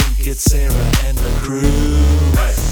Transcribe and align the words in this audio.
Think. 0.00 0.26
It's 0.26 0.42
Sarah 0.42 0.74
and 1.04 1.16
the 1.16 1.30
crew. 1.40 1.62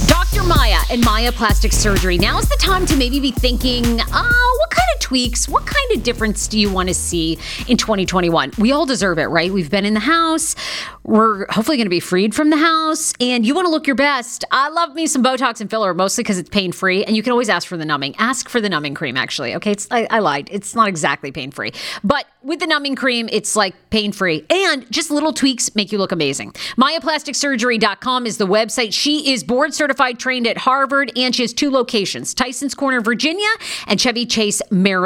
Dr. 0.06 0.42
Maia 0.42 0.80
and 0.90 1.02
Maia 1.02 1.32
Plastic 1.32 1.72
Surgery. 1.72 2.18
Now 2.18 2.38
is 2.38 2.48
the 2.50 2.56
time 2.56 2.84
to 2.84 2.96
maybe 2.96 3.18
be 3.18 3.30
thinking, 3.30 3.84
oh, 3.86 4.56
what 4.60 4.70
kind 4.70 4.88
of 4.94 5.00
tweaks, 5.14 5.48
what 5.48 5.64
kind 5.64 5.92
of 5.92 6.02
difference 6.02 6.48
do 6.48 6.58
you 6.58 6.68
want 6.68 6.88
to 6.88 6.94
see 6.94 7.38
in 7.68 7.76
2021? 7.76 8.50
We 8.58 8.72
all 8.72 8.84
deserve 8.84 9.16
it, 9.20 9.26
right? 9.26 9.52
We've 9.52 9.70
been 9.70 9.84
in 9.84 9.94
the 9.94 10.00
house. 10.00 10.56
We're 11.04 11.46
hopefully 11.50 11.76
going 11.76 11.86
to 11.86 11.90
be 11.90 12.00
freed 12.00 12.34
from 12.34 12.50
the 12.50 12.56
house, 12.56 13.12
and 13.20 13.46
you 13.46 13.54
want 13.54 13.66
to 13.66 13.70
look 13.70 13.86
your 13.86 13.94
best. 13.94 14.44
I 14.50 14.70
love 14.70 14.92
me 14.94 15.06
some 15.06 15.22
Botox 15.22 15.60
and 15.60 15.70
filler, 15.70 15.94
mostly 15.94 16.24
because 16.24 16.36
it's 16.36 16.48
pain 16.48 16.72
free, 16.72 17.04
and 17.04 17.14
you 17.14 17.22
can 17.22 17.30
always 17.30 17.48
ask 17.48 17.68
for 17.68 17.76
the 17.76 17.84
numbing. 17.84 18.16
Ask 18.16 18.48
for 18.48 18.60
the 18.60 18.68
numbing 18.68 18.94
cream, 18.94 19.16
actually. 19.16 19.54
Okay, 19.54 19.70
it's, 19.70 19.86
I, 19.92 20.08
I 20.10 20.18
lied. 20.18 20.48
It's 20.50 20.74
not 20.74 20.88
exactly 20.88 21.30
pain 21.30 21.52
free, 21.52 21.72
but 22.02 22.26
with 22.42 22.58
the 22.58 22.66
numbing 22.66 22.96
cream, 22.96 23.28
it's 23.30 23.54
like 23.54 23.74
pain 23.90 24.10
free, 24.10 24.44
and 24.50 24.90
just 24.90 25.12
little 25.12 25.32
tweaks 25.32 25.72
make 25.76 25.92
you 25.92 25.98
look 25.98 26.10
amazing. 26.10 26.52
MaiaPlasticSurgery.com 26.76 28.26
is 28.26 28.38
the 28.38 28.46
website. 28.48 28.92
She 28.92 29.32
is 29.32 29.44
board 29.44 29.74
certified, 29.74 30.18
trained 30.18 30.48
at 30.48 30.58
Harvard, 30.58 31.12
and 31.16 31.32
she 31.36 31.42
has 31.42 31.52
two 31.52 31.70
locations 31.70 32.34
Tyson's 32.34 32.74
Corner, 32.74 33.00
Virginia, 33.00 33.48
and 33.86 34.00
Chevy 34.00 34.26
Chase, 34.26 34.60
Maryland. 34.72 35.03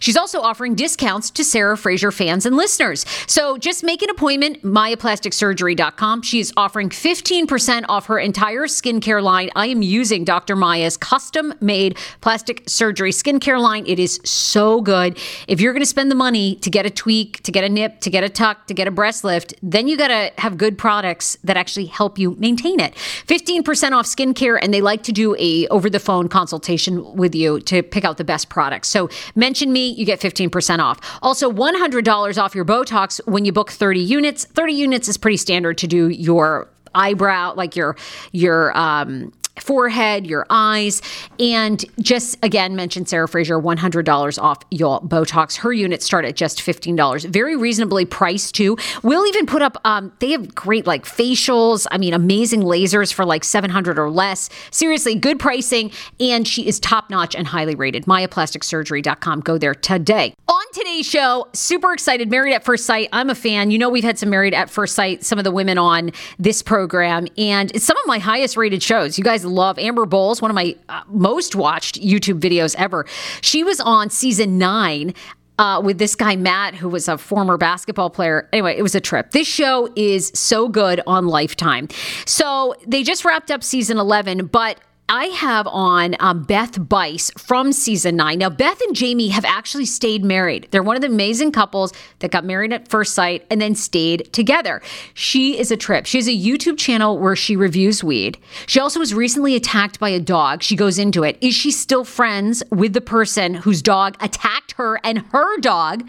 She's 0.00 0.16
also 0.16 0.40
offering 0.40 0.74
discounts 0.74 1.30
to 1.30 1.44
Sarah 1.44 1.76
Fraser 1.76 2.10
fans 2.10 2.46
and 2.46 2.56
listeners. 2.56 3.04
So 3.26 3.58
just 3.58 3.82
make 3.82 4.02
an 4.02 4.10
appointment, 4.10 4.62
MaiaPlasticSurgery.com. 4.62 6.22
She 6.22 6.40
is 6.40 6.52
offering 6.56 6.88
15% 6.90 7.84
off 7.88 8.06
her 8.06 8.18
entire 8.18 8.66
skincare 8.66 9.22
line. 9.22 9.50
I 9.56 9.66
am 9.66 9.82
using 9.82 10.24
Dr. 10.24 10.56
Maia's 10.56 10.96
custom 10.96 11.54
made 11.60 11.98
plastic 12.20 12.62
surgery 12.66 13.12
skincare 13.12 13.60
line. 13.60 13.84
It 13.86 13.98
is 13.98 14.20
so 14.24 14.80
good. 14.80 15.18
If 15.48 15.60
you're 15.60 15.72
going 15.72 15.82
to 15.82 15.86
spend 15.86 16.10
the 16.10 16.16
money 16.16 16.56
to 16.56 16.70
get 16.70 16.86
a 16.86 16.90
tweak, 16.90 17.42
to 17.42 17.52
get 17.52 17.64
a 17.64 17.68
nip, 17.68 18.00
to 18.00 18.10
get 18.10 18.24
a 18.24 18.28
tuck, 18.28 18.66
to 18.66 18.74
get 18.74 18.86
a 18.86 18.90
breast 18.90 19.24
lift, 19.24 19.54
then 19.62 19.88
you 19.88 19.96
got 19.96 20.08
to 20.08 20.32
have 20.38 20.56
good 20.56 20.78
products 20.78 21.36
that 21.44 21.56
actually 21.56 21.86
help 21.86 22.18
you 22.18 22.36
maintain 22.38 22.80
it. 22.80 22.94
15% 22.94 23.92
off 23.92 24.06
skincare 24.06 24.58
and 24.60 24.72
they 24.72 24.80
like 24.80 25.02
to 25.04 25.12
do 25.12 25.36
a 25.38 25.66
over 25.68 25.90
the 25.90 26.00
phone 26.00 26.28
consultation 26.28 27.14
with 27.16 27.34
you 27.34 27.60
to 27.60 27.82
pick 27.82 28.04
out 28.04 28.16
the 28.16 28.24
best 28.24 28.48
products. 28.48 28.88
So 28.88 29.08
mention 29.40 29.72
me, 29.72 29.88
you 29.88 30.06
get 30.06 30.20
15% 30.20 30.78
off. 30.78 31.00
Also 31.22 31.50
$100 31.50 32.40
off 32.40 32.54
your 32.54 32.64
Botox 32.64 33.20
when 33.26 33.44
you 33.44 33.52
book 33.52 33.72
30 33.72 33.98
units. 33.98 34.44
30 34.44 34.72
units 34.72 35.08
is 35.08 35.16
pretty 35.16 35.36
standard 35.36 35.78
to 35.78 35.88
do 35.88 36.08
your 36.08 36.68
eyebrow 36.94 37.54
like 37.54 37.76
your 37.76 37.96
your 38.32 38.76
um 38.76 39.32
forehead, 39.58 40.26
your 40.26 40.46
eyes, 40.50 41.02
and 41.38 41.84
just 42.00 42.38
again 42.42 42.76
mention 42.76 43.06
Sarah 43.06 43.28
Fraser, 43.28 43.58
$100 43.58 44.42
off 44.42 44.58
your 44.70 45.00
Botox. 45.00 45.56
Her 45.56 45.72
units 45.72 46.04
start 46.04 46.24
at 46.24 46.36
just 46.36 46.60
$15. 46.60 47.26
Very 47.28 47.56
reasonably 47.56 48.04
priced 48.04 48.54
too. 48.54 48.76
We'll 49.02 49.26
even 49.26 49.46
put 49.46 49.62
up, 49.62 49.76
um, 49.84 50.12
they 50.20 50.30
have 50.30 50.54
great 50.54 50.86
like 50.86 51.04
facials. 51.04 51.86
I 51.90 51.98
mean, 51.98 52.14
amazing 52.14 52.62
lasers 52.62 53.12
for 53.12 53.24
like 53.24 53.44
700 53.44 53.98
or 53.98 54.10
less. 54.10 54.48
Seriously, 54.70 55.14
good 55.14 55.38
pricing. 55.38 55.90
And 56.18 56.46
she 56.46 56.66
is 56.66 56.80
top 56.80 57.10
notch 57.10 57.34
and 57.34 57.46
highly 57.46 57.74
rated. 57.74 58.06
MaiaPlasticSurgery.com. 58.06 59.40
Go 59.40 59.58
there 59.58 59.74
today. 59.74 60.34
On 60.48 60.62
today's 60.72 61.06
show, 61.06 61.48
super 61.52 61.92
excited. 61.92 62.30
Married 62.30 62.54
at 62.54 62.64
First 62.64 62.86
Sight. 62.86 63.08
I'm 63.12 63.30
a 63.30 63.34
fan. 63.34 63.70
You 63.70 63.78
know, 63.78 63.88
we've 63.88 64.04
had 64.04 64.18
some 64.18 64.30
Married 64.30 64.54
at 64.54 64.70
First 64.70 64.94
Sight, 64.94 65.24
some 65.24 65.38
of 65.38 65.44
the 65.44 65.50
women 65.50 65.78
on 65.78 66.12
this 66.38 66.62
program, 66.62 67.26
and 67.36 67.70
it's 67.72 67.84
some 67.84 67.96
of 67.96 68.06
my 68.06 68.18
highest 68.18 68.56
rated 68.56 68.82
shows. 68.82 69.18
You 69.18 69.24
guys 69.24 69.39
love 69.44 69.78
Amber 69.78 70.06
Bowles, 70.06 70.40
one 70.42 70.50
of 70.50 70.54
my 70.54 70.76
uh, 70.88 71.02
most 71.08 71.54
watched 71.54 72.00
YouTube 72.00 72.40
videos 72.40 72.74
ever. 72.76 73.06
She 73.40 73.64
was 73.64 73.80
on 73.80 74.10
season 74.10 74.58
nine. 74.58 75.14
Uh, 75.58 75.78
with 75.78 75.98
this 75.98 76.14
guy 76.16 76.36
Matt, 76.36 76.74
who 76.74 76.88
was 76.88 77.06
a 77.06 77.18
former 77.18 77.58
basketball 77.58 78.08
player. 78.08 78.48
Anyway, 78.50 78.74
it 78.78 78.80
was 78.80 78.94
a 78.94 79.00
trip. 79.00 79.32
This 79.32 79.46
show 79.46 79.92
is 79.94 80.32
so 80.34 80.70
good 80.70 81.02
on 81.06 81.26
Lifetime. 81.26 81.86
So 82.24 82.74
they 82.86 83.02
just 83.02 83.26
wrapped 83.26 83.50
up 83.50 83.62
season 83.62 83.98
11, 83.98 84.46
but 84.46 84.80
I 85.12 85.24
have 85.24 85.66
on 85.66 86.14
um, 86.20 86.44
Beth 86.44 86.88
Bice 86.88 87.32
from 87.36 87.72
season 87.72 88.14
nine. 88.14 88.38
Now, 88.38 88.48
Beth 88.48 88.80
and 88.82 88.94
Jamie 88.94 89.30
have 89.30 89.44
actually 89.44 89.86
stayed 89.86 90.24
married. 90.24 90.68
They're 90.70 90.84
one 90.84 90.94
of 90.94 91.02
the 91.02 91.08
amazing 91.08 91.50
couples 91.50 91.92
that 92.20 92.30
got 92.30 92.44
married 92.44 92.72
at 92.72 92.86
first 92.86 93.12
sight 93.12 93.44
and 93.50 93.60
then 93.60 93.74
stayed 93.74 94.32
together. 94.32 94.80
She 95.14 95.58
is 95.58 95.72
a 95.72 95.76
trip. 95.76 96.06
She 96.06 96.18
has 96.18 96.28
a 96.28 96.30
YouTube 96.30 96.78
channel 96.78 97.18
where 97.18 97.34
she 97.34 97.56
reviews 97.56 98.04
weed. 98.04 98.38
She 98.68 98.78
also 98.78 99.00
was 99.00 99.12
recently 99.12 99.56
attacked 99.56 99.98
by 99.98 100.10
a 100.10 100.20
dog. 100.20 100.62
She 100.62 100.76
goes 100.76 100.96
into 100.96 101.24
it. 101.24 101.36
Is 101.40 101.56
she 101.56 101.72
still 101.72 102.04
friends 102.04 102.62
with 102.70 102.92
the 102.92 103.00
person 103.00 103.54
whose 103.54 103.82
dog 103.82 104.16
attacked 104.20 104.74
her 104.76 105.00
and 105.02 105.18
her 105.32 105.58
dog? 105.58 106.08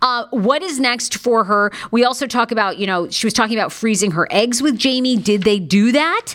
Uh, 0.00 0.24
what 0.30 0.62
is 0.62 0.80
next 0.80 1.18
for 1.18 1.44
her? 1.44 1.70
We 1.90 2.02
also 2.02 2.26
talk 2.26 2.50
about, 2.50 2.78
you 2.78 2.86
know, 2.86 3.10
she 3.10 3.26
was 3.26 3.34
talking 3.34 3.58
about 3.58 3.72
freezing 3.72 4.12
her 4.12 4.26
eggs 4.30 4.62
with 4.62 4.78
Jamie. 4.78 5.18
Did 5.18 5.42
they 5.42 5.58
do 5.58 5.92
that? 5.92 6.34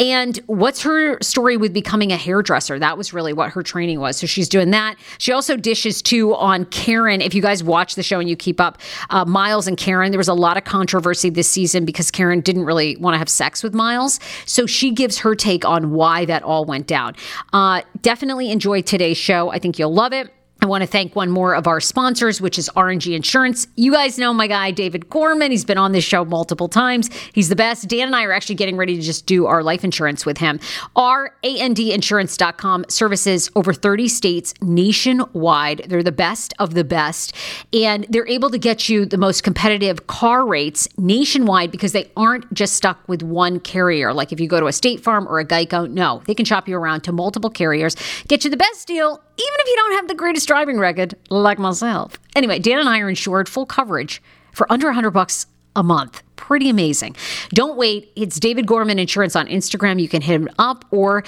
And 0.00 0.40
what's 0.46 0.80
her 0.80 1.18
story 1.20 1.58
with 1.58 1.74
becoming 1.74 2.10
a 2.10 2.16
hairdresser? 2.16 2.78
That 2.78 2.96
was 2.96 3.12
really 3.12 3.34
what 3.34 3.50
her 3.50 3.62
training 3.62 4.00
was. 4.00 4.16
So 4.16 4.26
she's 4.26 4.48
doing 4.48 4.70
that. 4.70 4.96
She 5.18 5.30
also 5.30 5.58
dishes 5.58 6.00
too 6.00 6.34
on 6.34 6.64
Karen. 6.64 7.20
If 7.20 7.34
you 7.34 7.42
guys 7.42 7.62
watch 7.62 7.96
the 7.96 8.02
show 8.02 8.18
and 8.18 8.28
you 8.28 8.34
keep 8.34 8.60
up, 8.60 8.78
uh, 9.10 9.26
Miles 9.26 9.66
and 9.66 9.76
Karen, 9.76 10.10
there 10.10 10.18
was 10.18 10.28
a 10.28 10.34
lot 10.34 10.56
of 10.56 10.64
controversy 10.64 11.28
this 11.28 11.50
season 11.50 11.84
because 11.84 12.10
Karen 12.10 12.40
didn't 12.40 12.64
really 12.64 12.96
want 12.96 13.12
to 13.12 13.18
have 13.18 13.28
sex 13.28 13.62
with 13.62 13.74
Miles. 13.74 14.18
So 14.46 14.64
she 14.64 14.90
gives 14.90 15.18
her 15.18 15.34
take 15.34 15.66
on 15.66 15.90
why 15.90 16.24
that 16.24 16.42
all 16.42 16.64
went 16.64 16.86
down. 16.86 17.14
Uh, 17.52 17.82
definitely 18.00 18.50
enjoy 18.50 18.80
today's 18.80 19.18
show. 19.18 19.50
I 19.50 19.58
think 19.58 19.78
you'll 19.78 19.92
love 19.92 20.14
it. 20.14 20.30
I 20.62 20.66
want 20.66 20.82
to 20.82 20.86
thank 20.86 21.16
one 21.16 21.30
more 21.30 21.54
of 21.54 21.66
our 21.66 21.80
sponsors, 21.80 22.38
which 22.38 22.58
is 22.58 22.68
R&G 22.76 23.14
Insurance. 23.14 23.66
You 23.76 23.92
guys 23.92 24.18
know 24.18 24.34
my 24.34 24.46
guy, 24.46 24.70
David 24.72 25.08
Gorman. 25.08 25.50
He's 25.50 25.64
been 25.64 25.78
on 25.78 25.92
this 25.92 26.04
show 26.04 26.22
multiple 26.26 26.68
times. 26.68 27.08
He's 27.32 27.48
the 27.48 27.56
best. 27.56 27.88
Dan 27.88 28.08
and 28.08 28.14
I 28.14 28.24
are 28.24 28.32
actually 28.32 28.56
getting 28.56 28.76
ready 28.76 28.94
to 28.96 29.00
just 29.00 29.24
do 29.24 29.46
our 29.46 29.62
life 29.62 29.84
insurance 29.84 30.26
with 30.26 30.36
him. 30.36 30.60
RANDinsurance.com 30.96 32.84
services 32.90 33.50
over 33.56 33.72
30 33.72 34.08
states 34.08 34.52
nationwide. 34.60 35.86
They're 35.88 36.02
the 36.02 36.12
best 36.12 36.52
of 36.58 36.74
the 36.74 36.84
best. 36.84 37.34
And 37.72 38.04
they're 38.10 38.28
able 38.28 38.50
to 38.50 38.58
get 38.58 38.90
you 38.90 39.06
the 39.06 39.16
most 39.16 39.42
competitive 39.42 40.08
car 40.08 40.44
rates 40.46 40.86
nationwide 40.98 41.70
because 41.70 41.92
they 41.92 42.10
aren't 42.18 42.52
just 42.52 42.74
stuck 42.74 43.08
with 43.08 43.22
one 43.22 43.60
carrier. 43.60 44.12
Like 44.12 44.30
if 44.30 44.38
you 44.38 44.46
go 44.46 44.60
to 44.60 44.66
a 44.66 44.72
State 44.72 45.00
Farm 45.00 45.26
or 45.26 45.38
a 45.38 45.44
Geico, 45.46 45.90
no, 45.90 46.20
they 46.26 46.34
can 46.34 46.44
shop 46.44 46.68
you 46.68 46.76
around 46.76 47.00
to 47.04 47.12
multiple 47.12 47.48
carriers, 47.48 47.96
get 48.28 48.44
you 48.44 48.50
the 48.50 48.58
best 48.58 48.86
deal 48.86 49.22
if 49.60 49.66
you 49.66 49.76
don't 49.76 49.92
have 49.92 50.08
the 50.08 50.14
greatest 50.14 50.46
driving 50.46 50.78
record 50.78 51.14
like 51.30 51.58
myself. 51.58 52.18
Anyway, 52.34 52.58
Dan 52.58 52.78
and 52.78 52.88
I 52.88 53.00
are 53.00 53.08
insured 53.08 53.48
full 53.48 53.66
coverage 53.66 54.22
for 54.52 54.70
under 54.72 54.86
100 54.86 55.10
bucks 55.10 55.46
a 55.76 55.82
month. 55.82 56.22
Pretty 56.36 56.68
amazing. 56.68 57.16
Don't 57.50 57.76
wait. 57.76 58.12
It's 58.16 58.40
David 58.40 58.66
Gorman 58.66 58.98
Insurance 58.98 59.36
on 59.36 59.46
Instagram. 59.46 60.00
You 60.00 60.08
can 60.08 60.22
hit 60.22 60.34
him 60.40 60.48
up 60.58 60.84
or 60.90 61.24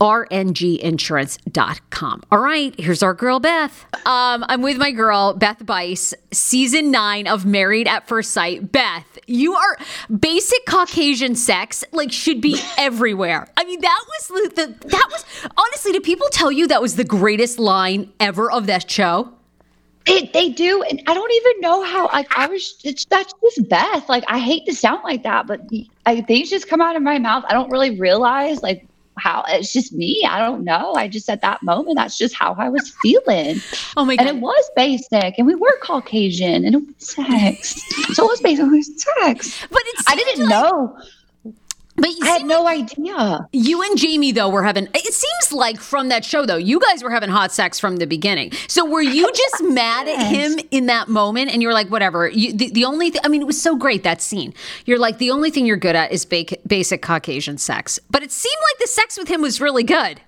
randginsurance.com. 0.00 2.22
All 2.32 2.38
right, 2.38 2.74
here's 2.80 3.02
our 3.02 3.12
girl 3.14 3.40
Beth. 3.40 3.84
Um, 4.06 4.46
I'm 4.48 4.62
with 4.62 4.78
my 4.78 4.92
girl 4.92 5.34
Beth 5.34 5.66
Bice, 5.66 6.14
season 6.32 6.90
nine 6.90 7.26
of 7.26 7.44
Married 7.44 7.86
at 7.86 8.08
First 8.08 8.30
Sight. 8.32 8.72
Beth, 8.72 9.18
you 9.26 9.52
are 9.54 9.76
basic 10.18 10.64
Caucasian 10.66 11.34
sex 11.34 11.84
like 11.92 12.10
should 12.12 12.40
be 12.40 12.58
everywhere. 12.78 13.46
I 13.56 13.64
mean, 13.64 13.80
that 13.80 14.04
was 14.08 14.28
the, 14.28 14.52
the 14.54 14.66
that 14.88 15.08
was 15.10 15.24
honestly. 15.56 15.92
Do 15.92 16.00
people 16.00 16.28
tell 16.30 16.50
you 16.50 16.66
that 16.68 16.80
was 16.80 16.96
the 16.96 17.04
greatest 17.04 17.58
line 17.58 18.10
ever 18.20 18.50
of 18.50 18.66
that 18.66 18.90
show? 18.90 19.34
It, 20.06 20.32
they 20.32 20.48
do, 20.48 20.82
and 20.82 21.02
I 21.06 21.12
don't 21.12 21.30
even 21.30 21.60
know 21.60 21.84
how. 21.84 22.06
Like 22.06 22.26
I 22.36 22.46
was, 22.46 22.80
it's 22.84 23.04
that's 23.04 23.34
just 23.42 23.68
Beth. 23.68 24.08
Like 24.08 24.24
I 24.28 24.38
hate 24.38 24.64
to 24.66 24.74
sound 24.74 25.00
like 25.04 25.22
that, 25.24 25.46
but 25.46 25.60
I, 26.06 26.22
things 26.22 26.48
just 26.48 26.68
come 26.68 26.80
out 26.80 26.96
of 26.96 27.02
my 27.02 27.18
mouth. 27.18 27.44
I 27.46 27.52
don't 27.52 27.70
really 27.70 27.98
realize 27.98 28.62
like 28.62 28.86
how 29.20 29.44
it's 29.48 29.72
just 29.72 29.92
me. 29.92 30.26
I 30.28 30.38
don't 30.40 30.64
know. 30.64 30.94
I 30.94 31.08
just 31.08 31.28
at 31.28 31.42
that 31.42 31.62
moment, 31.62 31.96
that's 31.96 32.18
just 32.18 32.34
how 32.34 32.54
I 32.58 32.68
was 32.68 32.92
feeling. 33.02 33.60
Oh 33.96 34.04
my 34.04 34.16
god! 34.16 34.26
And 34.26 34.36
it 34.36 34.40
was 34.42 34.70
basic, 34.74 35.38
and 35.38 35.46
we 35.46 35.54
were 35.54 35.78
Caucasian, 35.82 36.64
and 36.64 36.74
it 36.74 36.78
was 36.78 36.94
sex. 36.98 37.80
so 38.14 38.24
it 38.24 38.28
was 38.28 38.40
basic. 38.40 38.64
It 38.64 38.68
was 38.68 39.02
sex. 39.02 39.66
But 39.70 39.82
it's 39.86 40.04
I 40.08 40.14
didn't 40.16 40.46
like, 40.46 40.50
know. 40.50 40.98
But 42.00 42.10
I 42.22 42.26
had 42.26 42.46
no 42.46 42.66
idea. 42.66 43.46
You 43.52 43.82
and 43.82 43.98
Jamie 43.98 44.32
though 44.32 44.48
were 44.48 44.62
having. 44.62 44.88
It 44.94 45.12
seems 45.12 45.52
like 45.52 45.80
from 45.80 46.08
that 46.08 46.24
show 46.24 46.46
though, 46.46 46.56
you 46.56 46.80
guys 46.80 47.02
were 47.02 47.10
having 47.10 47.28
hot 47.28 47.52
sex 47.52 47.78
from 47.78 47.96
the 47.96 48.06
beginning. 48.06 48.52
So 48.68 48.84
were 48.84 49.02
you 49.02 49.30
just 49.34 49.62
mad 49.64 50.08
at 50.08 50.26
him 50.26 50.58
in 50.70 50.86
that 50.86 51.08
moment, 51.08 51.50
and 51.52 51.62
you're 51.62 51.74
like, 51.74 51.88
whatever. 51.88 52.28
You, 52.28 52.52
the, 52.52 52.70
the 52.70 52.84
only, 52.84 53.10
th- 53.10 53.22
I 53.24 53.28
mean, 53.28 53.42
it 53.42 53.46
was 53.46 53.60
so 53.60 53.76
great 53.76 54.02
that 54.04 54.22
scene. 54.22 54.54
You're 54.86 54.98
like, 54.98 55.18
the 55.18 55.30
only 55.30 55.50
thing 55.50 55.66
you're 55.66 55.76
good 55.76 55.96
at 55.96 56.12
is 56.12 56.24
ba- 56.24 56.56
basic 56.66 57.02
Caucasian 57.02 57.58
sex. 57.58 57.98
But 58.10 58.22
it 58.22 58.32
seemed 58.32 58.62
like 58.72 58.80
the 58.80 58.88
sex 58.88 59.18
with 59.18 59.28
him 59.28 59.42
was 59.42 59.60
really 59.60 59.84
good. 59.84 60.20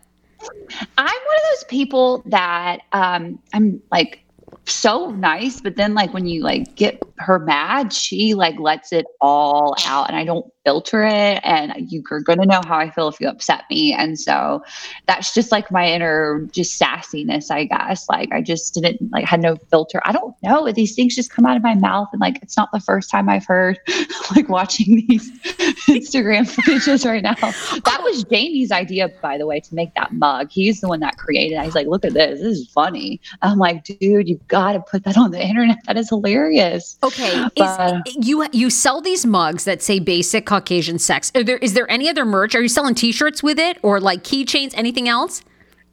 I'm 0.98 1.06
one 1.06 1.36
of 1.36 1.42
those 1.54 1.64
people 1.68 2.22
that 2.26 2.80
um, 2.92 3.38
I'm 3.52 3.80
like 3.92 4.22
so 4.66 5.10
nice 5.10 5.60
but 5.60 5.76
then 5.76 5.94
like 5.94 6.12
when 6.14 6.26
you 6.26 6.42
like 6.42 6.75
get 6.76 7.02
her 7.18 7.38
mad 7.38 7.92
she 7.92 8.34
like 8.34 8.58
lets 8.60 8.92
it 8.92 9.06
all 9.20 9.75
out 9.86 10.08
and 10.08 10.16
i 10.16 10.25
don't 10.25 10.46
filter 10.64 11.03
it 11.03 11.41
and 11.43 11.73
you're 11.91 12.20
going 12.20 12.38
to 12.38 12.47
know 12.47 12.61
how 12.67 12.79
I 12.79 12.91
feel 12.91 13.09
if 13.09 13.20
you 13.20 13.29
upset 13.29 13.64
me. 13.70 13.93
And 13.93 14.19
so 14.19 14.62
that's 15.06 15.35
just 15.35 15.50
like 15.50 15.70
my 15.70 15.87
inner 15.87 16.47
just 16.53 16.81
sassiness, 16.81 17.50
I 17.50 17.64
guess. 17.64 18.09
Like 18.09 18.32
I 18.32 18.43
just 18.43 18.75
didn't 18.75 19.11
like 19.11 19.25
had 19.25 19.41
no 19.41 19.56
filter. 19.70 20.00
I 20.05 20.12
don't 20.12 20.35
know. 20.43 20.70
These 20.70 20.94
things 20.94 21.17
just 21.17 21.31
come 21.31 21.47
out 21.47 21.56
of 21.56 21.62
my 21.62 21.75
mouth 21.75 22.09
and 22.12 22.20
like 22.20 22.38
it's 22.43 22.56
not 22.56 22.70
the 22.73 22.81
first 22.81 23.11
time 23.11 23.29
I've 23.29 23.47
heard 23.47 23.79
like 24.37 24.49
watching 24.49 25.05
these 25.09 25.31
Instagram 25.88 26.49
footages 26.49 27.05
right 27.05 27.23
now. 27.23 27.35
That 27.35 28.00
was 28.03 28.25
Jamie's 28.25 28.70
idea, 28.70 29.09
by 29.20 29.38
the 29.38 29.47
way, 29.47 29.61
to 29.61 29.75
make 29.75 29.94
that 29.94 30.12
mug. 30.12 30.50
He's 30.50 30.81
the 30.81 30.88
one 30.88 31.00
that 31.00 31.17
created 31.17 31.56
it. 31.56 31.64
He's 31.64 31.75
like, 31.75 31.87
look 31.87 32.05
at 32.05 32.14
this. 32.14 32.41
This 32.41 32.59
is 32.59 32.69
funny. 32.69 33.20
I'm 33.43 33.59
like, 33.59 33.85
dude, 33.85 34.29
you 34.29 34.41
gotta 34.49 34.81
put 34.81 35.05
that 35.05 35.17
on 35.17 35.32
the 35.32 35.43
internet. 35.47 35.79
That 35.87 35.97
is 35.97 36.09
hilarious. 36.09 36.99
Okay. 37.03 37.47
But, 37.56 38.06
is, 38.06 38.29
you 38.29 38.47
you 38.53 38.70
sell 38.70 39.00
these 39.00 39.26
mugs 39.26 39.64
that 39.64 39.82
say 39.82 39.99
basic 39.99 40.51
Caucasian 40.52 40.99
sex. 40.99 41.31
There 41.31 41.56
is 41.56 41.72
there 41.72 41.90
any 41.90 42.10
other 42.10 42.26
merch? 42.26 42.54
Are 42.54 42.60
you 42.60 42.69
selling 42.69 42.94
T-shirts 42.94 43.43
with 43.43 43.58
it 43.58 43.78
or 43.82 44.00
like 44.00 44.22
keychains? 44.22 44.72
Anything 44.75 45.08
else? 45.08 45.43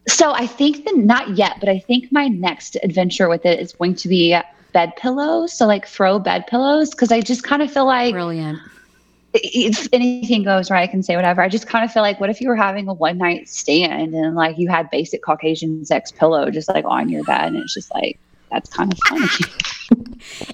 So 0.10 0.34
I 0.34 0.48
think 0.48 0.84
that 0.84 0.98
not 0.98 1.38
yet, 1.38 1.62
but 1.62 1.70
I 1.70 1.80
think 1.80 2.12
my 2.12 2.28
next 2.28 2.76
adventure 2.84 3.30
with 3.30 3.46
it 3.46 3.58
is 3.62 3.72
going 3.72 3.96
to 3.96 4.10
be 4.10 4.38
bed 4.74 4.94
pillows. 4.98 5.54
So 5.54 5.66
like 5.66 5.88
throw 5.88 6.20
bed 6.20 6.46
pillows 6.48 6.90
because 6.90 7.10
I 7.10 7.22
just 7.22 7.44
kind 7.44 7.62
of 7.62 7.72
feel 7.72 7.86
like 7.86 8.14
brilliant. 8.14 8.60
If 9.34 9.88
anything 9.94 10.44
goes 10.44 10.70
right, 10.70 10.82
I 10.82 10.88
can 10.88 11.04
say 11.04 11.16
whatever. 11.16 11.42
I 11.42 11.48
just 11.48 11.68
kind 11.68 11.86
of 11.86 11.94
feel 11.94 12.04
like, 12.04 12.20
what 12.20 12.30
if 12.30 12.42
you 12.42 12.50
were 12.50 12.58
having 12.58 12.90
a 12.90 12.94
one 12.94 13.18
night 13.18 13.48
stand 13.48 14.14
and 14.14 14.36
like 14.36 14.58
you 14.58 14.68
had 14.68 14.90
basic 14.90 15.24
Caucasian 15.24 15.86
sex 15.86 16.12
pillow 16.12 16.50
just 16.50 16.68
like 16.68 16.84
on 16.86 17.08
your 17.08 17.24
bed, 17.24 17.54
and 17.54 17.56
it's 17.56 17.74
just 17.74 17.94
like 17.94 18.20
that's 18.52 18.70
kind 18.70 18.92
of 18.92 19.00
funny. 19.08 19.28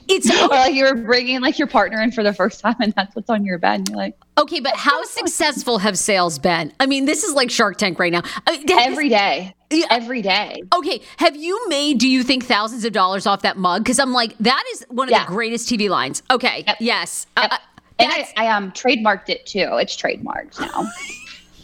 it's 0.08 0.30
or 0.42 0.48
like 0.48 0.74
you 0.74 0.86
were 0.86 0.96
bringing 0.96 1.42
like 1.42 1.58
your 1.60 1.68
partner 1.68 2.02
in 2.02 2.12
for 2.12 2.24
the 2.24 2.34
first 2.34 2.62
time 2.62 2.76
and 2.80 2.94
that's 2.94 3.16
what's 3.16 3.30
on 3.30 3.46
your 3.46 3.58
bed 3.58 3.80
and 3.80 3.90
you're 3.90 3.98
like 3.98 4.16
okay 4.38 4.60
but 4.60 4.76
how 4.76 5.04
successful 5.04 5.78
have 5.78 5.98
sales 5.98 6.40
been 6.40 6.72
i 6.80 6.86
mean 6.86 7.06
this 7.06 7.24
is 7.24 7.34
like 7.34 7.50
shark 7.50 7.78
tank 7.78 8.00
right 8.00 8.12
now 8.12 8.22
uh, 8.48 8.58
every 8.80 9.10
day 9.10 9.54
every 9.90 10.22
day 10.22 10.62
okay 10.76 11.02
have 11.18 11.36
you 11.36 11.68
made 11.68 11.98
do 11.98 12.08
you 12.08 12.24
think 12.24 12.46
thousands 12.46 12.86
of 12.86 12.94
dollars 12.94 13.26
off 13.26 13.42
that 13.42 13.58
mug 13.58 13.84
because 13.84 14.00
i'm 14.00 14.14
like 14.14 14.38
that 14.38 14.64
is 14.74 14.86
one 14.90 15.08
of 15.08 15.12
yeah. 15.12 15.26
the 15.26 15.32
greatest 15.32 15.70
tv 15.70 15.90
lines 15.90 16.24
okay 16.32 16.64
yep. 16.66 16.78
yes 16.80 17.28
yep. 17.38 17.52
Uh, 17.52 17.56
uh 17.56 17.58
and 17.98 18.12
I, 18.12 18.28
I 18.38 18.48
um 18.48 18.72
trademarked 18.72 19.30
it 19.30 19.46
too 19.46 19.78
it's 19.78 19.96
trademarked 19.96 20.60
now 20.60 20.90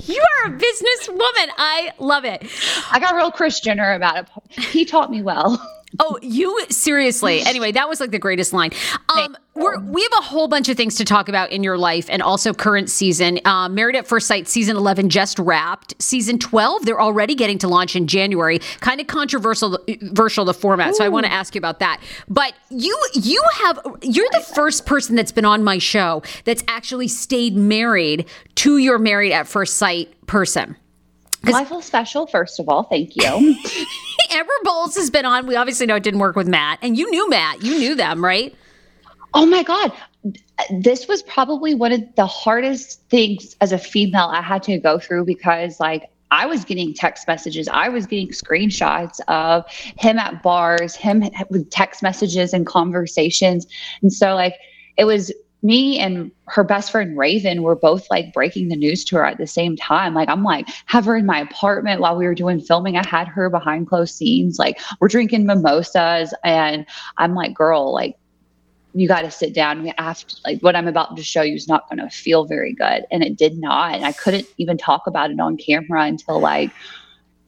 You 0.05 0.19
are 0.19 0.51
a 0.51 0.57
businesswoman. 0.57 1.51
I 1.57 1.93
love 1.99 2.25
it. 2.25 2.43
I 2.91 2.99
got 2.99 3.13
real 3.13 3.29
Kris 3.29 3.59
Jenner 3.59 3.93
about 3.93 4.17
it. 4.17 4.29
He 4.59 4.83
taught 4.83 5.11
me 5.11 5.21
well. 5.21 5.61
Oh, 5.99 6.17
you 6.21 6.65
seriously. 6.69 7.41
Anyway, 7.41 7.71
that 7.73 7.89
was 7.89 7.99
like 7.99 8.11
the 8.11 8.19
greatest 8.19 8.53
line. 8.53 8.71
Um, 9.09 9.37
we're, 9.55 9.79
we 9.79 10.01
have 10.01 10.11
a 10.19 10.23
whole 10.23 10.47
bunch 10.47 10.69
of 10.69 10.77
things 10.77 10.95
to 10.95 11.05
talk 11.05 11.27
about 11.27 11.51
in 11.51 11.63
your 11.63 11.77
life 11.77 12.07
and 12.09 12.21
also 12.21 12.53
current 12.53 12.89
season. 12.89 13.39
Uh, 13.43 13.67
Married 13.67 13.95
at 13.95 14.07
First 14.07 14.27
Sight 14.27 14.47
season 14.47 14.77
11 14.77 15.09
just 15.09 15.37
wrapped. 15.37 16.01
Season 16.01 16.39
12, 16.39 16.85
they're 16.85 17.01
already 17.01 17.35
getting 17.35 17.57
to 17.59 17.67
launch 17.67 17.95
in 17.95 18.07
January. 18.07 18.59
Kind 18.79 19.01
of 19.01 19.07
controversial, 19.07 19.77
controversial 19.77 20.45
the 20.45 20.53
format. 20.53 20.91
Ooh. 20.91 20.95
So 20.95 21.05
I 21.05 21.09
want 21.09 21.25
to 21.25 21.31
ask 21.31 21.53
you 21.53 21.59
about 21.59 21.79
that. 21.79 22.01
But 22.29 22.53
you, 22.69 22.97
you 23.13 23.43
have, 23.63 23.79
you're 24.01 24.29
the 24.31 24.45
first 24.55 24.85
person 24.85 25.15
that's 25.15 25.31
been 25.31 25.45
on 25.45 25.63
my 25.63 25.77
show 25.77 26.23
that's 26.45 26.63
actually 26.67 27.09
stayed 27.09 27.55
married 27.55 28.27
to 28.55 28.77
your 28.77 28.97
Married 28.97 29.33
at 29.33 29.47
First 29.47 29.77
Sight 29.77 30.09
person. 30.27 30.77
Well, 31.43 31.55
I 31.55 31.65
feel 31.65 31.81
special, 31.81 32.27
first 32.27 32.59
of 32.59 32.69
all. 32.69 32.83
Thank 32.83 33.15
you. 33.15 33.23
Amber 34.31 34.53
Bowles 34.63 34.95
has 34.95 35.09
been 35.09 35.25
on. 35.25 35.47
We 35.47 35.55
obviously 35.55 35.85
know 35.85 35.95
it 35.95 36.03
didn't 36.03 36.19
work 36.19 36.35
with 36.35 36.47
Matt, 36.47 36.79
and 36.81 36.97
you 36.97 37.09
knew 37.09 37.29
Matt. 37.29 37.63
You 37.63 37.77
knew 37.77 37.95
them, 37.95 38.23
right? 38.23 38.55
Oh 39.33 39.45
my 39.45 39.63
God. 39.63 39.91
This 40.69 41.07
was 41.07 41.23
probably 41.23 41.73
one 41.73 41.91
of 41.91 42.01
the 42.15 42.27
hardest 42.27 43.01
things 43.09 43.55
as 43.61 43.71
a 43.71 43.77
female 43.77 44.27
I 44.27 44.41
had 44.41 44.61
to 44.63 44.77
go 44.77 44.99
through 44.99 45.25
because, 45.25 45.79
like, 45.79 46.11
I 46.29 46.45
was 46.45 46.63
getting 46.63 46.93
text 46.93 47.27
messages. 47.27 47.67
I 47.67 47.89
was 47.89 48.05
getting 48.05 48.29
screenshots 48.29 49.19
of 49.27 49.65
him 49.69 50.17
at 50.17 50.41
bars, 50.43 50.95
him 50.95 51.23
with 51.49 51.69
text 51.71 52.03
messages 52.03 52.53
and 52.53 52.65
conversations. 52.65 53.67
And 54.01 54.13
so, 54.13 54.35
like, 54.35 54.55
it 54.97 55.05
was 55.05 55.31
me 55.63 55.99
and 55.99 56.31
her 56.47 56.63
best 56.63 56.91
friend 56.91 57.17
Raven 57.17 57.61
were 57.61 57.75
both 57.75 58.09
like 58.09 58.33
breaking 58.33 58.69
the 58.69 58.75
news 58.75 59.05
to 59.05 59.15
her 59.17 59.25
at 59.25 59.37
the 59.37 59.47
same 59.47 59.75
time. 59.75 60.13
Like 60.13 60.29
I'm 60.29 60.43
like 60.43 60.67
have 60.87 61.05
her 61.05 61.15
in 61.15 61.25
my 61.25 61.39
apartment 61.39 62.01
while 62.01 62.15
we 62.15 62.25
were 62.25 62.33
doing 62.33 62.59
filming. 62.59 62.97
I 62.97 63.05
had 63.05 63.27
her 63.27 63.49
behind 63.49 63.87
closed 63.87 64.15
scenes. 64.15 64.57
Like 64.57 64.79
we're 64.99 65.07
drinking 65.07 65.45
mimosas 65.45 66.33
and 66.43 66.85
I'm 67.17 67.35
like, 67.35 67.53
girl, 67.53 67.93
like 67.93 68.17
you 68.93 69.07
got 69.07 69.21
to 69.21 69.31
sit 69.31 69.53
down. 69.53 69.83
We 69.83 69.93
have 69.97 70.25
to, 70.27 70.35
like 70.45 70.61
what 70.61 70.75
I'm 70.75 70.87
about 70.87 71.15
to 71.15 71.23
show 71.23 71.41
you 71.41 71.55
is 71.55 71.67
not 71.67 71.89
going 71.89 71.99
to 71.99 72.09
feel 72.09 72.45
very 72.45 72.73
good, 72.73 73.05
and 73.11 73.23
it 73.23 73.37
did 73.37 73.57
not. 73.57 73.95
And 73.95 74.05
I 74.05 74.11
couldn't 74.11 74.47
even 74.57 74.77
talk 74.77 75.07
about 75.07 75.31
it 75.31 75.39
on 75.39 75.57
camera 75.57 76.03
until 76.03 76.39
like, 76.39 76.71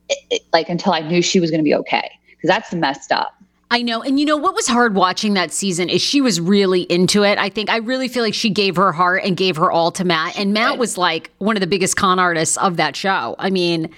it, 0.09 0.19
it, 0.29 0.41
like 0.53 0.69
until 0.69 0.93
I 0.93 1.01
knew 1.01 1.21
she 1.21 1.39
was 1.39 1.49
going 1.49 1.59
to 1.59 1.65
be 1.65 1.75
okay 1.75 2.09
because 2.29 2.47
that's 2.47 2.73
messed 2.73 3.11
up. 3.11 3.33
I 3.73 3.81
know. 3.81 4.03
And 4.03 4.19
you 4.19 4.27
know 4.27 4.37
what 4.37 4.53
was 4.53 4.67
hard 4.67 4.93
watching 4.93 5.33
that 5.33 5.51
season 5.51 5.89
is 5.89 5.99
she 5.99 6.21
was 6.21 6.39
really 6.39 6.81
into 6.81 7.23
it. 7.23 7.39
I 7.39 7.49
think 7.49 7.71
I 7.71 7.77
really 7.77 8.07
feel 8.07 8.21
like 8.21 8.35
she 8.35 8.51
gave 8.51 8.75
her 8.75 8.91
heart 8.91 9.23
and 9.23 9.35
gave 9.35 9.55
her 9.55 9.71
all 9.71 9.91
to 9.93 10.05
Matt. 10.05 10.37
And 10.37 10.53
Matt 10.53 10.77
was 10.77 10.95
like 10.95 11.31
one 11.39 11.57
of 11.57 11.59
the 11.59 11.65
biggest 11.65 11.97
con 11.97 12.19
artists 12.19 12.55
of 12.57 12.77
that 12.77 12.95
show. 12.95 13.35
I 13.39 13.49
mean, 13.49 13.89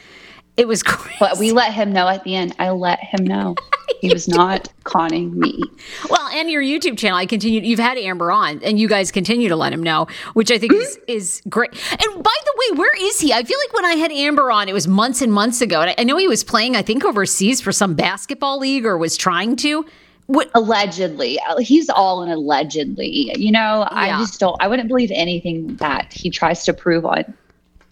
it 0.57 0.67
was 0.67 0.83
crazy. 0.83 1.17
But 1.19 1.37
we 1.37 1.51
let 1.51 1.73
him 1.73 1.91
know 1.91 2.07
at 2.07 2.23
the 2.23 2.35
end. 2.35 2.55
I 2.59 2.69
let 2.69 2.99
him 2.99 3.25
know 3.25 3.55
he 3.99 4.13
was 4.13 4.27
not 4.29 4.69
conning 4.83 5.37
me. 5.37 5.61
Well, 6.09 6.27
and 6.29 6.49
your 6.49 6.61
YouTube 6.61 6.97
channel, 6.97 7.17
I 7.17 7.25
continue. 7.25 7.61
You've 7.61 7.79
had 7.79 7.97
Amber 7.97 8.31
on, 8.31 8.61
and 8.63 8.79
you 8.79 8.87
guys 8.87 9.11
continue 9.11 9.49
to 9.49 9.55
let 9.55 9.73
him 9.73 9.83
know, 9.83 10.07
which 10.33 10.51
I 10.51 10.57
think 10.57 10.73
is 10.73 10.97
mm-hmm. 10.97 11.11
is 11.11 11.41
great. 11.49 11.71
And 11.71 12.23
by 12.23 12.35
the 12.45 12.53
way, 12.57 12.77
where 12.77 12.95
is 12.97 13.19
he? 13.19 13.33
I 13.33 13.43
feel 13.43 13.57
like 13.59 13.73
when 13.73 13.85
I 13.85 13.95
had 13.95 14.11
Amber 14.11 14.51
on, 14.51 14.69
it 14.69 14.73
was 14.73 14.87
months 14.87 15.21
and 15.21 15.33
months 15.33 15.61
ago, 15.61 15.81
and 15.81 15.89
I, 15.89 15.95
I 15.97 16.03
know 16.03 16.17
he 16.17 16.27
was 16.27 16.43
playing, 16.43 16.75
I 16.75 16.81
think, 16.81 17.03
overseas 17.03 17.61
for 17.61 17.71
some 17.71 17.93
basketball 17.95 18.59
league 18.59 18.85
or 18.85 18.97
was 18.97 19.17
trying 19.17 19.55
to. 19.57 19.85
What 20.27 20.49
allegedly? 20.55 21.39
He's 21.59 21.87
all 21.89 22.23
an 22.23 22.31
allegedly. 22.31 23.31
You 23.37 23.51
know, 23.51 23.59
yeah. 23.59 23.87
I 23.91 24.07
just 24.19 24.39
don't. 24.39 24.55
I 24.59 24.67
wouldn't 24.67 24.87
believe 24.87 25.11
anything 25.13 25.75
that 25.75 26.11
he 26.13 26.29
tries 26.29 26.63
to 26.65 26.73
prove 26.73 27.05
on 27.05 27.31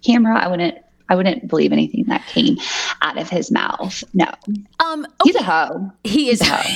camera. 0.03 0.39
I 0.39 0.47
wouldn't 0.47 0.82
I 1.13 1.15
wouldn't 1.15 1.47
believe 1.47 1.71
anything 1.71 2.05
that 2.07 2.25
came 2.25 2.57
out 3.03 3.19
of 3.19 3.29
his 3.29 3.51
mouth. 3.51 4.03
No. 4.15 4.25
Um, 4.79 5.05
okay. 5.05 5.13
He's 5.25 5.35
a 5.35 5.43
hoe. 5.43 5.91
He 6.03 6.29
is 6.31 6.41
a 6.41 6.45
hoe. 6.45 6.75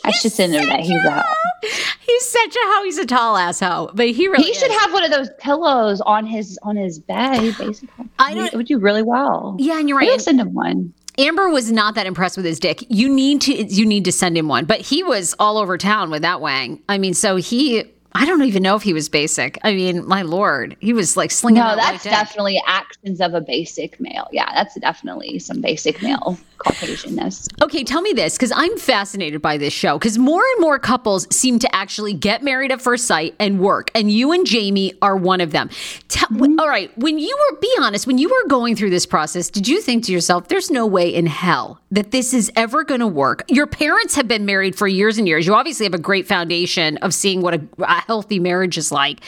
I 0.04 0.12
should 0.12 0.32
send 0.32 0.54
him 0.54 0.66
that 0.68 0.80
he's 0.80 0.92
a 1.04 1.10
hoe. 1.10 1.34
He's 2.06 2.26
such 2.26 2.56
a 2.56 2.58
hoe. 2.62 2.84
He's 2.84 2.98
a 2.98 3.06
tall 3.06 3.36
ass 3.36 3.60
hoe, 3.60 3.90
but 3.94 4.08
he 4.08 4.26
really 4.28 4.44
he 4.44 4.54
should 4.54 4.70
have 4.70 4.92
one 4.94 5.04
of 5.04 5.10
those 5.10 5.28
pillows 5.38 6.00
on 6.00 6.26
his 6.26 6.58
on 6.62 6.74
his 6.74 6.98
bed. 6.98 7.54
Basically, 7.58 8.08
I 8.18 8.34
don't, 8.34 8.46
it 8.46 8.56
would 8.56 8.66
do 8.66 8.78
really 8.78 9.02
well. 9.02 9.56
Yeah, 9.58 9.78
and 9.78 9.88
you're 9.88 9.98
right. 9.98 10.08
I'll 10.08 10.18
send 10.18 10.40
him 10.40 10.54
one. 10.54 10.92
Amber 11.18 11.50
was 11.50 11.70
not 11.70 11.94
that 11.96 12.06
impressed 12.06 12.36
with 12.36 12.46
his 12.46 12.58
dick. 12.58 12.84
You 12.88 13.08
need 13.08 13.42
to 13.42 13.52
you 13.52 13.84
need 13.84 14.06
to 14.06 14.12
send 14.12 14.36
him 14.38 14.48
one, 14.48 14.64
but 14.64 14.80
he 14.80 15.02
was 15.04 15.34
all 15.38 15.58
over 15.58 15.76
town 15.76 16.10
with 16.10 16.22
that 16.22 16.40
wang. 16.40 16.82
I 16.88 16.96
mean, 16.98 17.14
so 17.14 17.36
he 17.36 17.84
I 18.12 18.26
don't 18.26 18.42
even 18.42 18.62
know 18.62 18.76
if 18.76 18.82
he 18.82 18.92
was 18.92 19.08
basic. 19.08 19.58
I 19.62 19.74
mean, 19.74 20.06
my 20.06 20.22
lord, 20.22 20.76
he 20.80 20.92
was 20.92 21.16
like 21.16 21.30
slinging. 21.30 21.62
No, 21.62 21.76
that's 21.76 22.04
definitely 22.04 22.60
actions 22.66 23.20
of 23.20 23.34
a 23.34 23.40
basic 23.40 24.00
male. 24.00 24.28
Yeah, 24.32 24.52
that's 24.54 24.74
definitely 24.80 25.38
some 25.38 25.60
basic 25.60 26.02
male 26.02 26.38
Caucasianness. 26.60 27.48
Okay, 27.62 27.84
tell 27.84 28.02
me 28.02 28.12
this 28.12 28.36
because 28.36 28.52
I'm 28.54 28.76
fascinated 28.76 29.40
by 29.40 29.56
this 29.56 29.72
show 29.72 29.98
because 29.98 30.18
more 30.18 30.42
and 30.42 30.60
more 30.60 30.78
couples 30.78 31.26
seem 31.34 31.58
to 31.58 31.74
actually 31.74 32.12
get 32.12 32.42
married 32.42 32.70
at 32.70 32.82
first 32.82 33.06
sight 33.06 33.34
and 33.38 33.60
work, 33.60 33.90
and 33.94 34.10
you 34.10 34.32
and 34.32 34.46
Jamie 34.46 34.92
are 35.00 35.16
one 35.16 35.40
of 35.40 35.52
them. 35.52 35.68
mm-hmm. 35.68 36.60
All 36.60 36.68
right, 36.68 36.96
when 36.98 37.18
you 37.18 37.36
were, 37.50 37.58
be 37.58 37.74
honest, 37.80 38.06
when 38.06 38.18
you 38.18 38.28
were 38.28 38.48
going 38.48 38.76
through 38.76 38.90
this 38.90 39.06
process, 39.06 39.48
did 39.48 39.66
you 39.66 39.80
think 39.80 40.04
to 40.04 40.12
yourself, 40.12 40.48
"There's 40.48 40.70
no 40.70 40.86
way 40.86 41.12
in 41.12 41.26
hell 41.26 41.80
that 41.90 42.10
this 42.10 42.34
is 42.34 42.52
ever 42.56 42.84
going 42.84 43.00
to 43.00 43.06
work"? 43.06 43.44
Your 43.48 43.66
parents 43.66 44.14
have 44.16 44.28
been 44.28 44.44
married 44.44 44.76
for 44.76 44.86
years 44.86 45.16
and 45.16 45.26
years. 45.26 45.46
You 45.46 45.54
obviously 45.54 45.84
have 45.86 45.94
a 45.94 45.98
great 45.98 46.26
foundation 46.26 46.98
of 46.98 47.14
seeing 47.14 47.40
what 47.40 47.54
a, 47.54 47.62
healthy 48.06 48.38
marriage 48.38 48.78
is 48.78 48.92
like. 48.92 49.20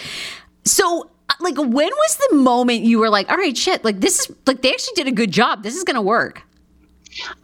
So 0.65 1.11
uh, 1.29 1.35
like 1.41 1.57
when 1.57 1.69
was 1.71 2.19
the 2.31 2.37
moment 2.37 2.83
you 2.83 2.99
were 2.99 3.09
like 3.11 3.31
all 3.31 3.37
right 3.37 3.57
shit 3.57 3.85
like 3.85 4.01
this 4.01 4.21
is 4.21 4.37
like 4.47 4.63
they 4.63 4.71
actually 4.71 4.95
did 4.95 5.07
a 5.07 5.13
good 5.13 5.31
job 5.31 5.63
this 5.63 5.75
is 5.75 5.85
gonna 5.85 6.03
work 6.03 6.43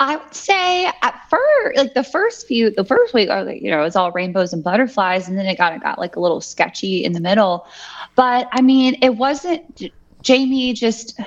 I 0.01 0.17
would 0.17 0.35
say 0.35 0.87
at 0.87 1.29
first, 1.29 1.77
like 1.77 1.95
the 1.95 2.03
first 2.03 2.47
few, 2.47 2.71
the 2.71 2.85
first 2.85 3.13
week, 3.13 3.29
or 3.29 3.51
you 3.51 3.71
know, 3.71 3.85
it's 3.85 3.97
all 3.97 4.13
rainbows 4.13 4.53
and 4.53 4.63
butterflies, 4.65 5.29
and 5.29 5.39
then 5.39 5.47
it 5.47 5.57
kind 5.57 5.75
of 5.75 5.83
got 5.83 5.99
like 5.99 6.17
a 6.17 6.21
little 6.21 6.41
sketchy 6.41 7.05
in 7.05 7.13
the 7.13 7.21
middle. 7.21 7.67
But 8.15 8.49
I 8.53 8.63
mean, 8.63 8.97
it 9.03 9.17
wasn't 9.17 9.91
Jamie 10.23 10.73
just 10.73 11.21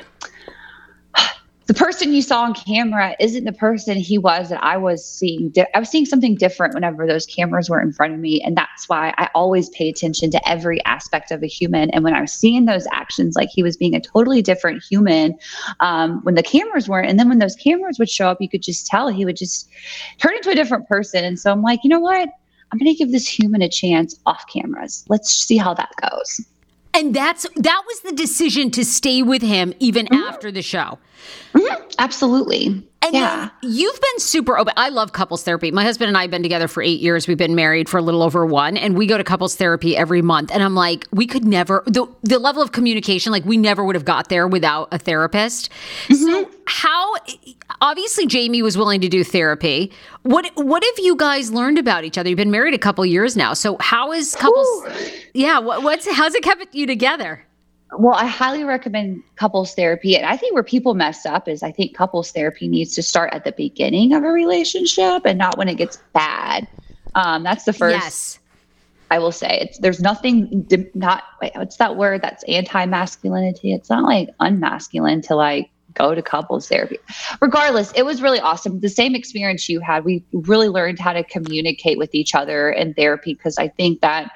the 1.68 1.74
person 1.74 2.14
you 2.14 2.22
saw 2.22 2.42
on 2.42 2.54
camera 2.54 3.16
isn't 3.20 3.46
the 3.46 3.54
person 3.54 3.96
he 3.96 4.18
was 4.18 4.50
that 4.50 4.64
I 4.64 4.78
was 4.78 5.06
seeing. 5.06 5.54
I 5.74 5.80
was 5.80 5.90
seeing 5.90 6.06
something 6.06 6.36
different 6.36 6.74
whenever 6.74 7.06
those 7.06 7.26
cameras 7.26 7.70
were 7.70 7.80
in 7.80 7.94
front 7.94 8.14
of 8.14 8.20
me. 8.20 8.42
And 8.42 8.58
that's 8.58 8.90
why 8.90 9.14
I 9.18 9.30
always 9.36 9.70
pay 9.70 9.88
attention 9.88 10.32
to 10.32 10.50
every 10.50 10.84
aspect 10.86 11.32
of 11.32 11.44
a 11.44 11.48
human. 11.48 11.90
And 11.92 12.04
when 12.04 12.14
I 12.14 12.22
was 12.22 12.32
seeing 12.32 12.66
those 12.66 12.88
actions, 12.92 13.36
like 13.36 13.50
he 13.52 13.64
was 13.64 13.78
being 13.78 13.96
a 13.96 14.02
totally 14.02 14.42
different 14.42 14.84
human 14.84 15.38
um, 15.80 16.20
when 16.24 16.36
the 16.36 16.44
cameras 16.44 16.90
weren't. 16.90 17.10
And 17.10 17.20
then 17.20 17.30
when 17.30 17.40
those 17.40 17.56
cameras 17.56 18.00
would 18.00 18.10
show 18.10 18.28
up, 18.28 18.42
you 18.42 18.50
could 18.50 18.64
just 18.64 18.88
tell 18.88 19.08
he 19.08 19.26
would 19.26 19.38
just 19.38 19.70
turn 20.18 20.36
into 20.36 20.50
a 20.50 20.56
different 20.56 20.88
person. 20.88 21.24
And 21.24 21.40
so 21.40 21.52
I'm 21.52 21.62
like, 21.62 21.82
you 21.84 21.90
know 21.90 22.00
what? 22.00 22.30
I'm 22.72 22.80
going 22.80 22.92
to 22.92 22.98
give 22.98 23.12
this 23.12 23.28
human 23.28 23.62
a 23.62 23.70
chance 23.70 24.20
off 24.26 24.46
cameras. 24.52 25.06
Let's 25.10 25.30
see 25.30 25.58
how 25.58 25.74
that 25.74 25.92
goes. 26.02 26.42
And 26.94 27.14
that's 27.14 27.48
that 27.56 27.84
was 27.88 28.02
the 28.02 28.12
decision 28.12 28.72
to 28.72 28.84
stay 28.86 29.22
with 29.22 29.42
him 29.42 29.74
even 29.80 30.06
mm-hmm. 30.08 30.24
after 30.24 30.52
the 30.52 30.62
show. 30.62 31.00
Mm-hmm. 31.54 31.90
Absolutely. 32.00 32.88
And 33.04 33.16
yeah. 33.16 33.50
you've 33.64 34.00
been 34.00 34.20
super 34.20 34.58
open. 34.58 34.74
I 34.78 34.90
love 34.90 35.12
couples 35.12 35.42
therapy. 35.42 35.72
My 35.72 35.84
husband 35.84 36.10
and 36.10 36.18
I 36.18 36.22
have 36.22 36.32
been 36.32 36.44
together 36.44 36.68
for 36.68 36.84
eight 36.84 37.00
years. 37.00 37.28
We've 37.28 37.38
been 37.38 37.56
married 37.56 37.90
for 37.90 37.98
a 37.98 38.02
little 38.02 38.22
over 38.22 38.46
one, 38.46 38.78
and 38.78 38.96
we 38.96 39.08
go 39.08 39.18
to 39.18 39.24
couples 39.24 39.56
therapy 39.56 39.98
every 39.98 40.22
month. 40.22 40.52
And 40.54 40.62
I'm 40.62 40.76
like, 40.76 41.08
we 41.12 41.26
could 41.26 41.44
never 41.44 41.84
the 41.88 42.06
the 42.22 42.38
level 42.38 42.62
of 42.62 42.72
communication, 42.72 43.32
like 43.32 43.44
we 43.44 43.58
never 43.58 43.84
would 43.84 43.96
have 43.96 44.06
got 44.06 44.30
there 44.30 44.48
without 44.48 44.90
a 44.92 45.00
therapist. 45.00 45.72
Mm-hmm. 46.08 46.14
So 46.14 46.52
how 46.66 47.16
obviously 47.82 48.28
Jamie 48.28 48.62
was 48.62 48.78
willing 48.78 49.02
to 49.02 49.10
do 49.10 49.24
therapy. 49.24 49.92
What 50.22 50.52
what 50.56 50.84
have 50.84 51.04
you 51.04 51.16
guys 51.16 51.52
learned 51.52 51.80
about 51.80 52.04
each 52.04 52.20
other? 52.20 52.30
You've 52.30 52.38
been 52.38 52.52
married 52.52 52.76
a 52.76 52.80
couple 52.80 53.04
years 53.06 53.36
now. 53.36 53.54
So 53.54 53.78
how 53.80 54.12
is 54.12 54.36
couples 54.36 54.68
Ooh. 54.68 54.92
Yeah, 55.34 55.60
what, 55.60 55.82
what's 55.82 56.10
how's 56.12 56.36
it 56.36 56.44
kept 56.44 56.76
you 56.76 56.86
together? 56.86 57.46
Well, 57.98 58.14
I 58.14 58.26
highly 58.26 58.64
recommend 58.64 59.22
couples 59.36 59.74
therapy. 59.76 60.16
And 60.16 60.26
I 60.26 60.38
think 60.38 60.54
where 60.54 60.64
people 60.64 60.94
mess 60.94 61.26
up 61.26 61.48
is 61.48 61.62
I 61.62 61.72
think 61.72 61.96
couples 61.96 62.32
therapy 62.32 62.68
needs 62.68 62.96
to 62.96 63.04
start 63.04 63.34
at 63.34 63.44
the 63.44 63.52
beginning 63.52 64.14
of 64.14 64.24
a 64.24 64.30
relationship 64.30 65.26
and 65.26 65.38
not 65.38 65.58
when 65.58 65.68
it 65.68 65.76
gets 65.76 65.98
bad. 66.14 66.68
Um, 67.16 67.44
that's 67.44 67.66
the 67.66 67.74
first. 67.74 67.98
Yes. 68.02 68.40
I 69.10 69.20
will 69.20 69.34
say 69.34 69.60
it's 69.60 69.78
there's 69.80 70.00
nothing 70.00 70.66
not 70.94 71.24
wait, 71.42 71.52
what's 71.56 71.76
that 71.78 71.98
word 71.98 72.22
that's 72.22 72.46
anti 72.46 72.86
masculinity. 72.86 73.74
It's 73.74 73.90
not 73.90 74.04
like 74.04 74.30
unmasculine 74.40 75.22
to 75.24 75.36
like 75.36 75.70
go 75.94 76.16
to 76.16 76.22
couples 76.22 76.70
therapy. 76.70 76.98
Regardless, 77.42 77.92
it 77.92 78.04
was 78.04 78.22
really 78.22 78.40
awesome. 78.40 78.80
The 78.80 78.88
same 78.88 79.14
experience 79.14 79.68
you 79.68 79.82
had. 79.82 80.06
We 80.06 80.24
really 80.32 80.70
learned 80.70 80.98
how 80.98 81.12
to 81.12 81.26
communicate 81.26 81.98
with 81.98 82.16
each 82.16 82.34
other 82.34 82.72
in 82.72 82.94
therapy 82.94 83.34
because 83.34 83.58
I 83.58 83.68
think 83.68 84.00
that 84.00 84.32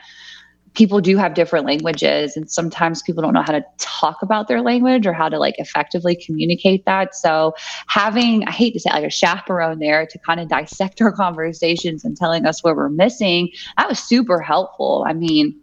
people 0.75 0.99
do 1.01 1.17
have 1.17 1.33
different 1.33 1.65
languages 1.65 2.35
and 2.35 2.49
sometimes 2.49 3.01
people 3.01 3.21
don't 3.21 3.33
know 3.33 3.41
how 3.41 3.53
to 3.53 3.63
talk 3.77 4.21
about 4.21 4.47
their 4.47 4.61
language 4.61 5.07
or 5.07 5.13
how 5.13 5.29
to 5.29 5.39
like 5.39 5.55
effectively 5.57 6.15
communicate 6.15 6.85
that. 6.85 7.15
So 7.15 7.53
having 7.87 8.45
i 8.47 8.51
hate 8.51 8.73
to 8.73 8.79
say 8.79 8.89
like 8.91 9.03
a 9.03 9.09
chaperone 9.09 9.79
there 9.79 10.05
to 10.05 10.19
kind 10.19 10.39
of 10.39 10.47
dissect 10.47 11.01
our 11.01 11.11
conversations 11.25 12.03
and 12.03 12.15
telling 12.15 12.45
us 12.45 12.63
where 12.63 12.75
we're 12.75 12.89
missing 12.89 13.49
that 13.77 13.87
was 13.87 13.99
super 13.99 14.39
helpful. 14.41 15.05
I 15.07 15.13
mean 15.13 15.59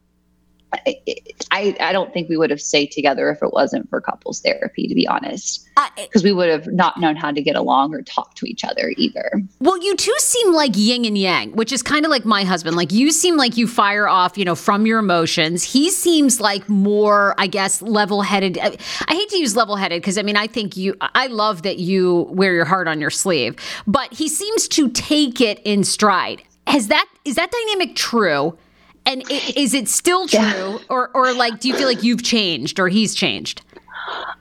I, 1.52 1.76
I 1.81 1.93
don't 1.93 2.12
think 2.12 2.29
we 2.29 2.37
would 2.37 2.50
have 2.50 2.61
stayed 2.61 2.93
together 2.93 3.31
if 3.31 3.43
it 3.43 3.52
wasn't 3.52 3.91
for 3.91 4.00
couples 4.00 4.41
therapy, 4.41 4.88
to 4.88 4.95
be 4.95 5.07
honest, 5.07 5.69
because 5.97 6.25
we 6.25 6.33
would 6.33 6.49
have 6.49 6.67
not 6.69 6.99
known 6.99 7.14
how 7.14 7.31
to 7.31 7.43
get 7.43 7.57
along 7.57 7.95
or 7.95 8.02
talk 8.02 8.35
to 8.37 8.47
each 8.47 8.64
other 8.64 8.93
either. 8.97 9.43
Well, 9.61 9.83
you 9.83 9.95
two 9.97 10.14
seem 10.19 10.55
like 10.55 10.73
yin 10.75 11.05
and 11.05 11.19
yang, 11.19 11.52
which 11.52 11.73
is 11.73 11.83
kind 11.83 12.05
of 12.05 12.11
like 12.11 12.25
my 12.25 12.45
husband. 12.45 12.76
Like 12.76 12.91
you 12.91 13.11
seem 13.11 13.37
like 13.37 13.57
you 13.57 13.67
fire 13.67 14.09
off, 14.09 14.38
you 14.38 14.45
know, 14.45 14.55
from 14.55 14.87
your 14.87 14.99
emotions. 14.99 15.62
He 15.62 15.91
seems 15.91 16.41
like 16.41 16.69
more, 16.69 17.35
I 17.37 17.49
guess, 17.49 17.83
level 17.83 18.23
headed. 18.23 18.59
I, 18.59 18.76
I 19.09 19.14
hate 19.14 19.29
to 19.31 19.38
use 19.38 19.55
level 19.55 19.76
headed 19.76 20.00
because 20.00 20.17
I 20.17 20.23
mean, 20.23 20.37
I 20.37 20.47
think 20.47 20.76
you, 20.76 20.97
I 21.00 21.26
love 21.26 21.62
that 21.62 21.79
you 21.79 22.29
wear 22.31 22.55
your 22.55 22.64
heart 22.64 22.88
on 22.88 23.00
your 23.00 23.11
sleeve, 23.11 23.57
but 23.87 24.12
he 24.12 24.29
seems 24.29 24.69
to 24.69 24.88
take 24.91 25.41
it 25.41 25.61
in 25.64 25.85
stride. 25.85 26.43
Has 26.67 26.88
that, 26.88 27.07
is 27.25 27.35
that 27.35 27.50
dynamic 27.50 27.95
true? 27.95 28.57
And 29.04 29.25
is 29.30 29.75
it 29.75 29.88
still 29.88 30.28
true, 30.28 30.38
yeah. 30.40 30.78
or 30.88 31.11
or 31.14 31.32
like, 31.32 31.61
do 31.61 31.68
you 31.68 31.76
feel 31.76 31.88
like 31.88 32.02
you've 32.02 32.23
changed, 32.23 32.78
or 32.78 32.88
he's 32.88 33.14
changed? 33.14 33.62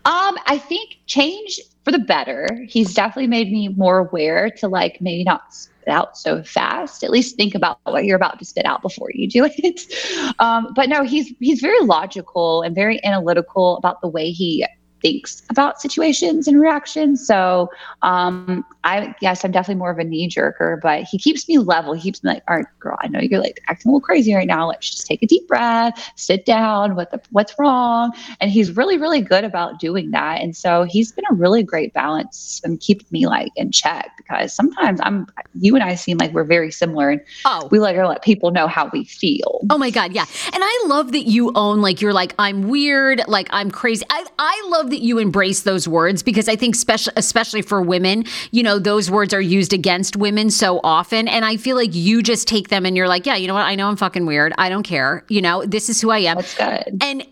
Um, 0.05 0.37
I 0.45 0.57
think 0.57 0.97
change 1.07 1.59
for 1.83 1.91
the 1.91 1.99
better. 1.99 2.47
He's 2.67 2.93
definitely 2.93 3.27
made 3.27 3.51
me 3.51 3.69
more 3.69 3.99
aware 3.99 4.49
to 4.57 4.67
like 4.67 4.99
maybe 5.01 5.23
not 5.23 5.53
spit 5.53 5.87
out 5.87 6.17
so 6.17 6.43
fast. 6.43 7.03
At 7.03 7.09
least 7.09 7.35
think 7.35 7.55
about 7.55 7.79
what 7.83 8.05
you're 8.05 8.15
about 8.15 8.39
to 8.39 8.45
spit 8.45 8.65
out 8.65 8.81
before 8.81 9.09
you 9.13 9.27
do 9.27 9.45
it. 9.57 9.81
Um, 10.39 10.73
but 10.75 10.89
no, 10.89 11.03
he's 11.03 11.33
he's 11.39 11.61
very 11.61 11.83
logical 11.85 12.61
and 12.61 12.75
very 12.75 13.03
analytical 13.03 13.77
about 13.77 14.01
the 14.01 14.07
way 14.07 14.31
he 14.31 14.65
thinks 15.01 15.43
about 15.49 15.81
situations 15.81 16.47
and 16.47 16.59
reactions. 16.61 17.25
So 17.25 17.69
um, 18.01 18.65
I 18.83 19.13
guess 19.19 19.43
I'm 19.43 19.51
definitely 19.51 19.79
more 19.79 19.91
of 19.91 19.99
a 19.99 20.03
knee 20.03 20.29
jerker, 20.29 20.79
but 20.81 21.03
he 21.03 21.17
keeps 21.17 21.47
me 21.47 21.57
level. 21.57 21.93
He 21.93 22.01
keeps 22.01 22.23
me 22.23 22.31
like, 22.31 22.43
all 22.47 22.57
right, 22.57 22.65
girl, 22.79 22.97
I 23.01 23.07
know 23.07 23.19
you're 23.19 23.39
like 23.39 23.61
acting 23.67 23.89
a 23.89 23.93
little 23.93 24.01
crazy 24.05 24.33
right 24.33 24.47
now. 24.47 24.69
Let's 24.69 24.89
just 24.89 25.07
take 25.07 25.23
a 25.23 25.27
deep 25.27 25.47
breath, 25.47 26.11
sit 26.15 26.45
down. 26.45 26.95
What 26.95 27.11
the 27.11 27.21
what's 27.31 27.57
wrong? 27.57 28.13
And 28.39 28.51
he's 28.51 28.75
really, 28.75 28.97
really 28.97 29.21
good 29.21 29.43
about 29.43 29.79
doing 29.79 30.11
that. 30.11 30.41
And 30.41 30.55
so 30.55 30.83
he's 30.83 31.11
been 31.11 31.25
a 31.29 31.33
really 31.33 31.63
great 31.63 31.93
balance 31.93 32.61
and 32.63 32.79
keeping 32.79 33.07
me 33.11 33.27
like 33.27 33.51
in 33.55 33.71
check 33.71 34.11
because 34.17 34.53
sometimes 34.53 34.99
I'm 35.03 35.27
you 35.55 35.75
and 35.75 35.83
I 35.83 35.95
seem 35.95 36.17
like 36.17 36.31
we're 36.33 36.43
very 36.43 36.71
similar 36.71 37.09
and 37.09 37.21
oh. 37.45 37.67
we 37.71 37.79
like 37.79 37.95
to 37.95 38.07
let 38.07 38.23
people 38.23 38.51
know 38.51 38.67
how 38.67 38.89
we 38.93 39.03
feel. 39.05 39.61
Oh 39.69 39.77
my 39.77 39.89
God, 39.89 40.13
yeah. 40.13 40.25
And 40.53 40.63
I 40.63 40.83
love 40.87 41.11
that 41.13 41.23
you 41.23 41.51
own 41.55 41.81
like 41.81 42.01
you're 42.01 42.13
like, 42.13 42.33
I'm 42.39 42.67
weird, 42.67 43.21
like 43.27 43.47
I'm 43.51 43.71
crazy. 43.71 44.05
I, 44.09 44.25
I 44.37 44.67
love 44.69 44.89
that 44.91 45.01
you 45.01 45.17
embrace 45.17 45.63
those 45.63 45.87
words 45.87 46.21
because 46.21 46.47
I 46.47 46.55
think 46.55 46.75
special 46.75 47.11
especially 47.17 47.61
for 47.61 47.81
women, 47.81 48.25
you 48.51 48.63
know, 48.63 48.79
those 48.79 49.09
words 49.09 49.33
are 49.33 49.41
used 49.41 49.73
against 49.73 50.15
women 50.15 50.49
so 50.49 50.79
often. 50.83 51.27
And 51.27 51.43
I 51.43 51.57
feel 51.57 51.75
like 51.75 51.95
you 51.95 52.21
just 52.21 52.47
take 52.47 52.69
them 52.69 52.85
and 52.85 52.95
you're 52.95 53.07
like, 53.07 53.25
yeah, 53.25 53.35
you 53.35 53.47
know 53.47 53.53
what? 53.53 53.63
I 53.63 53.75
know 53.75 53.87
I'm 53.87 53.97
fucking 53.97 54.25
weird. 54.25 54.53
I 54.57 54.69
don't 54.69 54.83
care. 54.83 55.25
You 55.29 55.41
know, 55.41 55.65
this 55.65 55.89
is 55.89 55.99
who 55.99 56.11
I 56.11 56.19
am. 56.19 56.37
That's 56.37 56.55
good. 56.55 56.97
And 57.01 57.25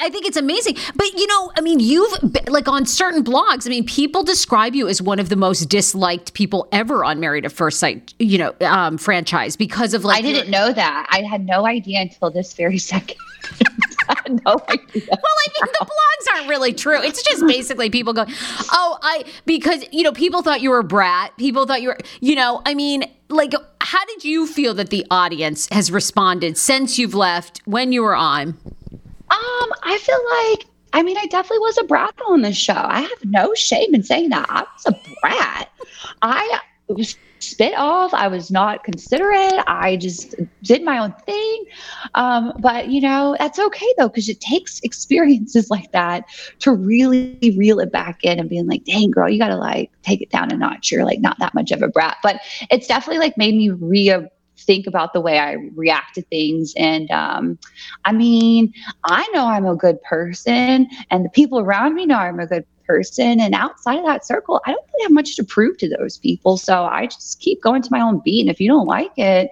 I 0.00 0.10
think 0.10 0.26
it's 0.26 0.36
amazing. 0.36 0.76
But 0.94 1.12
you 1.14 1.26
know, 1.26 1.52
I 1.56 1.60
mean, 1.60 1.80
you've 1.80 2.12
like 2.48 2.68
on 2.68 2.86
certain 2.86 3.24
blogs, 3.24 3.66
I 3.66 3.70
mean, 3.70 3.86
people 3.86 4.22
describe 4.22 4.74
you 4.74 4.88
as 4.88 5.00
one 5.00 5.18
of 5.18 5.28
the 5.28 5.36
most 5.36 5.66
disliked 5.66 6.34
people 6.34 6.68
ever 6.72 7.04
on 7.04 7.20
Married 7.20 7.44
at 7.44 7.52
First 7.52 7.80
Sight, 7.80 8.14
you 8.18 8.38
know, 8.38 8.54
um, 8.60 8.98
franchise 8.98 9.56
because 9.56 9.94
of 9.94 10.04
like. 10.04 10.18
I 10.18 10.22
didn't 10.22 10.50
know 10.50 10.72
that. 10.72 11.06
I 11.10 11.22
had 11.22 11.44
no 11.44 11.66
idea 11.66 12.00
until 12.00 12.30
this 12.30 12.54
very 12.54 12.78
second. 12.78 13.16
No 14.28 14.56
idea. 14.68 15.08
Well, 15.08 15.36
I 15.36 15.48
mean, 15.48 15.72
the 15.78 15.86
blogs 15.86 16.34
aren't 16.34 16.48
really 16.48 16.72
true. 16.72 17.00
It's 17.02 17.22
just 17.22 17.46
basically 17.46 17.90
people 17.90 18.12
going, 18.12 18.28
oh, 18.70 18.98
I, 19.02 19.24
because, 19.46 19.84
you 19.92 20.02
know, 20.02 20.12
people 20.12 20.42
thought 20.42 20.60
you 20.60 20.70
were 20.70 20.78
a 20.78 20.84
brat. 20.84 21.36
People 21.36 21.66
thought 21.66 21.82
you 21.82 21.88
were, 21.88 21.98
you 22.20 22.34
know, 22.34 22.62
I 22.66 22.74
mean, 22.74 23.04
like, 23.28 23.52
how 23.80 24.04
did 24.06 24.24
you 24.24 24.46
feel 24.46 24.74
that 24.74 24.90
the 24.90 25.06
audience 25.10 25.68
has 25.72 25.90
responded 25.90 26.56
since 26.58 26.98
you've 26.98 27.14
left 27.14 27.60
when 27.64 27.92
you 27.92 28.02
were 28.02 28.16
on? 28.16 28.48
Um, 29.30 29.72
I 29.82 29.98
feel 30.00 30.20
like 30.58 30.68
I 30.94 31.02
mean, 31.02 31.18
I 31.18 31.26
definitely 31.26 31.58
was 31.58 31.76
a 31.78 31.84
brat 31.84 32.14
on 32.28 32.42
the 32.42 32.52
show. 32.52 32.72
I 32.72 33.00
have 33.00 33.24
no 33.24 33.52
shame 33.54 33.96
in 33.96 34.04
saying 34.04 34.30
that. 34.30 34.46
I 34.48 34.60
was 34.60 34.86
a 34.86 35.20
brat. 35.20 35.68
I 36.22 36.60
was 36.86 37.16
spit 37.50 37.74
off. 37.76 38.12
I 38.14 38.28
was 38.28 38.50
not 38.50 38.84
considerate. 38.84 39.62
I 39.66 39.96
just 39.96 40.34
did 40.62 40.82
my 40.82 40.98
own 40.98 41.12
thing. 41.26 41.64
Um, 42.14 42.52
but, 42.58 42.88
you 42.88 43.00
know, 43.00 43.36
that's 43.38 43.58
okay 43.58 43.94
though, 43.98 44.08
because 44.08 44.28
it 44.28 44.40
takes 44.40 44.80
experiences 44.80 45.70
like 45.74 45.92
that 45.92 46.24
to 46.60 46.72
really 46.72 47.54
reel 47.56 47.80
it 47.80 47.92
back 47.92 48.24
in 48.24 48.38
and 48.38 48.48
being 48.48 48.66
like, 48.66 48.84
dang, 48.84 49.10
girl, 49.10 49.28
you 49.28 49.38
got 49.38 49.48
to 49.48 49.56
like 49.56 49.90
take 50.02 50.22
it 50.22 50.30
down 50.30 50.52
a 50.52 50.56
notch. 50.56 50.90
You're 50.90 51.04
like 51.04 51.20
not 51.20 51.38
that 51.38 51.54
much 51.54 51.70
of 51.70 51.82
a 51.82 51.88
brat. 51.88 52.16
But 52.22 52.40
it's 52.70 52.86
definitely 52.86 53.18
like 53.18 53.36
made 53.36 53.54
me 53.54 53.70
re 53.70 54.28
think 54.56 54.86
about 54.86 55.12
the 55.12 55.20
way 55.20 55.38
I 55.38 55.56
react 55.74 56.14
to 56.14 56.22
things. 56.22 56.72
And 56.76 57.10
um, 57.10 57.58
I 58.04 58.12
mean, 58.12 58.72
I 59.04 59.28
know 59.32 59.46
I'm 59.46 59.66
a 59.66 59.76
good 59.76 60.00
person, 60.02 60.88
and 61.10 61.24
the 61.24 61.30
people 61.30 61.60
around 61.60 61.94
me 61.94 62.06
know 62.06 62.16
I'm 62.16 62.40
a 62.40 62.46
good 62.46 62.64
person. 62.86 63.40
And 63.40 63.54
outside 63.54 63.98
of 63.98 64.04
that 64.06 64.26
circle, 64.26 64.60
I 64.66 64.72
don't 64.72 64.84
really 64.92 65.04
have 65.04 65.12
much 65.12 65.36
to 65.36 65.44
prove 65.44 65.78
to 65.78 65.88
those 65.98 66.18
people. 66.18 66.56
So 66.56 66.84
I 66.84 67.06
just 67.06 67.40
keep 67.40 67.62
going 67.62 67.82
to 67.82 67.88
my 67.90 68.00
own 68.00 68.20
beat. 68.24 68.42
And 68.42 68.50
if 68.50 68.60
you 68.60 68.68
don't 68.68 68.86
like 68.86 69.12
it, 69.16 69.50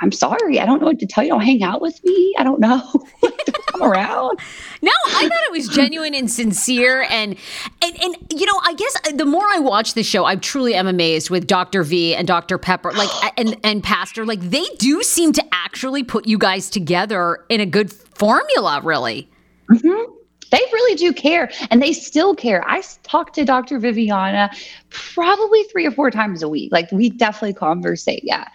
I'm 0.00 0.12
sorry. 0.12 0.60
I 0.60 0.66
don't 0.66 0.80
know 0.80 0.86
what 0.86 0.98
to 1.00 1.06
tell 1.06 1.24
you. 1.24 1.30
Don't 1.30 1.40
hang 1.40 1.62
out 1.62 1.80
with 1.80 2.02
me. 2.04 2.34
I 2.38 2.44
don't 2.44 2.60
know. 2.60 2.82
don't 3.22 3.66
come 3.66 3.82
around. 3.82 4.38
No, 4.80 4.92
I 5.08 5.22
thought 5.22 5.42
it 5.42 5.50
was 5.50 5.66
genuine 5.66 6.14
and 6.14 6.30
sincere, 6.30 7.02
and 7.10 7.36
and 7.82 8.00
and 8.00 8.16
you 8.30 8.46
know, 8.46 8.60
I 8.62 8.74
guess 8.74 8.96
the 9.12 9.24
more 9.24 9.44
I 9.50 9.58
watch 9.58 9.94
the 9.94 10.04
show, 10.04 10.24
I 10.24 10.36
truly 10.36 10.76
am 10.76 10.86
amazed 10.86 11.30
with 11.30 11.48
Dr. 11.48 11.82
V 11.82 12.14
and 12.14 12.28
Dr. 12.28 12.58
Pepper, 12.58 12.92
like 12.92 13.10
and 13.36 13.56
and 13.64 13.82
Pastor, 13.82 14.24
like 14.24 14.38
they 14.38 14.64
do 14.78 15.02
seem 15.02 15.32
to 15.32 15.44
actually 15.50 16.04
put 16.04 16.28
you 16.28 16.38
guys 16.38 16.70
together 16.70 17.44
in 17.48 17.60
a 17.60 17.66
good 17.66 17.92
formula, 17.92 18.80
really. 18.84 19.28
Mm-hmm 19.68 20.17
they 20.50 20.58
really 20.72 20.96
do 20.96 21.12
care 21.12 21.50
and 21.70 21.82
they 21.82 21.92
still 21.92 22.34
care. 22.34 22.68
I 22.68 22.82
talk 23.02 23.32
to 23.34 23.44
Dr. 23.44 23.78
Viviana 23.78 24.50
probably 24.90 25.62
three 25.64 25.86
or 25.86 25.90
four 25.90 26.10
times 26.10 26.42
a 26.42 26.48
week. 26.48 26.72
Like 26.72 26.90
we 26.92 27.10
definitely 27.10 27.54
conversate. 27.54 28.22
Yeah. 28.24 28.48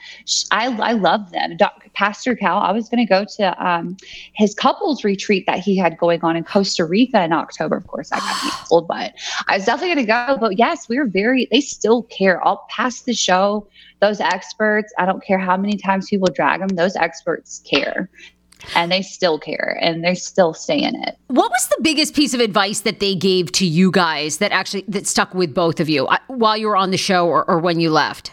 I, 0.52 0.68
I 0.82 0.94
love 0.94 1.32
them. 1.32 1.58
Dr. 1.58 1.90
Pastor 1.94 2.36
Cal, 2.36 2.58
I 2.58 2.72
was 2.72 2.90
going 2.90 3.06
to 3.06 3.10
go 3.10 3.26
to 3.38 3.66
um, 3.66 3.98
his 4.34 4.56
couples 4.56 5.04
retreat 5.04 5.46
that 5.46 5.60
he 5.60 5.78
had 5.78 5.98
going 5.98 6.22
on 6.24 6.36
in 6.36 6.44
Costa 6.44 6.86
Rica 6.86 7.24
in 7.24 7.34
October. 7.34 7.78
Of 7.78 7.88
course, 7.88 8.12
I 8.12 8.20
got 8.20 8.36
canceled, 8.42 8.88
but 8.88 9.14
I 9.48 9.58
was 9.58 9.66
definitely 9.66 9.96
going 9.96 10.08
to 10.08 10.34
go. 10.34 10.38
But 10.40 10.58
yes, 10.58 10.90
we 10.90 10.98
are 10.98 11.06
very, 11.06 11.48
they 11.52 11.62
still 11.62 12.04
care. 12.04 12.46
I'll 12.46 12.66
pass 12.70 13.02
the 13.02 13.14
show 13.14 13.68
those 14.04 14.20
experts, 14.20 14.94
I 14.98 15.06
don't 15.06 15.24
care 15.24 15.40
how 15.40 15.56
many 15.56 15.78
times 15.78 16.10
people 16.10 16.28
drag 16.28 16.60
them, 16.60 16.68
those 16.76 16.98
experts 16.98 17.60
care 17.60 18.10
and 18.76 18.92
they 18.92 19.02
still 19.02 19.40
care 19.40 19.78
and 19.82 20.04
they 20.04 20.16
still 20.16 20.54
stay 20.54 20.82
in 20.82 20.96
it. 21.04 21.18
What 21.28 21.52
was 21.52 21.68
the 21.68 21.82
biggest 21.82 22.16
piece 22.16 22.34
of 22.34 22.40
advice 22.40 22.82
that 22.82 23.00
they 23.00 23.16
gave 23.16 23.52
to 23.54 23.66
you 23.66 23.92
guys 23.92 24.38
that 24.38 24.52
actually 24.52 24.86
that 24.88 25.08
stuck 25.08 25.34
with 25.34 25.54
both 25.54 25.80
of 25.80 25.90
you 25.90 26.08
uh, 26.08 26.18
while 26.28 26.58
you 26.58 26.68
were 26.68 26.78
on 26.78 26.92
the 26.92 26.98
show 26.98 27.28
or, 27.28 27.48
or 27.50 27.60
when 27.60 27.80
you 27.80 27.90
left? 27.90 28.32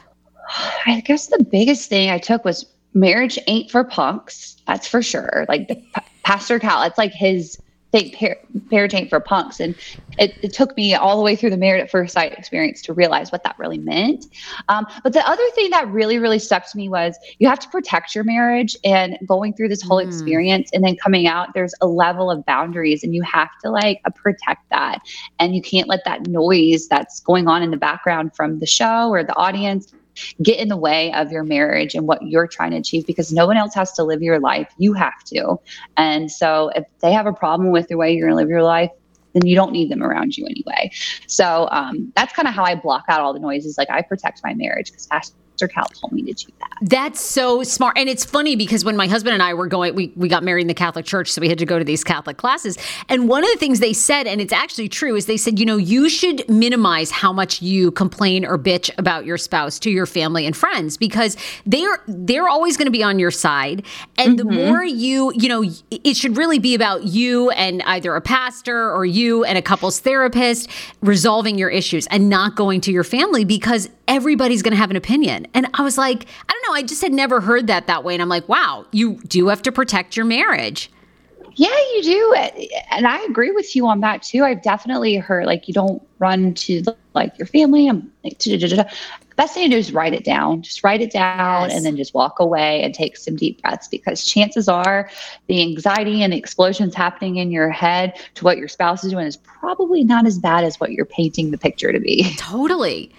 I 0.86 1.00
guess 1.00 1.28
the 1.28 1.44
biggest 1.44 1.88
thing 1.88 2.10
I 2.10 2.18
took 2.18 2.44
was 2.44 2.66
marriage 2.94 3.38
ain't 3.46 3.70
for 3.70 3.84
punks. 3.84 4.56
That's 4.66 4.86
for 4.86 5.02
sure. 5.02 5.46
Like 5.48 5.68
the, 5.68 5.82
Pastor 6.24 6.58
Cal, 6.58 6.82
it's 6.82 6.98
like 6.98 7.12
his 7.12 7.58
think 7.92 8.14
par- 8.14 8.36
parenting 8.68 9.08
for 9.08 9.20
punks. 9.20 9.60
And 9.60 9.74
it, 10.18 10.34
it, 10.42 10.52
took 10.52 10.76
me 10.76 10.94
all 10.94 11.16
the 11.16 11.22
way 11.22 11.34
through 11.34 11.50
the 11.50 11.56
Married 11.56 11.80
at 11.80 11.90
First 11.90 12.12
Sight 12.12 12.32
experience 12.32 12.82
to 12.82 12.92
realize 12.92 13.32
what 13.32 13.42
that 13.44 13.58
really 13.58 13.78
meant. 13.78 14.26
Um, 14.68 14.86
but 15.02 15.12
the 15.12 15.26
other 15.28 15.42
thing 15.54 15.70
that 15.70 15.88
really, 15.88 16.18
really 16.18 16.38
stuck 16.38 16.70
to 16.70 16.76
me 16.76 16.88
was 16.88 17.16
you 17.38 17.48
have 17.48 17.58
to 17.60 17.68
protect 17.68 18.14
your 18.14 18.24
marriage 18.24 18.76
and 18.84 19.18
going 19.26 19.54
through 19.54 19.68
this 19.68 19.82
whole 19.82 19.98
mm. 19.98 20.06
experience 20.06 20.70
and 20.72 20.84
then 20.84 20.96
coming 20.96 21.26
out, 21.26 21.48
there's 21.54 21.74
a 21.80 21.86
level 21.86 22.30
of 22.30 22.44
boundaries 22.46 23.02
and 23.02 23.14
you 23.14 23.22
have 23.22 23.50
to 23.62 23.70
like 23.70 24.00
uh, 24.04 24.10
protect 24.10 24.68
that. 24.70 25.00
And 25.38 25.54
you 25.54 25.62
can't 25.62 25.88
let 25.88 26.04
that 26.04 26.26
noise 26.26 26.88
that's 26.88 27.20
going 27.20 27.48
on 27.48 27.62
in 27.62 27.70
the 27.70 27.76
background 27.76 28.34
from 28.34 28.58
the 28.58 28.66
show 28.66 29.10
or 29.10 29.24
the 29.24 29.36
audience 29.36 29.92
get 30.42 30.58
in 30.58 30.68
the 30.68 30.76
way 30.76 31.12
of 31.12 31.30
your 31.32 31.44
marriage 31.44 31.94
and 31.94 32.06
what 32.06 32.22
you're 32.22 32.46
trying 32.46 32.72
to 32.72 32.76
achieve 32.76 33.06
because 33.06 33.32
no 33.32 33.46
one 33.46 33.56
else 33.56 33.74
has 33.74 33.92
to 33.92 34.04
live 34.04 34.22
your 34.22 34.40
life. 34.40 34.72
You 34.78 34.92
have 34.94 35.22
to. 35.26 35.58
And 35.96 36.30
so 36.30 36.70
if 36.74 36.84
they 37.00 37.12
have 37.12 37.26
a 37.26 37.32
problem 37.32 37.70
with 37.70 37.88
the 37.88 37.96
way 37.96 38.12
you're 38.12 38.28
going 38.28 38.36
to 38.36 38.42
live 38.42 38.48
your 38.48 38.62
life, 38.62 38.90
then 39.32 39.46
you 39.46 39.54
don't 39.54 39.72
need 39.72 39.90
them 39.90 40.02
around 40.02 40.36
you 40.36 40.44
anyway. 40.46 40.90
So 41.26 41.68
um, 41.70 42.12
that's 42.16 42.32
kind 42.32 42.48
of 42.48 42.54
how 42.54 42.64
I 42.64 42.74
block 42.74 43.04
out 43.08 43.20
all 43.20 43.32
the 43.32 43.38
noises. 43.38 43.78
Like 43.78 43.90
I 43.90 44.02
protect 44.02 44.40
my 44.42 44.54
marriage 44.54 44.90
because 44.90 45.06
Pastor 45.60 45.68
Cal 45.74 45.86
told 45.88 46.12
me 46.12 46.22
to 46.22 46.32
do 46.32 46.52
that. 46.60 46.70
That's 46.82 47.20
so 47.20 47.62
smart. 47.62 47.98
And 47.98 48.08
it's 48.08 48.24
funny 48.24 48.56
because 48.56 48.84
when 48.84 48.96
my 48.96 49.06
husband 49.06 49.34
and 49.34 49.42
I 49.42 49.52
were 49.54 49.66
going, 49.66 49.94
we, 49.94 50.12
we 50.16 50.28
got 50.28 50.42
married 50.42 50.62
in 50.62 50.68
the 50.68 50.74
Catholic 50.74 51.04
Church, 51.04 51.30
so 51.30 51.40
we 51.40 51.48
had 51.48 51.58
to 51.58 51.66
go 51.66 51.78
to 51.78 51.84
these 51.84 52.02
Catholic 52.02 52.38
classes. 52.38 52.78
And 53.08 53.28
one 53.28 53.44
of 53.44 53.50
the 53.50 53.58
things 53.58 53.80
they 53.80 53.92
said, 53.92 54.26
and 54.26 54.40
it's 54.40 54.52
actually 54.52 54.88
true, 54.88 55.16
is 55.16 55.26
they 55.26 55.36
said, 55.36 55.58
you 55.58 55.66
know, 55.66 55.76
you 55.76 56.08
should 56.08 56.48
minimize 56.48 57.10
how 57.10 57.32
much 57.32 57.60
you 57.60 57.90
complain 57.90 58.44
or 58.44 58.58
bitch 58.58 58.90
about 58.96 59.26
your 59.26 59.36
spouse 59.36 59.78
to 59.80 59.90
your 59.90 60.06
family 60.06 60.46
and 60.46 60.56
friends 60.56 60.96
because 60.96 61.36
they're 61.66 62.02
they're 62.06 62.48
always 62.48 62.76
going 62.76 62.86
to 62.86 62.92
be 62.92 63.02
on 63.02 63.18
your 63.18 63.30
side. 63.30 63.84
And 64.16 64.38
mm-hmm. 64.38 64.48
the 64.48 64.54
more 64.54 64.84
you, 64.84 65.32
you 65.34 65.48
know, 65.48 65.64
it 65.90 66.16
should 66.16 66.36
really 66.36 66.58
be 66.58 66.74
about 66.74 67.04
you 67.04 67.50
and 67.50 67.82
either 67.82 68.14
a 68.14 68.20
pastor 68.20 68.90
or 68.90 69.04
you 69.04 69.44
and 69.44 69.58
a 69.58 69.62
couples 69.62 70.00
therapist 70.00 70.70
resolving 71.02 71.58
your 71.58 71.68
issues 71.68 72.06
and 72.06 72.28
not 72.28 72.56
going 72.56 72.80
to 72.80 72.92
your 72.92 73.04
family 73.04 73.44
because 73.44 73.90
everybody's 74.10 74.60
going 74.60 74.72
to 74.72 74.76
have 74.76 74.90
an 74.90 74.96
opinion. 74.96 75.46
And 75.54 75.68
I 75.74 75.82
was 75.82 75.96
like, 75.96 76.26
I 76.48 76.52
don't 76.52 76.62
know, 76.68 76.74
I 76.74 76.82
just 76.82 77.00
had 77.00 77.12
never 77.12 77.40
heard 77.40 77.68
that 77.68 77.86
that 77.86 78.04
way. 78.04 78.12
And 78.14 78.20
I'm 78.20 78.28
like, 78.28 78.48
wow, 78.48 78.84
you 78.90 79.14
do 79.28 79.48
have 79.48 79.62
to 79.62 79.72
protect 79.72 80.16
your 80.16 80.26
marriage. 80.26 80.90
Yeah, 81.54 81.68
you 81.94 82.02
do. 82.02 82.34
And 82.90 83.06
I 83.06 83.22
agree 83.24 83.52
with 83.52 83.76
you 83.76 83.86
on 83.86 84.00
that 84.00 84.22
too. 84.22 84.44
I've 84.44 84.62
definitely 84.62 85.16
heard 85.16 85.46
like 85.46 85.68
you 85.68 85.74
don't 85.74 86.02
run 86.18 86.54
to 86.54 86.82
like 87.14 87.38
your 87.38 87.46
family. 87.46 87.88
I'm 87.88 88.10
like, 88.24 88.38
best 89.40 89.54
thing 89.54 89.70
to 89.70 89.74
do 89.74 89.78
is 89.78 89.94
write 89.94 90.12
it 90.12 90.22
down. 90.22 90.60
Just 90.60 90.84
write 90.84 91.00
it 91.00 91.10
down 91.10 91.70
yes. 91.70 91.74
and 91.74 91.86
then 91.86 91.96
just 91.96 92.12
walk 92.12 92.40
away 92.40 92.82
and 92.82 92.94
take 92.94 93.16
some 93.16 93.36
deep 93.36 93.62
breaths 93.62 93.88
because 93.88 94.26
chances 94.26 94.68
are 94.68 95.08
the 95.46 95.62
anxiety 95.62 96.22
and 96.22 96.34
the 96.34 96.36
explosions 96.36 96.94
happening 96.94 97.36
in 97.36 97.50
your 97.50 97.70
head 97.70 98.20
to 98.34 98.44
what 98.44 98.58
your 98.58 98.68
spouse 98.68 99.02
is 99.02 99.12
doing 99.12 99.26
is 99.26 99.38
probably 99.38 100.04
not 100.04 100.26
as 100.26 100.38
bad 100.38 100.62
as 100.62 100.78
what 100.78 100.92
you're 100.92 101.06
painting 101.06 101.52
the 101.52 101.56
picture 101.56 101.90
to 101.90 101.98
be. 101.98 102.34
Totally. 102.36 103.10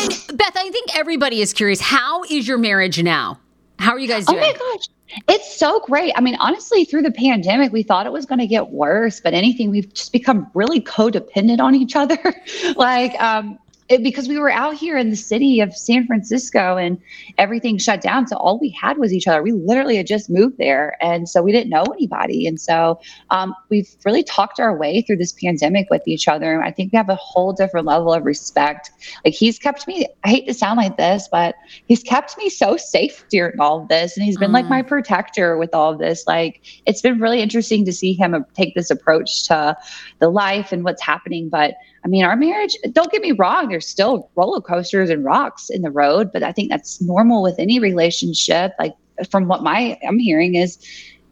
And 0.00 0.36
Beth, 0.36 0.56
I 0.56 0.68
think 0.70 0.96
everybody 0.96 1.40
is 1.40 1.52
curious. 1.52 1.80
How 1.80 2.24
is 2.24 2.48
your 2.48 2.58
marriage 2.58 3.00
now? 3.00 3.38
How 3.78 3.92
are 3.92 4.00
you 4.00 4.08
guys 4.08 4.26
doing? 4.26 4.40
Oh 4.42 4.46
my 4.46 4.52
gosh. 4.52 4.88
It's 5.28 5.56
so 5.56 5.78
great. 5.86 6.12
I 6.16 6.20
mean, 6.20 6.34
honestly, 6.40 6.86
through 6.86 7.02
the 7.02 7.12
pandemic, 7.12 7.72
we 7.72 7.84
thought 7.84 8.04
it 8.04 8.12
was 8.12 8.26
going 8.26 8.40
to 8.40 8.48
get 8.48 8.70
worse, 8.70 9.20
but 9.20 9.32
anything, 9.32 9.70
we've 9.70 9.94
just 9.94 10.12
become 10.12 10.50
really 10.54 10.80
codependent 10.80 11.60
on 11.60 11.76
each 11.76 11.94
other. 11.94 12.18
like, 12.76 13.14
um, 13.22 13.60
it, 13.88 14.02
because 14.02 14.28
we 14.28 14.38
were 14.38 14.50
out 14.50 14.74
here 14.74 14.98
in 14.98 15.08
the 15.08 15.16
city 15.16 15.60
of 15.60 15.74
San 15.74 16.06
Francisco 16.06 16.76
and 16.76 17.00
everything 17.38 17.78
shut 17.78 18.02
down. 18.02 18.26
So 18.26 18.36
all 18.36 18.58
we 18.58 18.68
had 18.70 18.98
was 18.98 19.14
each 19.14 19.26
other. 19.26 19.42
We 19.42 19.52
literally 19.52 19.96
had 19.96 20.06
just 20.06 20.28
moved 20.28 20.58
there. 20.58 20.96
And 21.00 21.28
so 21.28 21.42
we 21.42 21.52
didn't 21.52 21.70
know 21.70 21.84
anybody. 21.84 22.46
And 22.46 22.60
so 22.60 23.00
um, 23.30 23.54
we've 23.70 23.88
really 24.04 24.22
talked 24.22 24.60
our 24.60 24.76
way 24.76 25.00
through 25.00 25.16
this 25.16 25.32
pandemic 25.32 25.88
with 25.90 26.06
each 26.06 26.28
other. 26.28 26.62
I 26.62 26.70
think 26.70 26.92
we 26.92 26.98
have 26.98 27.08
a 27.08 27.14
whole 27.14 27.54
different 27.54 27.86
level 27.86 28.12
of 28.12 28.24
respect. 28.24 28.90
Like 29.24 29.34
he's 29.34 29.58
kept 29.58 29.86
me, 29.86 30.06
I 30.22 30.28
hate 30.28 30.46
to 30.48 30.54
sound 30.54 30.76
like 30.76 30.98
this, 30.98 31.28
but 31.30 31.54
he's 31.86 32.02
kept 32.02 32.36
me 32.36 32.50
so 32.50 32.76
safe 32.76 33.24
during 33.30 33.58
all 33.58 33.82
of 33.82 33.88
this. 33.88 34.16
And 34.16 34.24
he's 34.24 34.36
been 34.36 34.50
mm. 34.50 34.54
like 34.54 34.66
my 34.66 34.82
protector 34.82 35.56
with 35.56 35.74
all 35.74 35.92
of 35.92 35.98
this. 35.98 36.26
Like 36.26 36.60
it's 36.84 37.00
been 37.00 37.20
really 37.20 37.40
interesting 37.40 37.86
to 37.86 37.92
see 37.92 38.12
him 38.12 38.44
take 38.52 38.74
this 38.74 38.90
approach 38.90 39.46
to 39.48 39.76
the 40.18 40.28
life 40.28 40.72
and 40.72 40.84
what's 40.84 41.02
happening. 41.02 41.48
But 41.48 41.74
I 42.04 42.08
mean, 42.08 42.24
our 42.24 42.36
marriage, 42.36 42.76
don't 42.92 43.10
get 43.10 43.22
me 43.22 43.32
wrong, 43.32 43.68
there's 43.68 43.86
still 43.86 44.30
roller 44.36 44.60
coasters 44.60 45.10
and 45.10 45.24
rocks 45.24 45.68
in 45.68 45.82
the 45.82 45.90
road, 45.90 46.30
but 46.32 46.42
I 46.42 46.52
think 46.52 46.70
that's 46.70 47.00
normal 47.00 47.42
with 47.42 47.58
any 47.58 47.80
relationship. 47.80 48.72
Like 48.78 48.94
from 49.30 49.48
what 49.48 49.62
my 49.62 49.98
I'm 50.06 50.18
hearing 50.18 50.54
is 50.54 50.78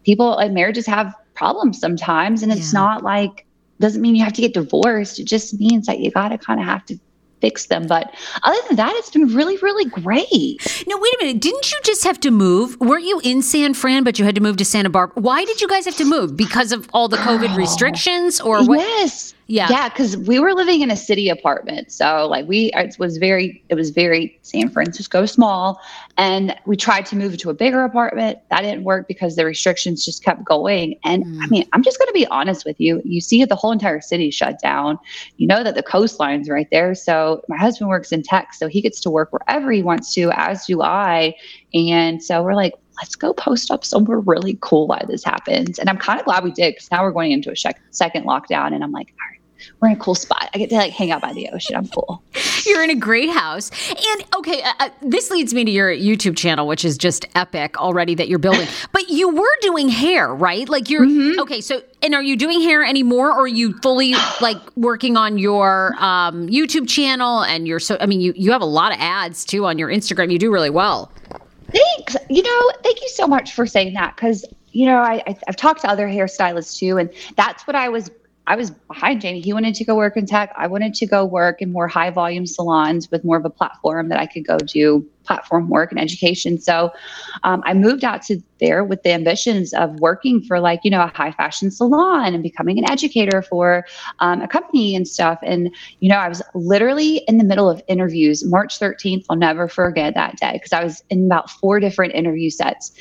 people 0.05 0.37
like 0.37 0.53
marriages 0.53 0.87
have 0.87 1.15
problems 1.35 1.79
sometimes 1.79 2.43
and 2.43 2.51
it's 2.51 2.73
yeah. 2.73 2.81
not 2.81 3.05
like 3.05 3.47
doesn't 3.79 4.01
mean 4.01 4.17
you 4.17 4.25
have 4.25 4.33
to 4.33 4.41
get 4.41 4.55
divorced. 4.55 5.19
It 5.19 5.25
just 5.25 5.59
means 5.61 5.87
that 5.87 6.01
you 6.01 6.11
gotta 6.11 6.39
kind 6.39 6.61
of 6.61 6.67
have 6.67 6.85
to 6.87 6.99
fix 7.41 7.67
them. 7.67 7.87
But 7.87 8.15
other 8.43 8.59
than 8.69 8.77
that, 8.77 8.93
it's 8.97 9.11
been 9.11 9.29
really, 9.35 9.57
really 9.59 9.85
great. 9.85 10.85
No, 10.87 10.97
wait 10.99 11.15
a 11.15 11.25
minute. 11.25 11.43
Didn't 11.43 11.71
you 11.71 11.79
just 11.85 12.05
have 12.05 12.19
to 12.21 12.31
move? 12.31 12.81
Weren't 12.81 13.05
you 13.05 13.21
in 13.23 13.43
San 13.43 13.75
Fran, 13.75 14.05
but 14.05 14.19
you 14.19 14.25
had 14.25 14.35
to 14.37 14.41
move 14.41 14.57
to 14.57 14.65
Santa 14.65 14.91
Barbara? 14.91 15.21
Why 15.21 15.45
did 15.45 15.61
you 15.61 15.69
guys 15.69 15.85
have 15.85 15.97
to 15.97 16.05
move? 16.05 16.37
Because 16.37 16.73
of 16.73 16.89
all 16.93 17.09
the 17.09 17.19
COVID 17.19 17.51
oh. 17.51 17.57
restrictions 17.57 18.41
or 18.41 18.65
what? 18.65 18.79
Yes. 18.79 19.35
Yeah. 19.49 19.69
Yeah. 19.71 19.89
Cause 19.91 20.17
we 20.17 20.41
were 20.41 20.55
living 20.55 20.81
in 20.81 20.91
a 20.91 20.97
city 20.97 21.29
apartment. 21.29 21.93
So 21.93 22.27
like 22.27 22.49
we, 22.49 22.73
it 22.75 22.99
was 22.99 23.17
very, 23.19 23.63
it 23.69 23.77
was 23.77 23.91
very 23.91 24.37
San 24.43 24.69
Francisco 24.69 25.25
small. 25.25 25.81
And 26.17 26.57
we 26.67 26.77
tried 26.77 27.07
to 27.07 27.17
move 27.17 27.37
to 27.39 27.51
a 27.51 27.55
bigger 27.55 27.85
apartment. 27.85 28.41
That 28.51 28.63
didn't 28.63 28.83
work 28.83 29.07
because 29.07 29.37
the 29.37 29.45
restrictions 29.45 30.05
just 30.05 30.25
kept 30.25 30.45
going. 30.45 30.99
And 31.05 31.25
mm. 31.25 31.39
I 31.43 31.47
mean, 31.47 31.65
I'm 31.73 31.83
just 31.85 31.99
going 31.99 32.09
to 32.09 32.15
be 32.15 32.27
honest 32.27 32.65
with 32.65 32.81
you. 32.81 33.01
You 33.05 33.21
see 33.21 33.45
the 33.45 33.55
whole 33.55 33.71
entire 33.71 34.01
city 34.01 34.33
shut 34.33 34.59
down. 34.61 34.99
You 35.37 35.47
know 35.47 35.63
that 35.63 35.77
the 35.77 35.83
coastline's 35.83 36.49
right 36.49 36.69
there. 36.73 36.95
So 36.97 37.43
my 37.49 37.57
husband 37.57 37.89
works 37.89 38.11
in 38.11 38.23
tech. 38.23 38.53
So 38.53 38.67
he 38.67 38.81
gets 38.81 39.01
to 39.03 39.11
work 39.11 39.33
wherever 39.33 39.71
he 39.71 39.83
wants 39.83 40.13
to, 40.15 40.33
as 40.35 40.67
do 40.67 40.83
I. 40.83 41.37
And 41.73 42.23
so 42.23 42.43
we're 42.43 42.55
like, 42.55 42.75
let's 42.99 43.15
go 43.15 43.33
post 43.33 43.71
up 43.71 43.85
somewhere 43.85 44.21
really 44.21 44.59
cool 44.61 44.87
while 44.87 45.05
this 45.07 45.25
happens. 45.25 45.79
And 45.79 45.89
I'm 45.89 45.99
kind 45.99 46.19
of 46.19 46.27
glad 46.27 46.45
we 46.45 46.53
did 46.53 46.75
because 46.75 46.91
now 46.91 47.03
we're 47.03 47.13
going 47.13 47.33
into 47.33 47.51
a 47.51 47.57
second 47.57 48.25
lockdown. 48.25 48.75
And 48.75 48.83
I'm 48.83 48.93
like, 48.93 49.09
all 49.21 49.31
right 49.31 49.37
we're 49.81 49.89
in 49.89 49.97
a 49.97 49.99
cool 49.99 50.15
spot. 50.15 50.49
I 50.55 50.59
get 50.59 50.71
to 50.71 50.77
like 50.77 50.93
hang 50.93 51.11
out 51.11 51.23
by 51.23 51.33
the 51.33 51.49
ocean. 51.51 51.77
I'm 51.77 51.89
cool. 51.89 52.23
You're 52.67 52.83
in 52.83 52.91
a 52.91 52.97
great 52.97 53.31
house. 53.31 53.71
And 53.91 54.25
okay, 54.37 54.63
uh, 54.63 54.73
uh, 54.81 54.89
this 55.03 55.31
leads 55.31 55.55
me 55.55 55.65
to 55.65 55.71
your 55.71 55.91
YouTube 55.91 56.37
channel, 56.37 56.67
which 56.67 56.85
is 56.85 56.99
just 56.99 57.27
epic 57.35 57.81
already 57.81 58.15
that 58.17 58.29
you're 58.29 58.39
building. 58.39 58.67
But 58.93 59.11
you 59.11 59.29
were 59.29 59.57
doing 59.61 59.89
hair, 59.89 60.35
right? 60.35 60.69
Like 60.69 60.89
you're 60.89 61.05
mm-hmm. 61.05 61.41
okay. 61.41 61.61
So, 61.61 61.83
and 62.03 62.15
are 62.15 62.23
you 62.23 62.37
doing 62.37 62.63
hair 62.63 62.83
anymore, 62.83 63.31
or 63.31 63.43
are 63.43 63.47
you 63.47 63.75
fully 63.81 64.15
like 64.41 64.59
working 64.77 65.17
on 65.17 65.39
your 65.39 65.95
um, 65.99 66.49
YouTube 66.49 66.89
channel 66.89 67.43
and 67.43 67.69
your? 67.69 67.79
So, 67.79 67.99
I 68.01 68.07
mean, 68.07 68.21
you 68.21 68.33
you 68.37 68.53
have 68.53 68.63
a 68.63 68.67
lot 68.67 68.93
of 68.93 68.99
ads 69.01 69.45
too 69.45 69.67
on 69.67 69.79
your 69.79 69.89
Instagram. 69.89 70.33
You 70.33 70.39
do 70.39 70.53
really 70.53 70.71
well. 70.71 71.13
Thanks. 71.77 72.17
You 72.29 72.43
know, 72.43 72.73
thank 72.83 73.01
you 73.03 73.09
so 73.09 73.27
much 73.27 73.53
for 73.53 73.67
saying 73.67 73.95
that 73.95 74.17
because 74.17 74.45
you 74.73 74.87
know 74.87 74.99
I, 74.99 75.23
I 75.27 75.37
I've 75.49 75.57
talked 75.57 75.83
to 75.83 75.89
other 75.89 76.07
hairstylists 76.09 76.79
too, 76.79 76.99
and 76.99 77.11
that's 77.37 77.67
what 77.67 77.77
I 77.77 77.89
was 77.89 78.11
I 78.47 78.55
was 78.55 78.71
behind 78.71 79.21
Jamie. 79.23 79.41
He 79.41 79.53
wanted 79.53 79.75
to 79.75 79.85
go 79.85 79.97
work 79.97 80.17
in 80.17 80.25
tech. 80.25 80.53
I 80.57 80.69
wanted 80.69 80.95
to 80.95 81.07
go 81.07 81.25
work 81.25 81.61
in 81.61 81.73
more 81.73 81.89
high 81.89 82.11
volume 82.11 82.47
salons 82.47 83.11
with 83.11 83.25
more 83.25 83.37
of 83.37 83.45
a 83.45 83.51
platform 83.51 84.09
that 84.09 84.21
I 84.21 84.27
could 84.27 84.47
go 84.47 84.59
do 84.59 85.05
platform 85.25 85.69
work 85.69 85.91
and 85.91 86.01
education. 86.01 86.57
So 86.59 86.93
um, 87.43 87.61
I 87.67 87.75
moved 87.75 88.05
out 88.05 88.23
to 88.23 88.41
there 88.61 88.85
with 88.85 89.03
the 89.03 89.11
ambitions 89.11 89.75
of 89.75 89.99
working 89.99 90.41
for 90.41 90.61
like, 90.61 90.81
you 90.85 90.91
know, 90.91 91.03
a 91.03 91.09
high 91.09 91.33
fashion 91.33 91.73
salon 91.73 92.33
and 92.33 92.43
becoming 92.43 92.79
an 92.79 92.89
educator 92.89 93.43
for 93.43 93.85
um, 94.21 94.41
a 94.41 94.47
company 94.47 94.95
and 94.95 95.09
stuff. 95.09 95.41
And, 95.43 95.75
you 95.99 96.09
know, 96.09 96.17
I 96.17 96.29
was 96.29 96.41
literally 96.55 97.25
in 97.27 97.39
the 97.39 97.45
middle 97.45 97.69
of 97.69 97.83
interviews, 97.89 98.45
March 98.45 98.79
13th. 98.79 99.25
I'll 99.29 99.37
never 99.37 99.67
forget 99.67 100.15
that 100.15 100.37
day 100.37 100.53
because 100.53 100.73
I 100.73 100.85
was 100.85 101.03
in 101.11 101.27
about 101.27 101.51
four 101.51 101.81
different 101.81 102.15
interview 102.15 102.51
sets. 102.51 102.93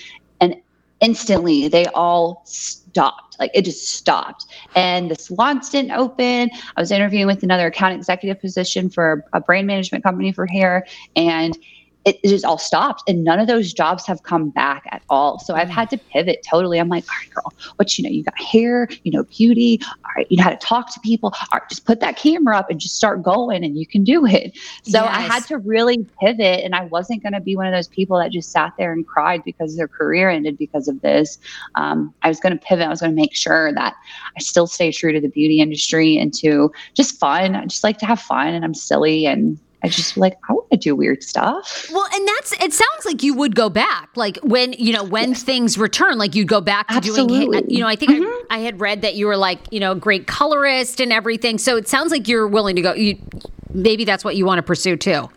Instantly 1.01 1.67
they 1.67 1.86
all 1.88 2.43
stopped. 2.45 3.38
Like 3.39 3.51
it 3.53 3.63
just 3.63 3.88
stopped. 3.89 4.45
And 4.75 5.12
the 5.12 5.15
salons 5.15 5.69
didn't 5.69 5.91
open. 5.91 6.49
I 6.75 6.81
was 6.81 6.91
interviewing 6.91 7.27
with 7.27 7.43
another 7.43 7.67
account 7.67 7.95
executive 7.95 8.39
position 8.39 8.89
for 8.89 9.25
a 9.34 9.41
brand 9.41 9.67
management 9.67 10.03
company 10.03 10.31
for 10.31 10.45
hair. 10.45 10.86
And 11.15 11.58
it, 12.05 12.19
it, 12.23 12.29
just 12.29 12.45
all 12.45 12.57
stopped 12.57 13.03
and 13.07 13.23
none 13.23 13.39
of 13.39 13.47
those 13.47 13.73
jobs 13.73 14.05
have 14.05 14.23
come 14.23 14.49
back 14.49 14.83
at 14.91 15.01
all. 15.09 15.39
So 15.39 15.55
i've 15.55 15.69
had 15.69 15.89
to 15.89 15.97
pivot 15.97 16.45
totally. 16.47 16.79
I'm 16.79 16.87
like 16.87 17.03
all 17.09 17.17
right 17.19 17.33
girl 17.33 17.53
what 17.77 17.97
you 17.97 18.03
know 18.03 18.09
you 18.09 18.23
got 18.23 18.39
hair 18.39 18.87
you 19.03 19.11
know 19.11 19.23
beauty 19.23 19.79
all 19.87 20.11
right 20.15 20.27
you 20.29 20.37
know 20.37 20.43
how 20.43 20.51
to 20.51 20.57
talk 20.57 20.93
to 20.93 20.99
people. 20.99 21.33
All 21.33 21.59
right 21.59 21.69
just 21.69 21.85
put 21.85 21.99
that 21.99 22.17
camera 22.17 22.57
up 22.57 22.69
and 22.69 22.79
just 22.79 22.95
start 22.95 23.23
going 23.23 23.63
and 23.63 23.77
you 23.77 23.87
can 23.87 24.03
do 24.03 24.25
it. 24.25 24.57
So 24.83 25.03
yes. 25.03 25.09
i 25.09 25.21
had 25.21 25.45
to 25.47 25.57
really 25.57 26.05
pivot 26.21 26.63
and 26.63 26.75
i 26.75 26.85
wasn't 26.85 27.23
going 27.23 27.33
to 27.33 27.41
be 27.41 27.55
one 27.55 27.65
of 27.65 27.73
those 27.73 27.87
people 27.87 28.17
that 28.19 28.31
just 28.31 28.51
sat 28.51 28.73
there 28.77 28.93
and 28.93 29.05
cried 29.05 29.43
because 29.43 29.75
their 29.75 29.87
career 29.87 30.29
ended 30.29 30.57
because 30.57 30.87
of 30.87 31.01
this. 31.01 31.39
Um, 31.75 32.13
i 32.21 32.29
was 32.29 32.39
going 32.39 32.57
to 32.57 32.63
pivot. 32.63 32.85
I 32.85 32.89
was 32.89 33.01
going 33.01 33.11
to 33.11 33.21
make 33.21 33.35
sure 33.35 33.73
that 33.73 33.95
i 34.37 34.39
still 34.39 34.67
stay 34.67 34.91
true 34.91 35.11
to 35.11 35.19
the 35.19 35.29
beauty 35.29 35.59
industry 35.59 36.17
and 36.17 36.33
to 36.35 36.71
just 36.93 37.19
fun. 37.19 37.55
I 37.55 37.65
just 37.65 37.83
like 37.83 37.97
to 37.99 38.05
have 38.05 38.21
fun 38.21 38.53
and 38.53 38.63
i'm 38.63 38.73
silly 38.73 39.25
and 39.25 39.59
I 39.86 39.88
just 39.88 40.17
like 40.17 40.36
I 40.50 40.54
want 40.54 40.71
to 40.71 40.78
do 40.78 40.95
weird 40.95 41.21
stuff. 41.21 41.88
Well, 41.93 42.08
and 42.12 42.28
that's 42.28 42.54
it. 42.54 42.74
Sounds 42.74 43.06
like 43.06 43.21
you 43.21 43.36
would 43.36 43.56
go 43.56 43.69
back, 43.69 44.10
like 44.15 44.38
when 44.41 44.74
you 44.74 44.91
know 44.91 45.04
when 45.04 45.30
yes. 45.30 45.43
things 45.43 45.78
return, 45.78 46.17
like 46.17 46.34
you'd 46.34 46.48
go 46.48 46.60
back 46.60 46.88
to 46.88 46.95
Absolutely. 46.95 47.45
doing. 47.45 47.69
You 47.69 47.82
know, 47.82 47.88
I 47.88 47.95
think 47.95 48.13
mm-hmm. 48.13 48.45
I, 48.50 48.56
I, 48.56 48.60
had 48.60 48.80
read 48.80 49.04
that 49.04 49.13
you 49.13 49.28
were 49.28 49.38
like 49.38 49.60
you 49.69 49.80
know 49.80 49.93
great 49.93 50.26
colorist 50.26 51.00
and 51.00 51.13
everything. 51.13 51.60
So 51.60 51.78
it 51.78 51.88
sounds 51.88 52.12
like 52.12 52.28
you're 52.28 52.48
willing 52.48 52.76
to 52.78 52.82
go. 52.82 52.93
You, 52.93 53.15
maybe 53.76 54.06
that's 54.06 54.26
what 54.26 54.36
you 54.36 54.43
want 54.43 54.58
to 54.58 54.63
pursue 54.63 54.98
too. 54.98 55.30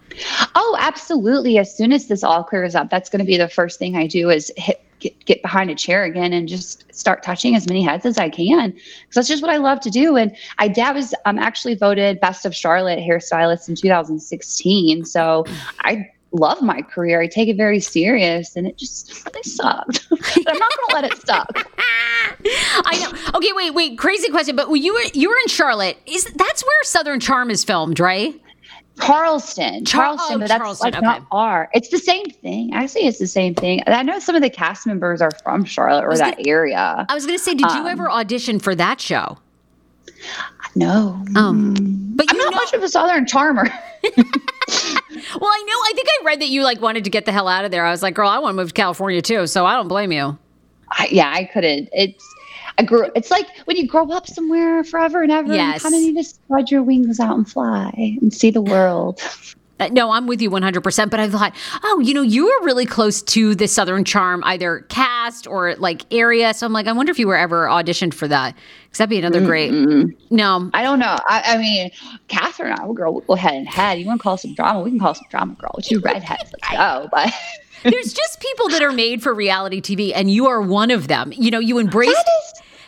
Oh, 0.55 0.77
absolutely. 0.81 1.59
As 1.59 1.77
soon 1.77 1.93
as 1.93 2.09
this 2.09 2.25
all 2.25 2.43
clears 2.43 2.75
up, 2.75 2.89
that's 2.89 3.11
going 3.11 3.21
to 3.21 3.27
be 3.27 3.37
the 3.37 3.49
first 3.49 3.79
thing 3.79 3.97
I 3.97 4.07
do 4.07 4.31
is 4.31 4.51
hit 4.57 4.83
get, 5.01 5.25
get 5.25 5.43
behind 5.43 5.71
a 5.71 5.75
chair 5.75 6.05
again 6.05 6.33
and 6.33 6.49
just 6.49 6.85
start 6.95 7.23
touching 7.23 7.55
as 7.55 7.67
many 7.67 7.83
heads 7.83 8.05
as 8.07 8.19
I 8.19 8.29
can. 8.29 8.71
Because 8.71 9.15
that's 9.15 9.29
just 9.29 9.43
what 9.43 9.51
I 9.51 9.57
love 9.57 9.81
to 9.81 9.91
do. 9.91 10.17
And 10.17 10.37
I 10.59 10.69
dad 10.69 10.95
was 10.95 11.15
um, 11.25 11.39
actually 11.39 11.75
voted 11.75 12.21
best 12.21 12.45
of 12.45 12.55
Charlotte 12.55 12.99
hairstylist 12.99 13.69
in 13.69 13.75
2016. 13.75 15.05
So 15.05 15.45
I 15.81 16.11
love 16.33 16.61
my 16.63 16.83
career. 16.83 17.21
I 17.21 17.27
take 17.27 17.49
it 17.49 17.57
very 17.57 17.81
serious 17.81 18.57
and 18.57 18.67
it 18.67 18.77
just 18.77 19.25
really 19.27 19.43
sucked. 19.43 20.07
but 20.11 20.49
I'm 20.49 20.59
not 20.59 20.71
gonna 20.77 20.95
let 20.95 21.05
it 21.05 21.27
suck. 21.27 21.69
I 22.85 22.99
know. 23.01 23.39
Okay, 23.39 23.53
wait, 23.53 23.75
wait, 23.75 23.99
crazy 23.99 24.31
question. 24.31 24.57
But 24.57 24.73
you 24.75 24.95
were 24.95 25.03
you 25.15 25.29
were 25.29 25.37
in 25.43 25.49
Charlotte. 25.49 25.99
Is 26.07 26.25
that's 26.25 26.63
where 26.63 26.85
Southern 26.85 27.21
Charm 27.21 27.51
is 27.51 27.65
filmed, 27.65 28.01
right? 28.01 28.41
Charleston, 29.01 29.85
Charleston, 29.85 30.37
oh, 30.37 30.39
but 30.39 30.49
that's 30.49 30.59
Charleston, 30.59 30.87
like 30.87 30.95
okay. 30.95 31.05
not 31.05 31.29
far. 31.29 31.71
It's 31.73 31.89
the 31.89 31.99
same 31.99 32.27
thing. 32.27 32.73
Actually, 32.75 33.07
it's 33.07 33.19
the 33.19 33.27
same 33.27 33.55
thing. 33.55 33.83
I 33.87 34.03
know 34.03 34.19
some 34.19 34.35
of 34.35 34.43
the 34.43 34.51
cast 34.51 34.87
members 34.87 35.21
are 35.21 35.31
from 35.43 35.65
Charlotte 35.65 36.05
or 36.05 36.17
that 36.17 36.37
gonna, 36.37 36.49
area. 36.49 37.07
I 37.09 37.15
was 37.15 37.27
going 37.27 37.39
to 37.39 37.45
say, 37.45 37.55
did 37.55 37.67
um, 37.67 37.85
you 37.85 37.89
ever 37.89 38.11
audition 38.11 38.59
for 38.59 38.75
that 38.75 39.01
show? 39.01 39.39
No. 40.75 41.23
Um, 41.37 41.75
but 42.15 42.27
I'm 42.29 42.37
not 42.37 42.51
know- 42.53 42.57
much 42.57 42.73
of 42.73 42.83
a 42.83 42.89
Southern 42.89 43.27
charmer. 43.27 43.65
well, 44.05 45.51
I 45.51 45.65
know. 45.67 45.75
I 45.75 45.93
think 45.95 46.09
I 46.09 46.25
read 46.25 46.41
that 46.41 46.49
you 46.49 46.63
like 46.63 46.81
wanted 46.81 47.05
to 47.05 47.11
get 47.11 47.25
the 47.25 47.33
hell 47.33 47.49
out 47.49 47.65
of 47.65 47.71
there. 47.71 47.85
I 47.85 47.91
was 47.91 48.03
like, 48.03 48.15
girl, 48.15 48.29
I 48.29 48.39
want 48.39 48.55
to 48.55 48.57
move 48.57 48.69
to 48.69 48.75
California 48.75 49.23
too, 49.23 49.47
so 49.47 49.67
I 49.67 49.75
don't 49.75 49.89
blame 49.89 50.13
you. 50.13 50.39
I, 50.91 51.09
yeah, 51.11 51.31
I 51.33 51.45
couldn't. 51.45 51.89
It's 51.93 52.25
I 52.79 52.83
grew. 52.83 53.11
It's 53.17 53.31
like 53.31 53.47
when 53.65 53.77
you 53.77 53.87
grow 53.87 54.11
up 54.11 54.29
somewhere 54.29 54.85
forever 54.85 55.23
and 55.23 55.33
ever. 55.33 55.53
Yes. 55.53 55.77
You 55.77 55.91
kind 55.91 55.95
of 55.95 56.01
need 56.01 56.17
to 56.17 56.25
spread 56.25 56.71
your 56.71 56.83
wings 56.83 57.19
out 57.19 57.37
and 57.37 57.49
fly 57.49 57.93
and 57.97 58.33
see 58.33 58.51
the 58.51 58.63
world. 58.63 59.21
Uh, 59.81 59.89
no, 59.89 60.11
I'm 60.11 60.27
with 60.27 60.43
you 60.43 60.51
100%. 60.51 61.11
But 61.11 61.21
I 61.21 61.29
thought, 61.29 61.55
oh, 61.85 62.01
you 62.01 62.13
know, 62.15 62.23
you 62.23 62.47
were 62.47 62.67
really 62.67 62.87
close 62.87 63.23
to 63.23 63.55
the 63.55 63.69
Southern 63.69 64.05
Charm, 64.05 64.43
either 64.45 64.81
cast 64.89 65.47
or 65.47 65.77
like 65.77 66.05
area. 66.13 66.53
So 66.55 66.67
I'm 66.67 66.73
like, 66.73 66.87
I 66.87 66.93
wonder 66.93 67.11
if 67.11 67.19
you 67.19 67.29
were 67.29 67.37
ever 67.37 67.67
auditioned 67.67 68.15
for 68.15 68.27
that. 68.29 68.55
Because 68.85 68.99
that'd 68.99 69.11
be 69.11 69.19
another 69.19 69.45
great. 69.45 69.71
Mm-mm. 69.71 70.17
No. 70.31 70.71
I 70.75 70.83
don't 70.83 70.99
know. 70.99 71.17
I, 71.27 71.43
I 71.47 71.59
mean, 71.59 71.91
Kathryn 72.29 72.73
and 72.73 72.81
I, 72.81 72.93
girl, 72.93 73.13
we'll 73.13 73.23
go 73.23 73.35
head 73.35 73.55
and 73.55 73.69
head. 73.69 73.99
You 73.99 74.07
want 74.07 74.21
to 74.21 74.23
call 74.23 74.37
some 74.37 74.55
drama? 74.55 74.81
We 74.81 74.91
can 74.91 74.99
call 74.99 75.15
some 75.15 75.27
drama, 75.31 75.55
girl. 75.55 75.75
Two 75.83 76.01
redheads. 76.01 76.53
Let's 76.63 76.77
go. 76.77 77.09
But. 77.19 77.33
There's 77.85 78.13
just 78.13 78.41
people 78.41 78.69
that 78.71 78.83
are 78.83 78.91
made 78.91 79.23
for 79.23 79.33
reality 79.33 79.81
TV, 79.81 80.11
and 80.13 80.29
you 80.29 80.49
are 80.49 80.61
one 80.61 80.91
of 80.91 81.07
them. 81.07 81.33
You 81.37 81.53
know, 81.53 81.61
you 81.61 81.79
embrace. 81.79 82.17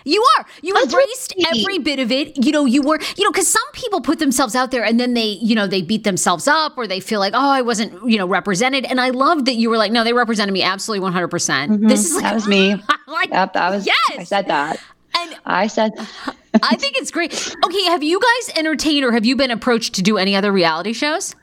You 0.05 0.25
are. 0.39 0.47
You 0.63 0.75
That's 0.75 0.87
embraced 0.87 1.35
every 1.49 1.79
bit 1.79 1.99
of 1.99 2.11
it. 2.11 2.45
You 2.45 2.53
know, 2.53 2.65
you 2.65 2.83
were, 2.83 2.99
you 3.17 3.25
know, 3.25 3.31
because 3.31 3.49
some 3.49 3.63
people 3.73 4.01
put 4.01 4.19
themselves 4.19 4.55
out 4.55 4.71
there 4.71 4.85
and 4.85 4.99
then 4.99 5.15
they, 5.15 5.39
you 5.43 5.55
know, 5.55 5.67
they 5.67 5.83
beat 5.83 6.05
themselves 6.05 6.49
up 6.49 6.77
or 6.77 6.87
they 6.87 7.01
feel 7.01 7.21
like, 7.21 7.35
oh, 7.35 7.51
I 7.51 7.63
wasn't, 7.63 8.09
you 8.09 8.19
know, 8.19 8.27
represented. 8.27 8.85
And 8.85 9.01
I 9.01 9.11
love 9.11 9.45
that 9.45 9.55
you 9.55 9.71
were 9.71 9.77
like, 9.77 9.93
no, 9.93 10.05
they 10.05 10.13
represented 10.13 10.53
me 10.53 10.63
absolutely 10.63 11.09
100%. 11.09 11.31
percent 11.31 11.73
mm 11.73 11.79
hmm 11.79 11.89
This 11.89 12.07
is 12.07 12.15
like, 12.15 12.25
that 12.25 12.35
was 12.35 12.49
me. 12.49 12.75
like, 13.07 13.31
yep, 13.31 13.53
that 13.53 13.71
was, 13.71 13.87
yes. 13.87 13.97
I 14.19 14.25
said 14.25 14.47
that. 14.49 14.81
And 15.19 15.37
I 15.45 15.67
said, 15.67 15.93
I 16.63 16.77
think 16.77 16.97
it's 16.97 17.11
great. 17.11 17.57
Okay, 17.65 17.85
have 17.85 18.03
you 18.03 18.21
guys 18.21 18.57
entertained 18.57 19.05
or 19.05 19.13
have 19.13 19.25
you 19.25 19.37
been 19.37 19.51
approached 19.51 19.95
to 19.95 20.03
do 20.03 20.19
any 20.19 20.37
other 20.37 20.53
reality 20.53 20.93
shows? 20.93 21.35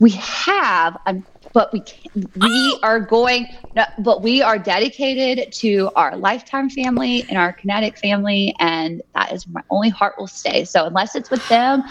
We 0.00 0.10
have, 0.10 0.98
um, 1.06 1.24
but 1.54 1.72
we 1.72 1.80
can, 1.80 2.28
we 2.36 2.48
oh! 2.50 2.78
are 2.82 3.00
going. 3.00 3.46
No, 3.74 3.84
but 4.00 4.22
we 4.22 4.42
are 4.42 4.58
dedicated 4.58 5.52
to 5.54 5.90
our 5.96 6.16
lifetime 6.16 6.68
family 6.68 7.24
and 7.28 7.38
our 7.38 7.52
kinetic 7.52 7.96
family, 7.96 8.54
and 8.58 9.00
that 9.14 9.32
is 9.32 9.46
my 9.48 9.62
only 9.70 9.88
heart 9.88 10.16
will 10.18 10.26
stay. 10.26 10.64
So 10.64 10.84
unless 10.84 11.14
it's 11.14 11.30
with 11.30 11.48
them, 11.48 11.84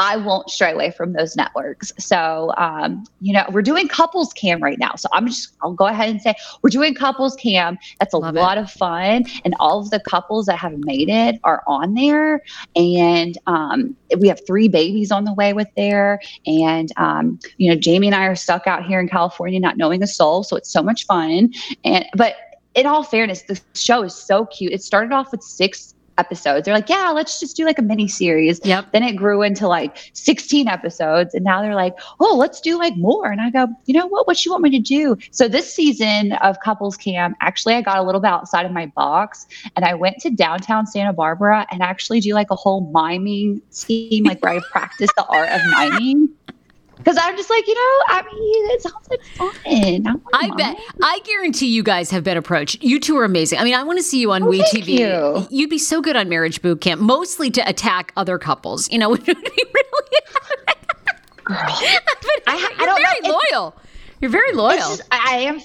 I 0.00 0.16
won't 0.16 0.48
stray 0.48 0.72
away 0.72 0.90
from 0.92 1.12
those 1.12 1.36
networks. 1.36 1.92
So, 1.98 2.54
um, 2.56 3.04
you 3.20 3.34
know, 3.34 3.44
we're 3.52 3.60
doing 3.60 3.86
couples 3.86 4.32
cam 4.32 4.62
right 4.62 4.78
now. 4.78 4.94
So 4.96 5.10
I'm 5.12 5.26
just, 5.26 5.54
I'll 5.62 5.74
go 5.74 5.86
ahead 5.86 6.08
and 6.08 6.22
say 6.22 6.34
we're 6.62 6.70
doing 6.70 6.94
couples 6.94 7.36
cam. 7.36 7.76
That's 7.98 8.14
a 8.14 8.16
Love 8.16 8.34
lot 8.34 8.56
it. 8.56 8.62
of 8.62 8.70
fun. 8.70 9.26
And 9.44 9.54
all 9.60 9.78
of 9.78 9.90
the 9.90 10.00
couples 10.00 10.46
that 10.46 10.56
have 10.56 10.72
made 10.78 11.10
it 11.10 11.38
are 11.44 11.62
on 11.66 11.92
there. 11.92 12.40
And 12.74 13.36
um, 13.46 13.94
we 14.18 14.26
have 14.28 14.40
three 14.46 14.68
babies 14.68 15.12
on 15.12 15.24
the 15.24 15.34
way 15.34 15.52
with 15.52 15.68
there. 15.76 16.18
And, 16.46 16.90
um, 16.96 17.38
you 17.58 17.70
know, 17.70 17.78
Jamie 17.78 18.08
and 18.08 18.16
I 18.16 18.24
are 18.24 18.34
stuck 18.34 18.66
out 18.66 18.86
here 18.86 19.00
in 19.00 19.08
California 19.08 19.60
not 19.60 19.76
knowing 19.76 20.02
a 20.02 20.06
soul. 20.06 20.44
So 20.44 20.56
it's 20.56 20.72
so 20.72 20.82
much 20.82 21.04
fun. 21.04 21.52
And, 21.84 22.06
but, 22.16 22.36
in 22.76 22.86
all 22.86 23.02
fairness, 23.02 23.42
the 23.42 23.60
show 23.74 24.04
is 24.04 24.14
so 24.14 24.46
cute. 24.46 24.72
It 24.72 24.80
started 24.80 25.12
off 25.12 25.32
with 25.32 25.42
six 25.42 25.96
episodes. 26.20 26.64
They're 26.64 26.74
like, 26.74 26.88
yeah, 26.88 27.10
let's 27.10 27.40
just 27.40 27.56
do 27.56 27.64
like 27.64 27.78
a 27.78 27.82
mini 27.82 28.06
series. 28.06 28.60
Yep. 28.62 28.92
Then 28.92 29.02
it 29.02 29.16
grew 29.16 29.42
into 29.42 29.66
like 29.66 29.96
16 30.12 30.68
episodes. 30.68 31.34
And 31.34 31.44
now 31.44 31.62
they're 31.62 31.74
like, 31.74 31.98
oh, 32.20 32.36
let's 32.36 32.60
do 32.60 32.78
like 32.78 32.96
more. 32.96 33.32
And 33.32 33.40
I 33.40 33.50
go, 33.50 33.66
you 33.86 33.94
know 33.94 34.06
what? 34.06 34.26
What 34.26 34.44
you 34.44 34.52
want 34.52 34.62
me 34.62 34.70
to 34.70 34.78
do? 34.78 35.16
So 35.30 35.48
this 35.48 35.72
season 35.72 36.32
of 36.34 36.60
Couples 36.60 36.96
Cam, 36.96 37.34
actually, 37.40 37.74
I 37.74 37.80
got 37.80 37.98
a 37.98 38.02
little 38.02 38.20
bit 38.20 38.28
outside 38.28 38.66
of 38.66 38.72
my 38.72 38.86
box 38.86 39.46
and 39.74 39.84
I 39.84 39.94
went 39.94 40.18
to 40.18 40.30
downtown 40.30 40.86
Santa 40.86 41.12
Barbara 41.12 41.66
and 41.70 41.82
actually 41.82 42.20
do 42.20 42.34
like 42.34 42.50
a 42.50 42.56
whole 42.56 42.90
miming 42.92 43.62
scheme, 43.70 44.24
like 44.24 44.42
where 44.42 44.52
I 44.52 44.60
practice 44.70 45.10
the 45.16 45.24
art 45.26 45.48
of 45.48 45.60
miming. 45.78 46.28
Because 47.02 47.18
I'm 47.20 47.36
just 47.36 47.48
like, 47.48 47.66
you 47.66 47.74
know, 47.74 48.04
I 48.08 48.22
mean, 48.32 48.70
it 48.70 48.82
sounds 48.82 49.08
like 49.08 49.22
fun. 49.36 50.20
I, 50.34 50.50
I 50.50 50.54
bet. 50.56 50.76
I 51.02 51.20
guarantee 51.24 51.68
you 51.68 51.82
guys 51.82 52.10
have 52.10 52.22
been 52.22 52.36
approached. 52.36 52.82
You 52.82 53.00
two 53.00 53.16
are 53.16 53.24
amazing. 53.24 53.58
I 53.58 53.64
mean, 53.64 53.74
I 53.74 53.82
want 53.82 53.98
to 53.98 54.02
see 54.02 54.20
you 54.20 54.32
on 54.32 54.42
oh, 54.42 54.50
WeTV. 54.50 54.86
You. 54.86 55.48
You'd 55.50 55.70
be 55.70 55.78
so 55.78 56.02
good 56.02 56.14
on 56.14 56.28
Marriage 56.28 56.60
Boot 56.60 56.82
Camp, 56.82 57.00
mostly 57.00 57.50
to 57.52 57.66
attack 57.66 58.12
other 58.16 58.38
couples. 58.38 58.90
You 58.92 58.98
know, 58.98 59.14
it 59.14 59.26
would 59.26 59.26
be 59.26 59.34
really. 59.34 60.20
Girl, 61.44 61.56
I, 61.58 61.96
I, 62.46 62.84
you're 62.84 62.96
very 62.96 63.20
know. 63.22 63.40
loyal. 63.50 63.76
You're 64.20 64.30
very 64.30 64.52
loyal. 64.52 64.76
Just, 64.76 65.02
I, 65.10 65.36
I 65.36 65.38
am. 65.38 65.60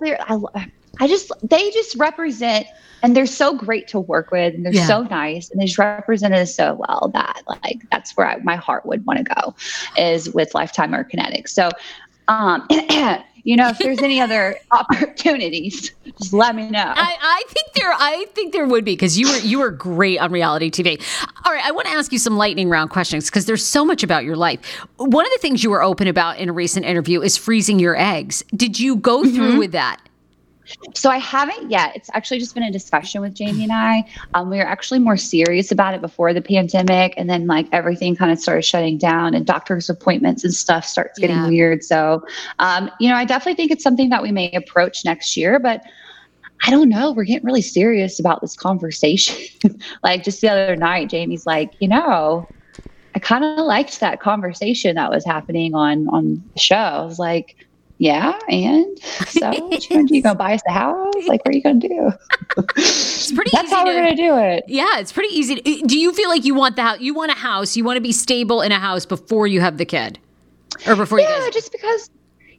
I, 0.55 0.71
I 0.99 1.07
just 1.07 1.31
they 1.43 1.71
just 1.71 1.95
represent 1.95 2.67
and 3.05 3.15
they're 3.15 3.27
so 3.27 3.55
great 3.55 3.87
to 3.89 3.99
work 3.99 4.31
with 4.31 4.55
and 4.55 4.65
they're 4.65 4.73
yeah. 4.73 4.87
so 4.87 5.03
nice 5.03 5.51
and 5.51 5.61
they 5.61 5.65
just 5.65 5.77
represent 5.77 6.33
us 6.33 6.55
so 6.55 6.73
well 6.73 7.11
that 7.13 7.43
like 7.63 7.87
that's 7.91 8.17
where 8.17 8.27
I, 8.27 8.37
my 8.37 8.55
heart 8.55 8.85
would 8.85 9.05
want 9.05 9.19
to 9.19 9.35
go 9.35 9.55
is 9.95 10.33
with 10.33 10.55
lifetime 10.55 10.93
or 10.95 11.03
kinetic 11.03 11.47
so 11.47 11.69
um 12.27 12.65
you 13.43 13.55
know 13.55 13.69
if 13.69 13.77
there's 13.77 14.01
any 14.01 14.19
other 14.19 14.57
opportunities 14.71 15.91
just 16.17 16.33
let 16.33 16.55
me 16.55 16.69
know. 16.69 16.93
I, 16.95 17.15
I 17.21 17.43
think 17.49 17.73
there 17.73 17.93
i 17.93 18.25
think 18.33 18.53
there 18.53 18.65
would 18.65 18.83
be 18.83 18.93
because 18.93 19.19
you 19.19 19.29
were 19.29 19.37
you 19.37 19.59
were 19.59 19.71
great 19.71 20.19
on 20.19 20.31
reality 20.31 20.71
tv 20.71 20.99
all 21.45 21.53
right 21.53 21.63
i 21.63 21.71
want 21.71 21.87
to 21.87 21.93
ask 21.93 22.11
you 22.11 22.17
some 22.17 22.37
lightning 22.37 22.69
round 22.69 22.89
questions 22.89 23.29
because 23.29 23.45
there's 23.45 23.63
so 23.63 23.85
much 23.85 24.01
about 24.01 24.23
your 24.23 24.35
life. 24.35 24.59
One 24.97 25.25
of 25.25 25.31
the 25.31 25.39
things 25.39 25.63
you 25.63 25.69
were 25.69 25.83
open 25.83 26.07
about 26.07 26.39
in 26.39 26.49
a 26.49 26.53
recent 26.53 26.85
interview 26.85 27.21
is 27.21 27.37
freezing 27.37 27.79
your 27.79 27.95
eggs. 27.95 28.43
Did 28.55 28.79
you 28.79 28.95
go 28.95 29.23
through 29.23 29.49
mm-hmm. 29.49 29.57
with 29.59 29.71
that 29.73 30.01
so 30.93 31.09
I 31.09 31.17
haven't 31.17 31.69
yet. 31.69 31.95
It's 31.95 32.09
actually 32.13 32.39
just 32.39 32.53
been 32.53 32.63
a 32.63 32.71
discussion 32.71 33.21
with 33.21 33.33
Jamie 33.33 33.63
and 33.63 33.71
I. 33.71 34.05
Um, 34.33 34.49
we 34.49 34.57
were 34.57 34.65
actually 34.65 34.99
more 34.99 35.17
serious 35.17 35.71
about 35.71 35.93
it 35.93 36.01
before 36.01 36.33
the 36.33 36.41
pandemic, 36.41 37.13
and 37.17 37.29
then 37.29 37.47
like 37.47 37.67
everything 37.71 38.15
kind 38.15 38.31
of 38.31 38.39
started 38.39 38.63
shutting 38.63 38.97
down, 38.97 39.33
and 39.33 39.45
doctor's 39.45 39.89
appointments 39.89 40.43
and 40.43 40.53
stuff 40.53 40.85
starts 40.85 41.19
getting 41.19 41.37
yeah. 41.37 41.47
weird. 41.47 41.83
So, 41.83 42.25
um, 42.59 42.89
you 42.99 43.09
know, 43.09 43.15
I 43.15 43.25
definitely 43.25 43.55
think 43.55 43.71
it's 43.71 43.83
something 43.83 44.09
that 44.09 44.21
we 44.21 44.31
may 44.31 44.51
approach 44.51 45.05
next 45.05 45.35
year, 45.37 45.59
but. 45.59 45.83
I 46.65 46.71
don't 46.71 46.87
know. 46.87 47.11
We're 47.11 47.25
getting 47.25 47.45
really 47.45 47.61
serious 47.61 48.17
about 48.17 48.39
this 48.39 48.55
conversation. 48.55 49.35
like 50.03 50.23
just 50.23 50.39
the 50.39 50.47
other 50.47 50.77
night, 50.77 51.09
Jamie's 51.09 51.45
like, 51.45 51.73
you 51.79 51.87
know, 51.89 52.47
I 53.15 53.19
kind 53.19 53.43
of 53.43 53.65
liked 53.65 53.99
that 54.01 54.19
conversation 54.19 54.95
that 54.95 55.09
was 55.09 55.25
happening 55.25 55.75
on 55.75 56.07
on 56.09 56.43
the 56.53 56.59
show. 56.59 56.75
I 56.75 57.05
was 57.05 57.19
like, 57.19 57.64
yeah, 57.97 58.37
and 58.49 58.99
so 59.27 59.49
what 59.49 59.89
you 59.89 59.95
gonna 59.95 60.07
do? 60.07 60.15
You 60.15 60.21
gonna 60.21 60.35
buy 60.45 60.53
us 60.53 60.61
a 60.67 60.71
house? 60.71 61.27
Like, 61.27 61.45
what 61.45 61.53
are 61.53 61.57
you 61.57 61.63
gonna 61.63 61.79
do? 61.79 62.11
it's 62.75 63.31
pretty. 63.31 63.51
That's 63.53 63.71
how 63.71 63.83
to, 63.83 63.89
we're 63.89 64.03
gonna 64.03 64.15
do 64.15 64.37
it. 64.37 64.65
Yeah, 64.67 64.99
it's 64.99 65.13
pretty 65.13 65.33
easy. 65.33 65.55
To, 65.55 65.81
do 65.85 65.97
you 65.97 66.13
feel 66.13 66.29
like 66.29 66.43
you 66.43 66.55
want 66.55 66.75
the 66.75 66.81
house? 66.81 66.99
You 66.99 67.13
want 67.13 67.31
a 67.31 67.35
house? 67.35 67.77
You 67.77 67.83
want 67.83 67.97
to 67.97 68.01
be 68.01 68.11
stable 68.11 68.61
in 68.61 68.71
a 68.71 68.79
house 68.79 69.05
before 69.05 69.47
you 69.47 69.61
have 69.61 69.77
the 69.77 69.85
kid, 69.85 70.19
or 70.85 70.95
before 70.95 71.19
yeah, 71.19 71.37
you? 71.37 71.43
Yeah, 71.43 71.49
just 71.51 71.71
because. 71.71 72.09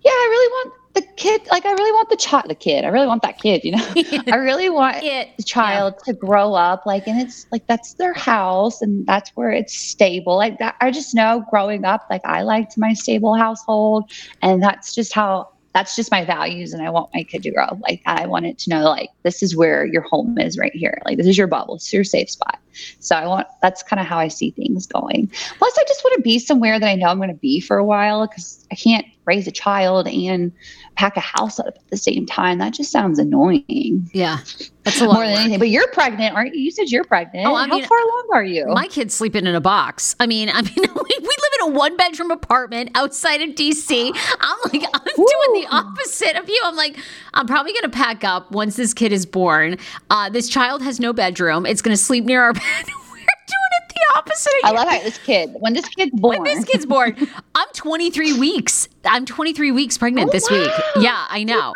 Yeah, 0.02 0.12
I 0.12 0.28
really 0.30 0.48
want 0.52 0.74
the 0.96 1.02
kid 1.16 1.42
like 1.50 1.66
i 1.66 1.72
really 1.72 1.92
want 1.92 2.08
the 2.08 2.16
child 2.16 2.46
the 2.48 2.54
kid 2.54 2.82
i 2.82 2.88
really 2.88 3.06
want 3.06 3.20
that 3.20 3.38
kid 3.38 3.62
you 3.62 3.70
know 3.70 3.86
i 4.32 4.36
really 4.36 4.70
want 4.70 4.96
it, 5.02 5.28
the 5.36 5.42
child 5.42 5.94
yeah. 5.98 6.12
to 6.12 6.18
grow 6.18 6.54
up 6.54 6.86
like 6.86 7.06
and 7.06 7.20
it's 7.20 7.46
like 7.52 7.66
that's 7.66 7.94
their 7.94 8.14
house 8.14 8.80
and 8.80 9.06
that's 9.06 9.30
where 9.36 9.50
it's 9.50 9.76
stable 9.76 10.36
like 10.36 10.58
that 10.58 10.74
i 10.80 10.90
just 10.90 11.14
know 11.14 11.44
growing 11.50 11.84
up 11.84 12.06
like 12.08 12.22
i 12.24 12.40
liked 12.40 12.78
my 12.78 12.94
stable 12.94 13.34
household 13.34 14.10
and 14.40 14.62
that's 14.62 14.94
just 14.94 15.12
how 15.12 15.46
that's 15.76 15.94
just 15.94 16.10
my 16.10 16.24
values 16.24 16.72
and 16.72 16.82
i 16.82 16.88
want 16.88 17.10
my 17.12 17.22
kid 17.22 17.42
to 17.42 17.50
grow 17.50 17.64
up 17.64 17.78
like 17.82 18.02
that 18.06 18.18
i 18.18 18.26
want 18.26 18.46
it 18.46 18.56
to 18.56 18.70
know 18.70 18.84
like 18.84 19.10
this 19.24 19.42
is 19.42 19.54
where 19.54 19.84
your 19.84 20.00
home 20.00 20.38
is 20.38 20.56
right 20.56 20.74
here 20.74 20.98
like 21.04 21.18
this 21.18 21.26
is 21.26 21.36
your 21.36 21.46
bubble 21.46 21.74
it's 21.74 21.92
your 21.92 22.02
safe 22.02 22.30
spot 22.30 22.58
so 22.98 23.14
i 23.14 23.26
want 23.26 23.46
that's 23.60 23.82
kind 23.82 24.00
of 24.00 24.06
how 24.06 24.18
i 24.18 24.26
see 24.26 24.50
things 24.52 24.86
going 24.86 25.26
plus 25.58 25.78
i 25.78 25.84
just 25.86 26.02
want 26.02 26.16
to 26.16 26.22
be 26.22 26.38
somewhere 26.38 26.80
that 26.80 26.88
i 26.88 26.94
know 26.94 27.08
i'm 27.08 27.18
going 27.18 27.28
to 27.28 27.34
be 27.34 27.60
for 27.60 27.76
a 27.76 27.84
while 27.84 28.26
because 28.26 28.66
i 28.72 28.74
can't 28.74 29.04
raise 29.26 29.46
a 29.46 29.52
child 29.52 30.08
and 30.08 30.52
pack 30.94 31.16
a 31.16 31.20
house 31.20 31.58
up 31.58 31.66
at 31.66 31.90
the 31.90 31.96
same 31.96 32.24
time. 32.24 32.58
That 32.58 32.72
just 32.72 32.90
sounds 32.90 33.18
annoying. 33.18 34.08
Yeah. 34.14 34.38
That's 34.84 35.00
a 35.00 35.06
lot 35.06 35.14
more 35.14 35.26
than 35.26 35.34
anything. 35.36 35.58
But 35.58 35.68
you're 35.68 35.88
pregnant, 35.88 36.34
aren't 36.34 36.54
you? 36.54 36.62
You 36.62 36.70
said 36.70 36.90
you're 36.90 37.04
pregnant. 37.04 37.46
Oh, 37.46 37.54
I 37.54 37.66
mean, 37.66 37.82
How 37.82 37.88
far 37.88 37.98
along 37.98 38.28
are 38.32 38.44
you? 38.44 38.66
My 38.68 38.86
kid's 38.86 39.14
sleeping 39.14 39.46
in 39.46 39.54
a 39.54 39.60
box. 39.60 40.14
I 40.20 40.26
mean, 40.26 40.48
I 40.48 40.62
mean, 40.62 40.74
we, 40.76 41.35
in 41.60 41.68
a 41.68 41.70
one 41.72 41.96
bedroom 41.96 42.30
apartment 42.30 42.90
outside 42.94 43.42
of 43.42 43.50
DC. 43.50 44.12
I'm 44.40 44.58
like, 44.72 44.88
I'm 44.94 45.14
doing 45.14 45.62
the 45.62 45.66
opposite 45.70 46.36
of 46.36 46.48
you. 46.48 46.60
I'm 46.64 46.76
like, 46.76 46.96
I'm 47.34 47.46
probably 47.46 47.72
going 47.72 47.84
to 47.84 47.90
pack 47.90 48.24
up 48.24 48.50
once 48.52 48.76
this 48.76 48.94
kid 48.94 49.12
is 49.12 49.26
born. 49.26 49.78
Uh, 50.10 50.28
this 50.28 50.48
child 50.48 50.82
has 50.82 51.00
no 51.00 51.12
bedroom. 51.12 51.66
It's 51.66 51.82
going 51.82 51.96
to 51.96 52.02
sleep 52.02 52.24
near 52.24 52.42
our 52.42 52.52
bed 52.54 52.62
We're 52.62 53.16
doing 53.16 53.26
it 53.26 53.86
the 53.88 54.18
opposite 54.18 54.52
I 54.64 54.70
love 54.72 54.88
how 54.88 55.00
this 55.00 55.18
kid, 55.18 55.50
when 55.58 55.72
this 55.74 55.88
kid's 55.88 56.12
born. 56.12 56.42
When 56.42 56.44
this 56.44 56.64
kid's 56.64 56.86
born, 56.86 57.16
I'm 57.54 57.68
23 57.74 58.38
weeks. 58.38 58.88
I'm 59.04 59.24
23 59.24 59.72
weeks 59.72 59.98
pregnant 59.98 60.28
oh, 60.28 60.32
this 60.32 60.50
wow. 60.50 60.58
week. 60.58 60.70
Yeah, 60.96 61.26
I 61.28 61.44
know. 61.44 61.74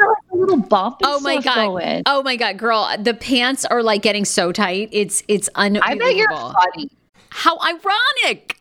a 0.00 0.36
little 0.36 0.60
bump. 0.60 1.00
Oh 1.02 1.20
my 1.20 1.40
god! 1.40 1.54
Going. 1.54 2.02
Oh 2.06 2.22
my 2.22 2.36
god, 2.36 2.58
girl, 2.58 2.88
the 2.98 3.14
pants 3.14 3.64
are 3.64 3.82
like 3.82 4.02
getting 4.02 4.24
so 4.24 4.52
tight. 4.52 4.88
It's 4.92 5.22
it's 5.28 5.48
unbelievable. 5.54 5.90
I 5.90 5.96
bet 5.96 6.16
you're 6.16 6.28
funny. 6.30 6.90
How 7.30 7.58
ironic! 7.58 8.57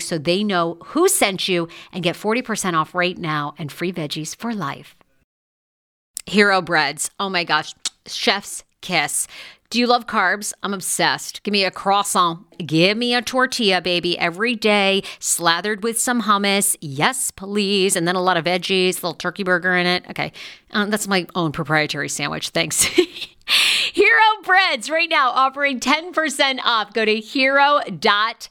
so 0.00 0.18
they 0.18 0.42
know 0.44 0.78
who 0.86 1.08
sent 1.08 1.48
you 1.48 1.68
and 1.92 2.02
get 2.02 2.16
40% 2.16 2.74
off 2.74 2.94
right 2.94 3.18
now 3.18 3.54
and 3.58 3.70
free 3.70 3.92
veggies 3.92 4.34
for 4.34 4.54
life. 4.54 4.96
Hero 6.26 6.62
breads. 6.62 7.10
Oh 7.18 7.28
my 7.28 7.44
gosh. 7.44 7.74
Chef's 8.06 8.64
kiss. 8.80 9.26
Do 9.70 9.78
you 9.78 9.86
love 9.86 10.06
carbs? 10.06 10.52
I'm 10.62 10.74
obsessed. 10.74 11.42
Give 11.44 11.52
me 11.52 11.64
a 11.64 11.70
croissant. 11.70 12.40
Give 12.58 12.96
me 12.98 13.14
a 13.14 13.22
tortilla, 13.22 13.80
baby, 13.80 14.18
every 14.18 14.54
day, 14.54 15.02
slathered 15.18 15.82
with 15.82 15.98
some 15.98 16.22
hummus. 16.22 16.76
Yes, 16.82 17.30
please. 17.30 17.96
And 17.96 18.06
then 18.06 18.14
a 18.14 18.22
lot 18.22 18.36
of 18.36 18.44
veggies, 18.44 18.90
a 18.90 18.96
little 18.96 19.14
turkey 19.14 19.44
burger 19.44 19.74
in 19.74 19.86
it. 19.86 20.04
Okay. 20.10 20.32
Um, 20.72 20.90
that's 20.90 21.08
my 21.08 21.26
own 21.34 21.52
proprietary 21.52 22.10
sandwich. 22.10 22.50
Thanks. 22.50 22.82
Hero 23.46 24.42
Breads 24.44 24.90
right 24.90 25.08
now 25.08 25.30
offering 25.30 25.80
10% 25.80 26.58
off. 26.64 26.92
Go 26.92 27.06
to 27.06 27.18
hero.com 27.18 28.50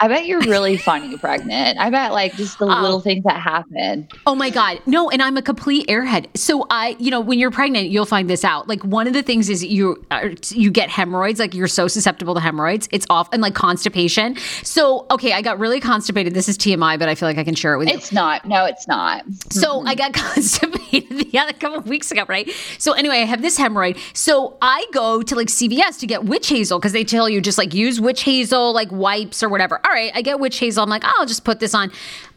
I 0.00 0.08
bet 0.08 0.26
you're 0.26 0.40
really 0.40 0.76
funny 0.90 1.16
pregnant. 1.16 1.78
I 1.78 1.88
bet 1.90 2.12
like 2.12 2.34
just 2.36 2.58
the 2.58 2.64
Oh. 2.66 2.80
little 2.82 2.96
um, 2.96 3.02
things 3.02 3.24
that 3.24 3.40
happen. 3.40 4.08
Oh 4.26 4.34
my 4.34 4.50
God. 4.50 4.80
No, 4.86 5.08
and 5.10 5.22
I'm 5.22 5.36
a 5.36 5.42
complete 5.42 5.86
airhead. 5.86 6.26
So 6.36 6.66
I, 6.70 6.96
you 6.98 7.10
know, 7.10 7.20
when 7.20 7.38
you're 7.38 7.50
pregnant, 7.50 7.90
you'll 7.90 8.04
find 8.06 8.28
this 8.28 8.44
out. 8.44 8.68
Like 8.68 8.82
one 8.84 9.06
of 9.06 9.12
the 9.12 9.22
things 9.22 9.48
is 9.48 9.64
you 9.64 10.04
are, 10.10 10.32
you 10.48 10.70
get 10.70 10.88
hemorrhoids, 10.90 11.38
like 11.38 11.54
you're 11.54 11.68
so 11.68 11.86
susceptible 11.88 12.34
to 12.34 12.40
hemorrhoids. 12.40 12.88
It's 12.90 13.06
off 13.10 13.28
and 13.32 13.40
like 13.42 13.54
constipation. 13.54 14.36
So, 14.62 15.06
okay, 15.10 15.32
I 15.32 15.42
got 15.42 15.58
really 15.58 15.80
constipated. 15.80 16.34
This 16.34 16.48
is 16.48 16.58
TMI, 16.58 16.98
but 16.98 17.08
I 17.08 17.14
feel 17.14 17.28
like 17.28 17.38
I 17.38 17.44
can 17.44 17.54
share 17.54 17.74
it 17.74 17.78
with 17.78 17.88
you. 17.88 17.94
It's 17.94 18.10
not. 18.12 18.44
No, 18.46 18.64
it's 18.64 18.88
not. 18.88 19.24
So 19.50 19.82
I 19.86 19.94
got 19.94 20.12
constipated 20.14 21.30
the 21.32 21.38
other 21.38 21.52
couple 21.52 21.78
of 21.78 21.86
weeks 21.86 22.10
ago, 22.10 22.24
right? 22.28 22.50
So 22.78 22.92
anyway, 22.92 23.16
I 23.18 23.24
have 23.24 23.42
this 23.42 23.58
hemorrhoid. 23.58 23.98
So 24.16 24.56
I 24.60 24.84
go 24.92 25.22
to 25.22 25.34
like 25.34 25.48
CVS 25.48 25.98
to 26.00 26.06
get 26.06 26.24
witch 26.24 26.48
hazel 26.48 26.78
because 26.78 26.92
they 26.92 27.04
tell 27.04 27.28
you 27.28 27.40
just 27.40 27.58
like 27.58 27.74
use 27.74 28.00
witch 28.00 28.22
hazel 28.22 28.72
like 28.72 28.90
wipes 28.90 29.42
or 29.42 29.48
whatever. 29.48 29.80
All 29.84 29.90
right, 29.90 30.10
I 30.14 30.22
get 30.22 30.40
witch 30.40 30.58
hazel. 30.58 30.82
I'm 30.82 30.88
like, 30.90 31.04
oh, 31.04 31.12
I'll 31.18 31.26
just 31.26 31.44
put 31.44 31.60
this 31.60 31.74
on. 31.74 31.92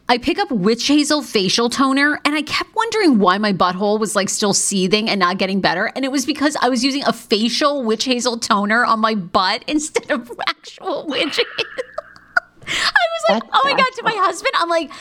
I 0.09 0.17
pick 0.17 0.39
up 0.39 0.49
witch 0.51 0.87
hazel 0.87 1.21
facial 1.21 1.69
toner, 1.69 2.19
and 2.23 2.33
I 2.35 2.41
kept 2.41 2.73
wondering 2.75 3.19
why 3.19 3.37
my 3.37 3.51
butthole 3.51 3.99
was 3.99 4.15
like 4.15 4.29
still 4.29 4.53
seething 4.53 5.09
and 5.09 5.19
not 5.19 5.37
getting 5.37 5.59
better. 5.59 5.91
And 5.95 6.05
it 6.05 6.11
was 6.11 6.25
because 6.25 6.55
I 6.61 6.69
was 6.69 6.83
using 6.83 7.03
a 7.05 7.11
facial 7.13 7.83
witch 7.83 8.05
hazel 8.05 8.37
toner 8.37 8.85
on 8.85 8.99
my 8.99 9.15
butt 9.15 9.63
instead 9.67 10.09
of 10.11 10.31
actual 10.47 11.05
witch 11.07 11.37
hazel. 11.37 11.45
I 12.67 12.69
was 12.69 13.23
like, 13.29 13.43
That's 13.43 13.51
oh 13.53 13.61
my 13.63 13.71
God, 13.77 13.89
to 13.95 14.03
my 14.03 14.15
husband, 14.15 14.51
I'm 14.55 14.69
like, 14.69 14.91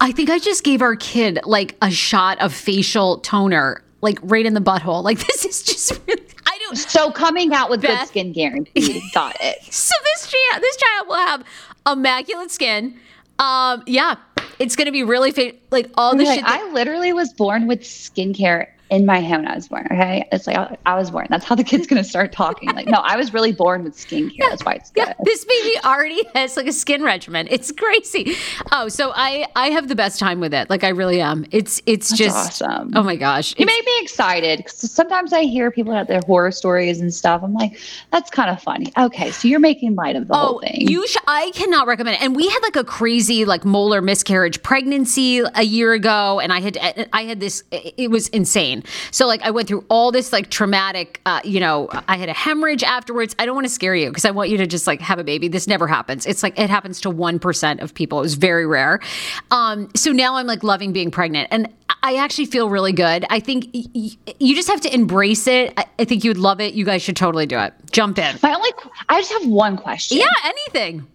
I 0.00 0.12
think 0.12 0.30
I 0.30 0.38
just 0.38 0.62
gave 0.64 0.82
our 0.82 0.96
kid 0.96 1.40
like 1.44 1.76
a 1.82 1.90
shot 1.90 2.40
of 2.40 2.52
facial 2.54 3.18
toner, 3.18 3.82
like 4.00 4.18
right 4.22 4.46
in 4.46 4.54
the 4.54 4.60
butthole. 4.60 5.02
Like, 5.02 5.18
this 5.26 5.44
is 5.44 5.62
just 5.62 6.00
really, 6.06 6.22
I 6.46 6.58
don't, 6.60 6.76
So 6.76 7.10
coming 7.10 7.52
out 7.52 7.70
with 7.70 7.82
Beth- 7.82 8.00
good 8.00 8.08
skin 8.08 8.32
guarantee. 8.32 9.02
Got 9.14 9.36
it. 9.40 9.62
so 9.72 9.94
this 10.14 10.30
child, 10.30 10.62
this 10.62 10.76
child 10.76 11.08
will 11.08 11.16
have 11.16 11.44
immaculate 11.86 12.50
skin. 12.50 12.98
Um, 13.38 13.82
yeah, 13.86 14.16
it's 14.58 14.74
gonna 14.76 14.92
be 14.92 15.04
really 15.04 15.30
fa- 15.30 15.52
like 15.70 15.90
all 15.94 16.16
the 16.16 16.24
Like, 16.24 16.38
shit. 16.38 16.46
That, 16.46 16.60
I 16.60 16.72
literally 16.72 17.12
was 17.12 17.32
born 17.32 17.66
with 17.66 17.82
skincare 17.82 18.68
in 18.90 19.04
my 19.06 19.20
home 19.20 19.42
when 19.42 19.48
I 19.48 19.54
was 19.54 19.68
born. 19.68 19.86
Okay, 19.90 20.26
it's 20.32 20.46
like 20.46 20.56
I, 20.56 20.76
I 20.86 20.94
was 20.96 21.10
born. 21.10 21.26
That's 21.30 21.44
how 21.44 21.54
the 21.54 21.64
kid's 21.64 21.86
gonna 21.86 22.04
start 22.04 22.32
talking. 22.32 22.70
Like, 22.70 22.86
no, 22.86 22.98
I 22.98 23.16
was 23.16 23.32
really 23.34 23.52
born 23.52 23.84
with 23.84 23.96
skincare. 23.96 24.48
That's 24.50 24.64
why 24.64 24.72
it's 24.74 24.90
good. 24.90 25.06
yeah, 25.06 25.14
this 25.24 25.44
baby 25.44 25.72
already 25.84 26.22
has 26.34 26.56
like 26.56 26.66
a 26.66 26.72
skin 26.72 27.02
regimen. 27.02 27.48
It's 27.50 27.70
crazy. 27.72 28.34
Oh, 28.72 28.88
so 28.88 29.12
I 29.14 29.46
I 29.56 29.70
have 29.70 29.88
the 29.88 29.94
best 29.94 30.18
time 30.18 30.40
with 30.40 30.54
it. 30.54 30.70
Like 30.70 30.84
I 30.84 30.88
really 30.88 31.20
am. 31.20 31.44
It's 31.50 31.80
it's 31.86 32.08
That's 32.10 32.18
just 32.18 32.62
awesome. 32.62 32.92
oh 32.96 33.02
my 33.02 33.16
gosh. 33.16 33.54
You 33.58 33.66
made 33.66 33.82
me 33.84 33.92
excited 34.00 34.58
because 34.58 34.90
sometimes 34.92 35.32
I 35.32 35.42
hear 35.42 35.70
people 35.70 35.92
have 35.92 36.06
their 36.06 36.20
horror 36.26 36.50
stories 36.50 37.00
and 37.00 37.12
stuff. 37.12 37.42
I'm 37.42 37.54
like, 37.54 37.78
that's 38.10 38.30
kind 38.30 38.50
of 38.50 38.62
funny. 38.62 38.92
Okay, 38.96 39.30
so 39.30 39.48
you're 39.48 39.60
making 39.60 39.94
light 39.94 40.16
of 40.16 40.28
the 40.28 40.34
whole 40.36 40.56
Oh, 40.56 40.60
thing. 40.60 40.88
you 40.88 41.06
sh- 41.06 41.16
I 41.26 41.50
cannot 41.54 41.86
recommend 41.86 42.16
it. 42.16 42.22
And 42.22 42.34
we 42.34 42.48
had 42.48 42.60
like 42.62 42.76
a 42.76 42.84
crazy 42.84 43.44
like 43.44 43.64
molar 43.64 44.00
miscarriage 44.00 44.62
pregnancy 44.62 45.40
a 45.54 45.62
year 45.62 45.92
ago, 45.92 46.40
and 46.40 46.52
I 46.52 46.60
had 46.60 47.08
I 47.12 47.22
had 47.24 47.40
this. 47.40 47.62
It 47.70 48.10
was 48.10 48.28
insane. 48.28 48.77
So 49.10 49.26
like 49.26 49.42
I 49.42 49.50
went 49.50 49.68
through 49.68 49.84
all 49.88 50.12
this 50.12 50.32
like 50.32 50.50
traumatic. 50.50 51.20
Uh, 51.26 51.40
you 51.44 51.60
know, 51.60 51.88
I 52.08 52.16
had 52.16 52.28
a 52.28 52.32
hemorrhage 52.32 52.82
afterwards. 52.82 53.34
I 53.38 53.46
don't 53.46 53.54
want 53.54 53.66
to 53.66 53.72
scare 53.72 53.94
you 53.94 54.08
because 54.08 54.24
I 54.24 54.30
want 54.30 54.50
you 54.50 54.56
to 54.58 54.66
just 54.66 54.86
like 54.86 55.00
have 55.00 55.18
a 55.18 55.24
baby. 55.24 55.48
This 55.48 55.66
never 55.66 55.86
happens. 55.86 56.26
It's 56.26 56.42
like 56.42 56.58
it 56.58 56.70
happens 56.70 57.00
to 57.02 57.10
one 57.10 57.38
percent 57.38 57.80
of 57.80 57.94
people. 57.94 58.18
It 58.18 58.22
was 58.22 58.34
very 58.34 58.66
rare. 58.66 59.00
Um, 59.50 59.88
so 59.94 60.12
now 60.12 60.36
I'm 60.36 60.46
like 60.46 60.62
loving 60.62 60.92
being 60.92 61.10
pregnant, 61.10 61.48
and 61.50 61.68
I 62.02 62.16
actually 62.16 62.46
feel 62.46 62.68
really 62.70 62.92
good. 62.92 63.24
I 63.30 63.40
think 63.40 63.68
y- 63.74 63.84
y- 63.94 64.34
you 64.38 64.54
just 64.54 64.68
have 64.68 64.80
to 64.82 64.94
embrace 64.94 65.46
it. 65.46 65.74
I, 65.76 65.84
I 65.98 66.04
think 66.04 66.22
you 66.24 66.30
would 66.30 66.38
love 66.38 66.60
it. 66.60 66.74
You 66.74 66.84
guys 66.84 67.02
should 67.02 67.16
totally 67.16 67.46
do 67.46 67.58
it. 67.58 67.72
Jump 67.90 68.18
in. 68.18 68.36
my 68.42 68.54
only, 68.54 68.70
I 69.08 69.20
just 69.20 69.32
have 69.32 69.46
one 69.46 69.76
question. 69.76 70.18
Yeah, 70.18 70.26
anything. 70.44 71.06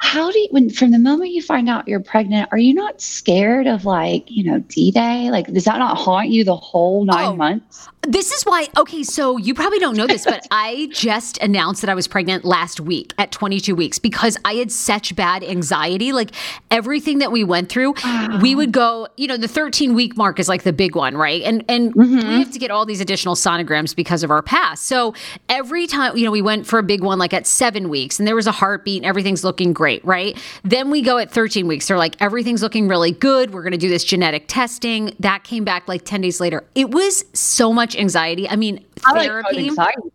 How 0.00 0.30
do 0.30 0.38
you, 0.38 0.48
when 0.50 0.70
from 0.70 0.92
the 0.92 0.98
moment 0.98 1.32
you 1.32 1.42
find 1.42 1.68
out 1.68 1.88
you're 1.88 2.00
pregnant, 2.00 2.48
are 2.52 2.58
you 2.58 2.72
not 2.72 3.00
scared 3.00 3.66
of 3.66 3.84
like, 3.84 4.24
you 4.30 4.44
know, 4.44 4.60
D 4.60 4.90
Day? 4.92 5.30
Like, 5.30 5.52
does 5.52 5.64
that 5.64 5.78
not 5.78 5.96
haunt 5.98 6.28
you 6.28 6.44
the 6.44 6.56
whole 6.56 7.04
nine 7.04 7.30
Oh. 7.30 7.36
months? 7.36 7.88
This 8.08 8.32
is 8.32 8.42
why, 8.44 8.68
okay, 8.74 9.02
so 9.02 9.36
you 9.36 9.52
probably 9.52 9.78
don't 9.78 9.94
know 9.94 10.06
this, 10.06 10.24
but 10.24 10.46
I 10.50 10.88
just 10.92 11.36
announced 11.42 11.82
that 11.82 11.90
I 11.90 11.94
was 11.94 12.08
pregnant 12.08 12.42
last 12.42 12.80
week 12.80 13.12
at 13.18 13.32
22 13.32 13.74
weeks 13.74 13.98
because 13.98 14.38
I 14.46 14.54
had 14.54 14.72
such 14.72 15.14
bad 15.14 15.44
anxiety. 15.44 16.12
Like 16.12 16.30
everything 16.70 17.18
that 17.18 17.30
we 17.30 17.44
went 17.44 17.68
through, 17.68 17.92
ah. 18.02 18.38
we 18.42 18.54
would 18.54 18.72
go, 18.72 19.08
you 19.18 19.26
know, 19.26 19.36
the 19.36 19.46
13 19.46 19.92
week 19.92 20.16
mark 20.16 20.40
is 20.40 20.48
like 20.48 20.62
the 20.62 20.72
big 20.72 20.96
one, 20.96 21.18
right? 21.18 21.42
And 21.42 21.62
and 21.68 21.94
we 21.94 22.06
mm-hmm. 22.06 22.38
have 22.38 22.50
to 22.52 22.58
get 22.58 22.70
all 22.70 22.86
these 22.86 23.02
additional 23.02 23.34
sonograms 23.34 23.94
because 23.94 24.22
of 24.22 24.30
our 24.30 24.40
past. 24.40 24.86
So 24.86 25.12
every 25.50 25.86
time, 25.86 26.16
you 26.16 26.24
know, 26.24 26.30
we 26.30 26.40
went 26.40 26.66
for 26.66 26.78
a 26.78 26.82
big 26.82 27.02
one 27.02 27.18
like 27.18 27.34
at 27.34 27.46
seven 27.46 27.90
weeks 27.90 28.18
and 28.18 28.26
there 28.26 28.36
was 28.36 28.46
a 28.46 28.52
heartbeat 28.52 29.02
and 29.02 29.06
everything's 29.06 29.44
looking 29.44 29.74
great, 29.74 30.02
right? 30.02 30.38
Then 30.62 30.90
we 30.90 31.02
go 31.02 31.18
at 31.18 31.30
13 31.30 31.66
weeks. 31.66 31.88
They're 31.88 31.98
like, 31.98 32.16
everything's 32.20 32.62
looking 32.62 32.88
really 32.88 33.12
good. 33.12 33.52
We're 33.52 33.62
going 33.62 33.72
to 33.72 33.76
do 33.76 33.90
this 33.90 34.02
genetic 34.02 34.44
testing. 34.48 35.14
That 35.20 35.44
came 35.44 35.64
back 35.64 35.88
like 35.88 36.06
10 36.06 36.22
days 36.22 36.40
later. 36.40 36.64
It 36.74 36.90
was 36.90 37.26
so 37.34 37.70
much 37.70 37.97
anxiety. 37.98 38.48
I 38.48 38.56
mean, 38.56 38.84
I 39.04 39.24
therapy. 39.24 39.68
anxiety 39.68 40.10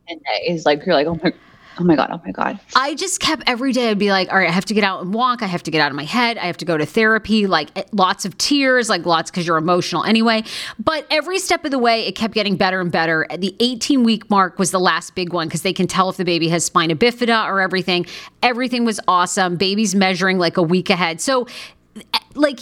days. 0.47 0.65
Like 0.65 0.86
you're 0.86 0.95
like, 0.95 1.07
oh 1.07 1.19
my, 1.23 1.34
oh 1.79 1.84
my 1.84 1.95
god, 1.95 2.09
oh 2.11 2.21
my 2.25 2.31
god. 2.31 2.59
I 2.75 2.95
just 2.95 3.19
kept 3.19 3.43
every 3.47 3.71
day. 3.71 3.89
I'd 3.89 3.99
be 3.99 4.11
like, 4.11 4.31
all 4.31 4.38
right, 4.38 4.49
I 4.49 4.51
have 4.51 4.65
to 4.65 4.73
get 4.73 4.84
out 4.84 5.01
and 5.01 5.13
walk. 5.13 5.41
I 5.41 5.47
have 5.47 5.63
to 5.63 5.71
get 5.71 5.81
out 5.81 5.91
of 5.91 5.95
my 5.95 6.03
head. 6.03 6.38
I 6.38 6.45
have 6.45 6.57
to 6.57 6.65
go 6.65 6.77
to 6.77 6.86
therapy. 6.86 7.47
Like 7.47 7.69
eh, 7.77 7.84
lots 7.91 8.25
of 8.25 8.38
tears, 8.38 8.89
like 8.89 9.05
lots 9.05 9.31
because 9.31 9.47
you're 9.47 9.57
emotional 9.57 10.03
anyway. 10.03 10.43
But 10.79 11.05
every 11.09 11.39
step 11.39 11.65
of 11.65 11.71
the 11.71 11.79
way, 11.79 12.05
it 12.05 12.13
kept 12.13 12.34
getting 12.34 12.55
better 12.55 12.81
and 12.81 12.91
better. 12.91 13.27
At 13.29 13.41
the 13.41 13.55
18 13.59 14.03
week 14.03 14.29
mark 14.29 14.59
was 14.59 14.71
the 14.71 14.79
last 14.79 15.15
big 15.15 15.34
one 15.34 15.47
because 15.47 15.61
they 15.61 15.73
can 15.73 15.88
tell 15.88 16.09
if 16.09 16.17
the 16.17 16.25
baby 16.25 16.49
has 16.49 16.65
spina 16.65 16.95
bifida 16.95 17.45
or 17.45 17.61
everything. 17.61 18.05
Everything 18.41 18.86
was 18.86 18.99
awesome. 19.07 19.55
Baby's 19.55 19.95
measuring 19.95 20.38
like 20.38 20.57
a 20.57 20.63
week 20.63 20.89
ahead. 20.89 21.21
So 21.21 21.47
like 22.36 22.59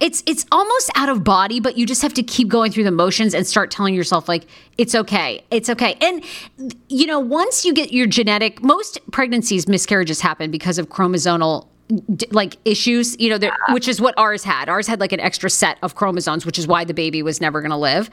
it's 0.00 0.22
it's 0.26 0.44
almost 0.52 0.90
out 0.94 1.08
of 1.08 1.24
body 1.24 1.60
but 1.60 1.76
you 1.78 1.86
just 1.86 2.02
have 2.02 2.12
to 2.14 2.22
keep 2.22 2.48
going 2.48 2.70
through 2.70 2.84
the 2.84 2.90
motions 2.90 3.34
and 3.34 3.46
start 3.46 3.70
telling 3.70 3.94
yourself 3.94 4.28
like 4.28 4.46
it's 4.78 4.94
okay 4.94 5.42
it's 5.50 5.70
okay 5.70 5.96
and 6.00 6.22
you 6.88 7.06
know 7.06 7.18
once 7.18 7.64
you 7.64 7.72
get 7.72 7.92
your 7.92 8.06
genetic 8.06 8.62
most 8.62 8.98
pregnancies 9.12 9.66
miscarriages 9.68 10.20
happen 10.20 10.50
because 10.50 10.78
of 10.78 10.88
chromosomal 10.88 11.66
like 12.32 12.56
issues 12.64 13.16
you 13.20 13.30
know 13.30 13.48
which 13.70 13.86
is 13.86 14.00
what 14.00 14.12
ours 14.18 14.42
had 14.42 14.68
ours 14.68 14.88
had 14.88 14.98
like 14.98 15.12
an 15.12 15.20
extra 15.20 15.48
set 15.48 15.78
of 15.82 15.94
chromosomes 15.94 16.44
which 16.44 16.58
is 16.58 16.66
why 16.66 16.82
the 16.84 16.92
baby 16.92 17.22
was 17.22 17.40
never 17.40 17.60
going 17.60 17.70
to 17.70 17.76
live 17.76 18.10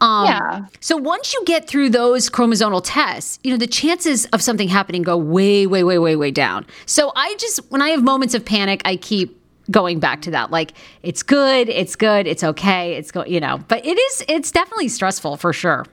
um, 0.00 0.24
Yeah. 0.26 0.64
so 0.80 0.96
once 0.96 1.34
you 1.34 1.42
get 1.44 1.68
through 1.68 1.90
those 1.90 2.30
chromosomal 2.30 2.80
tests, 2.82 3.38
you 3.44 3.50
know, 3.50 3.58
the 3.58 3.66
chances 3.66 4.24
of 4.26 4.40
something 4.40 4.68
happening 4.68 5.02
go 5.02 5.18
way, 5.18 5.66
way, 5.66 5.84
way, 5.84 5.98
way, 5.98 6.16
way 6.16 6.30
down. 6.30 6.64
So 6.86 7.12
I 7.14 7.34
just, 7.38 7.60
when 7.70 7.82
I 7.82 7.90
have 7.90 8.02
moments 8.02 8.34
of 8.34 8.44
panic, 8.44 8.80
I 8.86 8.96
keep 8.96 9.38
going 9.70 10.00
back 10.00 10.22
to 10.22 10.30
that. 10.32 10.50
Like, 10.50 10.72
it's 11.02 11.22
good, 11.22 11.68
it's 11.68 11.96
good, 11.96 12.26
it's 12.26 12.42
okay, 12.42 12.94
it's 12.94 13.10
go, 13.10 13.24
you 13.24 13.40
know, 13.40 13.58
but 13.68 13.84
it 13.84 13.98
is, 13.98 14.24
it's 14.28 14.50
definitely 14.50 14.88
stressful 14.88 15.36
for 15.36 15.52
sure. 15.52 15.86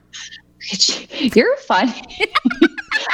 You're 1.11 1.57
funny. 1.57 1.93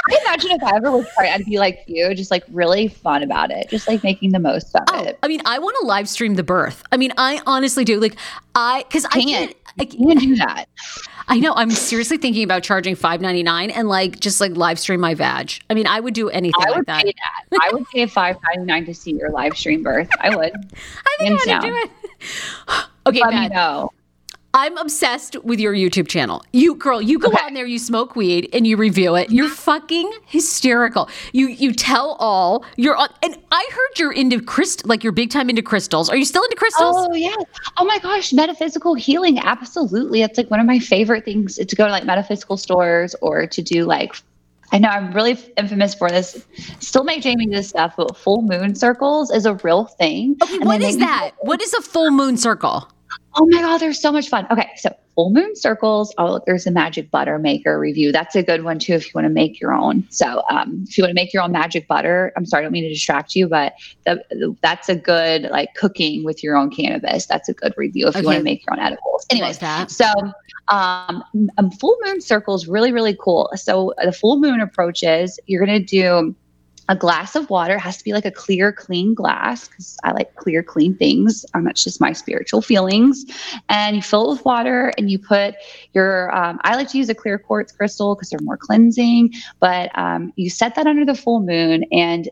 I 0.09 0.19
imagine 0.25 0.51
if 0.51 0.63
I 0.63 0.75
ever 0.75 0.91
was 0.91 1.05
pregnant, 1.15 1.41
I'd 1.41 1.45
be 1.45 1.59
like 1.59 1.84
you, 1.88 2.13
just 2.15 2.31
like 2.31 2.43
really 2.51 2.88
fun 2.88 3.23
about 3.23 3.51
it, 3.51 3.69
just 3.69 3.88
like 3.88 4.03
making 4.03 4.31
the 4.31 4.39
most 4.39 4.75
of 4.75 4.81
Oh, 4.91 5.03
it. 5.03 5.17
I 5.23 5.27
mean, 5.27 5.41
I 5.45 5.59
want 5.59 5.75
to 5.81 5.86
live 5.88 6.07
stream 6.09 6.36
the 6.36 6.43
birth. 6.43 6.84
I 6.91 6.97
mean, 6.97 7.13
I 7.17 7.41
honestly 7.45 7.84
do. 7.86 7.99
Like, 7.99 8.15
I, 8.55 8.86
cause 8.89 9.05
I 9.05 9.21
Can't. 9.21 9.55
I 9.79 9.86
can't, 9.86 10.19
do 10.19 10.36
that. 10.36 10.65
I 11.27 11.39
know. 11.39 11.53
I'm 11.55 11.71
seriously 11.71 12.17
thinking 12.17 12.43
about 12.43 12.61
charging 12.61 12.93
five 12.95 13.21
ninety 13.21 13.41
nine 13.41 13.71
and 13.71 13.88
like 13.88 14.19
just 14.19 14.39
like 14.39 14.51
live 14.55 14.77
stream 14.77 14.99
my 14.99 15.15
vag. 15.15 15.53
I 15.67 15.73
mean, 15.73 15.88
I 15.88 15.99
would 15.99 16.13
do 16.13 16.29
anything 16.29 16.61
I 16.63 16.69
like 16.69 16.75
would 16.77 16.86
that. 16.86 17.03
pay 17.03 17.11
that. 17.49 17.59
I 17.59 17.73
would 17.73 17.88
pay 17.88 18.05
five 18.05 18.38
ninety 18.45 18.65
nine 18.71 18.86
to 18.86 18.93
see 18.93 19.13
your 19.13 19.31
live 19.31 19.57
stream 19.57 19.81
birth. 19.81 20.09
I 20.19 20.36
would. 20.36 20.51
I 21.05 21.15
think 21.17 21.47
I 21.49 21.57
would 21.57 21.61
do 21.63 21.75
it. 21.75 21.91
Okay, 23.05 23.19
Let 23.19 23.34
me 23.34 23.49
know. 23.49 23.89
I'm 24.55 24.77
obsessed 24.77 25.35
with 25.43 25.59
your 25.59 25.73
YouTube 25.73 26.07
channel. 26.07 26.43
You 26.53 26.75
girl, 26.75 27.01
you 27.01 27.17
go 27.17 27.29
Okay. 27.29 27.43
on 27.43 27.55
there, 27.55 27.65
you 27.65 27.79
smoke 27.79 28.15
weed, 28.15 28.49
and 28.53 28.67
you 28.67 28.77
review 28.77 29.15
it. 29.15 29.31
You're 29.31 29.49
fucking 29.49 30.11
hysterical. 30.27 31.09
You 31.31 31.47
you 31.47 31.73
tell 31.73 32.11
all. 32.19 32.63
You're 32.77 32.95
on, 32.95 33.09
and 33.23 33.35
I 33.51 33.67
heard 33.71 33.99
you're 33.99 34.13
into 34.13 34.39
crystal, 34.39 34.87
like 34.87 35.03
you're 35.03 35.11
big 35.11 35.31
time 35.31 35.49
into 35.49 35.63
crystals. 35.63 36.07
Are 36.07 36.15
you 36.17 36.25
still 36.25 36.43
into 36.43 36.55
crystals? 36.55 36.95
Oh 36.97 37.13
yeah. 37.15 37.33
Oh 37.77 37.85
my 37.85 37.97
gosh, 37.97 38.31
metaphysical 38.31 38.93
healing. 38.93 39.39
Absolutely. 39.39 40.21
It's 40.21 40.37
like 40.37 40.51
one 40.51 40.59
of 40.59 40.67
my 40.67 40.77
favorite 40.77 41.25
things 41.25 41.55
to 41.55 41.75
go 41.75 41.85
to 41.85 41.91
like 41.91 42.05
metaphysical 42.05 42.57
stores 42.57 43.15
or 43.21 43.47
to 43.47 43.61
do 43.63 43.85
like 43.85 44.15
I 44.71 44.77
know 44.77 44.89
I'm 44.89 45.11
really 45.13 45.37
infamous 45.57 45.95
for 45.95 46.09
this. 46.09 46.45
Still 46.79 47.03
make 47.03 47.21
Jamie 47.23 47.47
this 47.47 47.69
stuff, 47.69 47.93
but 47.97 48.15
full 48.17 48.43
moon 48.43 48.75
circles 48.75 49.31
is 49.31 49.45
a 49.47 49.55
real 49.55 49.85
thing. 49.85 50.35
okay, 50.43 50.55
And 50.57 50.65
what 50.65 50.81
is 50.81 50.97
that? 50.97 51.31
What 51.41 51.59
is 51.61 51.73
a 51.73 51.81
full 51.81 52.11
moon 52.11 52.37
circle? 52.37 52.87
Oh 53.36 53.47
my 53.47 53.61
God, 53.61 53.79
they're 53.79 53.93
so 53.93 54.11
much 54.11 54.29
fun. 54.29 54.45
Okay, 54.51 54.69
so 54.77 54.89
full 55.15 55.31
moon 55.31 55.55
circles. 55.55 56.13
Oh, 56.17 56.39
there's 56.45 56.67
a 56.67 56.71
magic 56.71 57.09
butter 57.11 57.39
maker 57.39 57.79
review. 57.79 58.11
That's 58.11 58.36
a 58.36 58.43
good 58.43 58.63
one 58.63 58.79
too 58.79 58.93
if 58.93 59.05
you 59.05 59.11
want 59.15 59.25
to 59.25 59.29
make 59.29 59.59
your 59.59 59.73
own. 59.73 60.05
So, 60.09 60.43
um, 60.49 60.86
if 60.88 60.97
you 60.97 61.03
want 61.03 61.11
to 61.11 61.15
make 61.15 61.34
your 61.34 61.43
own 61.43 61.51
magic 61.51 61.88
butter, 61.88 62.31
I'm 62.38 62.45
sorry, 62.45 62.61
I 62.61 62.65
don't 62.65 62.71
mean 62.73 62.84
to 62.84 62.89
distract 62.89 63.36
you, 63.36 63.47
but 63.47 63.73
the, 64.05 64.23
the- 64.29 64.55
that's 64.61 64.89
a 64.89 64.95
good 64.95 65.43
like 65.43 65.73
cooking 65.75 66.23
with 66.23 66.43
your 66.43 66.55
own 66.55 66.69
cannabis. 66.69 67.25
That's 67.25 67.49
a 67.49 67.53
good 67.53 67.73
review 67.77 68.07
if 68.07 68.15
you 68.15 68.23
want 68.25 68.38
to 68.38 68.43
make 68.43 68.65
your 68.65 68.73
own 68.73 68.79
edibles. 68.79 69.25
Anyways, 69.29 69.57
so 69.88 70.05
um, 70.69 71.23
um, 71.57 71.71
full 71.71 71.97
moon 72.03 72.21
circles 72.21 72.67
really 72.67 72.91
really 72.91 73.17
cool. 73.19 73.49
So 73.55 73.93
the 74.03 74.11
full 74.11 74.39
moon 74.39 74.61
approaches, 74.61 75.39
you're 75.47 75.63
gonna 75.65 75.79
do 75.79 76.36
a 76.89 76.95
glass 76.95 77.36
of 77.36 77.49
water. 77.49 77.77
Has 77.77 77.97
to 77.97 78.03
be 78.03 78.13
like 78.13 78.25
a 78.25 78.31
clear, 78.31 78.71
clean 78.71 79.13
glass 79.13 79.67
because 79.67 79.97
I 80.03 80.11
like 80.11 80.36
clear, 80.36 80.63
clean 80.63 80.95
things. 80.95 81.45
Um, 81.53 81.65
that's 81.65 81.84
just 81.84 82.01
my 82.01 82.13
spiritual 82.13 82.61
feelings. 82.61 83.25
And 83.69 83.95
you 83.95 84.01
fill 84.01 84.29
it 84.29 84.34
with 84.34 84.45
water 84.45 84.91
and 84.97 85.09
you 85.09 85.19
put 85.19 85.55
your. 85.93 86.36
Um, 86.36 86.59
I 86.63 86.75
like 86.75 86.89
to 86.89 86.97
use 86.97 87.09
a 87.09 87.15
clear 87.15 87.39
quartz 87.39 87.71
crystal 87.71 88.15
because 88.15 88.29
they're 88.29 88.39
more 88.41 88.57
cleansing. 88.57 89.34
But 89.59 89.97
um, 89.97 90.34
you 90.36 90.49
set 90.49 90.75
that 90.75 90.88
under 90.88 91.05
the 91.05 91.15
full 91.15 91.39
moon 91.39 91.86
and 91.91 92.29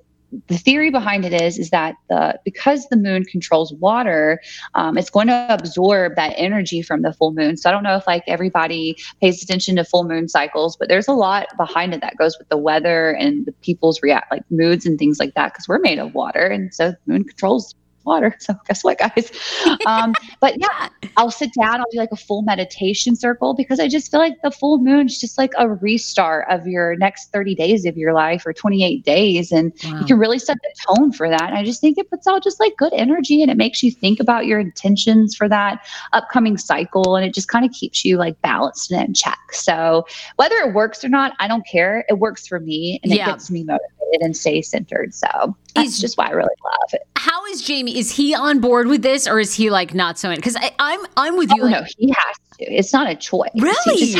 the 0.47 0.57
theory 0.57 0.89
behind 0.89 1.25
it 1.25 1.33
is 1.33 1.57
is 1.57 1.69
that 1.69 1.95
the 2.09 2.39
because 2.45 2.87
the 2.89 2.97
moon 2.97 3.23
controls 3.25 3.73
water 3.73 4.39
um, 4.75 4.97
it's 4.97 5.09
going 5.09 5.27
to 5.27 5.47
absorb 5.49 6.15
that 6.15 6.33
energy 6.37 6.81
from 6.81 7.01
the 7.01 7.13
full 7.13 7.33
moon. 7.33 7.57
So 7.57 7.69
i 7.69 7.73
don't 7.73 7.83
know 7.83 7.95
if 7.95 8.07
like 8.07 8.23
everybody 8.27 8.97
pays 9.19 9.43
attention 9.43 9.75
to 9.75 9.83
full 9.83 10.03
moon 10.03 10.27
cycles 10.27 10.77
but 10.77 10.89
there's 10.89 11.07
a 11.07 11.13
lot 11.13 11.47
behind 11.57 11.93
it 11.93 12.01
that 12.01 12.17
goes 12.17 12.37
with 12.37 12.49
the 12.49 12.57
weather 12.57 13.11
and 13.11 13.45
the 13.45 13.51
people's 13.53 14.01
react 14.01 14.31
like 14.31 14.43
moods 14.49 14.85
and 14.85 14.97
things 14.97 15.19
like 15.19 15.33
that 15.35 15.53
because 15.53 15.67
we're 15.67 15.79
made 15.79 15.99
of 15.99 16.13
water 16.13 16.45
and 16.45 16.73
so 16.73 16.91
the 16.91 16.97
moon 17.05 17.23
controls 17.23 17.75
water. 18.05 18.35
So 18.41 18.55
guess 18.67 18.83
what, 18.83 18.97
guys? 18.97 19.31
Um, 19.85 20.13
but 20.39 20.59
yeah, 20.59 20.89
I'll 21.17 21.31
sit 21.31 21.53
down. 21.53 21.79
I'll 21.79 21.89
do 21.91 21.97
like 21.97 22.11
a 22.11 22.17
full 22.17 22.41
meditation 22.41 23.15
circle 23.15 23.53
because 23.53 23.79
I 23.79 23.87
just 23.87 24.11
feel 24.11 24.19
like 24.19 24.41
the 24.41 24.51
full 24.51 24.79
moon's 24.79 25.19
just 25.19 25.37
like 25.37 25.51
a 25.57 25.69
restart 25.69 26.47
of 26.49 26.67
your 26.67 26.95
next 26.95 27.31
30 27.31 27.55
days 27.55 27.85
of 27.85 27.97
your 27.97 28.13
life 28.13 28.45
or 28.45 28.53
28 28.53 29.03
days, 29.03 29.51
and 29.51 29.73
wow. 29.83 29.99
you 29.99 30.05
can 30.05 30.17
really 30.17 30.39
set 30.39 30.57
the 30.61 30.95
tone 30.95 31.11
for 31.11 31.29
that. 31.29 31.43
And 31.43 31.57
I 31.57 31.63
just 31.63 31.81
think 31.81 31.97
it 31.97 32.09
puts 32.09 32.27
out 32.27 32.43
just 32.43 32.59
like 32.59 32.75
good 32.77 32.93
energy, 32.93 33.41
and 33.41 33.51
it 33.51 33.57
makes 33.57 33.83
you 33.83 33.91
think 33.91 34.19
about 34.19 34.45
your 34.45 34.59
intentions 34.59 35.35
for 35.35 35.47
that 35.49 35.85
upcoming 36.13 36.57
cycle, 36.57 37.15
and 37.15 37.25
it 37.25 37.33
just 37.33 37.47
kind 37.47 37.65
of 37.65 37.71
keeps 37.71 38.03
you 38.03 38.17
like 38.17 38.41
balanced 38.41 38.91
and 38.91 39.11
in 39.11 39.13
check. 39.13 39.39
So 39.51 40.05
whether 40.37 40.55
it 40.55 40.73
works 40.73 41.03
or 41.03 41.09
not, 41.09 41.33
I 41.39 41.47
don't 41.47 41.65
care. 41.67 42.05
It 42.09 42.19
works 42.19 42.47
for 42.47 42.59
me, 42.59 42.99
and 43.03 43.11
yeah. 43.11 43.27
it 43.27 43.31
gets 43.31 43.51
me 43.51 43.63
motivated 43.63 44.21
and 44.21 44.35
stay 44.35 44.61
centered. 44.61 45.13
So 45.13 45.55
that's 45.75 45.99
just 45.99 46.17
why 46.17 46.27
I 46.27 46.31
really 46.31 46.55
love 46.63 46.93
it. 46.93 47.01
How 47.15 47.45
is 47.47 47.61
Jamie? 47.61 47.90
Is 47.97 48.11
he 48.11 48.33
on 48.33 48.59
board 48.59 48.87
with 48.87 49.01
this, 49.01 49.27
or 49.27 49.39
is 49.39 49.53
he 49.53 49.69
like 49.69 49.93
not 49.93 50.17
so? 50.19 50.29
in? 50.29 50.35
Because 50.35 50.57
I'm 50.79 50.99
I'm 51.17 51.37
with 51.37 51.49
you. 51.51 51.63
Oh, 51.63 51.65
like, 51.65 51.81
no, 51.81 51.87
he 51.97 52.09
has 52.09 52.37
to. 52.59 52.65
It's 52.65 52.93
not 52.93 53.09
a 53.09 53.15
choice. 53.15 53.49
Really? 53.55 54.15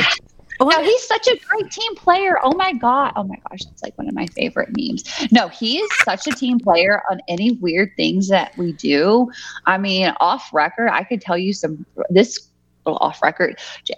Oh, 0.61 0.67
no, 0.67 0.84
he's 0.84 1.07
such 1.07 1.28
a 1.28 1.39
great 1.47 1.72
team 1.72 1.95
player. 1.95 2.38
Oh 2.43 2.53
my 2.53 2.72
god. 2.74 3.13
Oh 3.15 3.24
my 3.24 3.36
gosh, 3.49 3.61
it's 3.72 3.82
like 3.82 3.97
one 3.97 4.07
of 4.07 4.13
my 4.13 4.28
favorite 4.28 4.69
memes. 4.78 5.03
No, 5.32 5.47
he 5.47 5.80
is 5.80 5.89
such 6.03 6.28
a 6.28 6.32
team 6.32 6.59
player 6.59 7.01
on 7.09 7.19
any 7.28 7.53
weird 7.53 7.91
things 7.97 8.28
that 8.28 8.55
we 8.57 8.74
do. 8.74 9.32
I 9.65 9.80
mean, 9.80 10.13
off 10.19 10.53
record, 10.53 10.89
I 10.89 11.03
could 11.03 11.19
tell 11.19 11.38
you 11.38 11.51
some 11.53 11.84
this 12.11 12.50
off 12.86 13.21
record. 13.21 13.57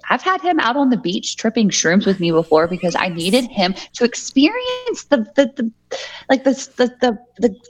I've 0.09 0.21
had 0.21 0.41
him 0.41 0.59
out 0.59 0.75
on 0.75 0.89
the 0.89 0.97
beach 0.97 1.37
tripping 1.37 1.69
shrooms 1.69 2.05
with 2.05 2.19
me 2.19 2.31
before 2.31 2.67
because 2.67 2.95
I 2.95 3.09
needed 3.09 3.45
him 3.45 3.73
to 3.93 4.03
experience 4.03 5.03
the 5.09 5.17
the, 5.35 5.51
the 5.55 5.71
like 6.29 6.43
the 6.43 6.51
the, 6.77 6.95
the 7.01 7.17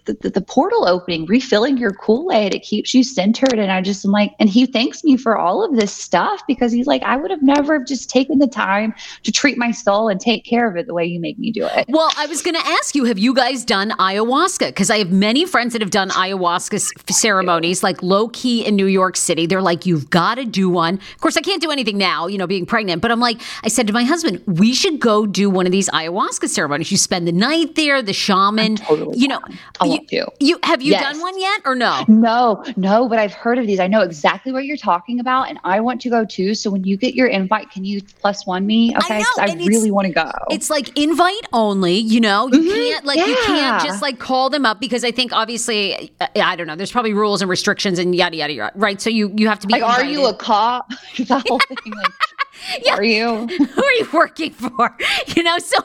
the 0.06 0.14
the 0.22 0.30
the 0.30 0.42
portal 0.42 0.88
opening, 0.88 1.26
refilling 1.26 1.78
your 1.78 1.92
Kool 1.92 2.32
Aid. 2.32 2.54
It 2.54 2.60
keeps 2.60 2.94
you 2.94 3.04
centered, 3.04 3.58
and 3.58 3.72
I 3.72 3.82
just 3.82 4.06
am 4.06 4.12
like, 4.12 4.34
and 4.40 4.50
he 4.50 4.66
thanks 4.66 5.04
me 5.04 5.18
for 5.18 5.38
all 5.38 5.64
of 5.64 5.76
this 5.76 5.94
stuff 5.94 6.42
because 6.48 6.72
he's 6.72 6.88
like, 6.88 7.02
I 7.04 7.16
would 7.16 7.32
have 7.32 7.42
never 7.42 7.84
just 7.84 8.10
taken 8.10 8.40
the 8.40 8.48
time 8.48 8.94
to 9.24 9.32
treat 9.32 9.58
my 9.58 9.72
soul 9.72 10.10
and 10.10 10.20
take 10.20 10.46
care 10.46 10.70
of 10.70 10.78
it 10.78 10.88
the 10.88 10.94
way 10.94 11.06
you 11.06 11.20
make 11.20 11.38
me 11.38 11.52
do 11.52 11.66
it. 11.66 11.86
Well, 11.88 12.10
I 12.18 12.26
was 12.28 12.42
going 12.42 12.56
to 12.56 12.66
ask 12.66 12.96
you, 12.96 13.06
have 13.06 13.20
you 13.20 13.34
guys 13.34 13.66
done 13.66 13.92
ayahuasca? 13.92 14.68
Because 14.68 14.90
I 14.90 14.98
have 14.98 15.12
many 15.12 15.46
friends 15.46 15.74
that 15.74 15.82
have 15.82 15.92
done 15.92 16.10
ayahuasca 16.10 17.12
ceremonies, 17.12 17.84
like 17.84 18.02
low 18.02 18.30
key 18.30 18.66
in 18.66 18.76
New 18.76 18.86
York 18.86 19.16
City. 19.16 19.46
They're 19.46 19.62
like, 19.62 19.86
you've 19.86 20.10
got 20.10 20.36
to 20.36 20.46
do 20.46 20.70
one. 20.70 21.00
Of 21.16 21.22
course, 21.22 21.38
I 21.38 21.42
can't 21.42 21.62
do 21.62 21.72
anything 21.72 21.98
now, 21.98 22.28
you 22.28 22.38
know, 22.38 22.48
being 22.48 22.66
pregnant. 22.66 23.02
But 23.02 23.12
I'm 23.12 23.20
like, 23.20 23.42
I 23.64 23.68
said 23.68 23.88
to 23.88 23.94
my 23.94 24.04
husband, 24.04 24.42
we 24.46 24.74
should 24.74 25.00
go 25.00 25.26
do 25.26 25.50
one 25.50 25.66
of 25.66 25.72
these 25.72 25.90
ayahuasca 25.90 26.50
ceremonies. 26.50 26.92
You 26.92 26.98
spend 26.98 27.28
the 27.28 27.32
night 27.32 27.76
there. 27.76 28.02
The 28.02 28.14
shaman. 28.14 28.78
Totally 28.78 29.18
you 29.18 29.28
know, 29.28 29.40
I 29.80 29.86
you, 29.86 30.00
you. 30.10 30.28
you 30.40 30.60
have 30.64 30.82
you 30.82 30.92
yes. 30.92 31.02
done 31.02 31.22
one 31.22 31.40
yet 31.40 31.62
or 31.66 31.76
no? 31.76 32.04
No, 32.08 32.64
no, 32.76 33.08
but 33.08 33.20
I've 33.20 33.34
heard 33.34 33.58
of 33.58 33.68
these. 33.68 33.80
I 33.80 33.88
know 33.88 34.02
exactly 34.02 34.52
what 34.52 34.66
you're 34.66 34.78
talking 34.78 35.20
about, 35.20 35.50
and 35.50 35.60
I 35.64 35.80
want 35.80 36.02
to 36.02 36.10
go 36.10 36.26
too. 36.26 36.56
So 36.56 36.70
when 36.70 36.84
you 36.84 36.98
get 36.98 37.16
your 37.16 37.28
invite, 37.28 37.70
can 37.72 37.86
you 37.86 38.02
plus 38.22 38.46
one 38.46 38.66
me? 38.66 38.96
Okay, 38.98 39.24
I, 39.38 39.52
I 39.52 39.54
really 39.54 39.92
want 39.92 40.08
to 40.08 40.14
go. 40.14 40.32
It's 40.50 40.70
like 40.70 40.98
invite 40.98 41.46
only. 41.52 41.98
You 41.98 42.22
know, 42.22 42.48
you 42.48 42.60
mm-hmm. 42.60 42.70
can't 42.70 43.06
like 43.06 43.18
yeah. 43.18 43.28
you 43.28 43.38
can't 43.46 43.84
just 43.84 44.02
like 44.02 44.20
call 44.20 44.50
them 44.50 44.66
up 44.66 44.80
because 44.80 45.04
I 45.04 45.12
think 45.12 45.32
obviously 45.34 46.12
I 46.36 46.56
don't 46.56 46.68
know. 46.68 46.76
There's 46.76 46.92
probably 46.92 47.14
rules 47.14 47.42
and 47.42 47.50
restrictions 47.50 48.00
and 48.00 48.16
yada 48.16 48.36
yada 48.36 48.54
yada. 48.54 48.74
Right, 48.76 49.02
so 49.02 49.10
you 49.10 49.32
you 49.36 49.48
have 49.48 49.60
to 49.60 49.68
be 49.68 49.74
like, 49.74 49.82
invited. 49.82 50.06
are 50.06 50.10
you 50.10 50.26
a 50.26 50.34
cop? 50.34 50.92
the 51.18 51.44
whole 51.48 51.60
thing. 51.60 51.94
Like, 51.94 52.12
yeah. 52.84 52.96
are 52.96 53.04
you? 53.04 53.48
Who 53.48 53.84
are 53.84 53.94
you 53.94 54.08
working 54.14 54.52
for? 54.52 54.96
You 55.36 55.44
know, 55.44 55.58
so, 55.58 55.78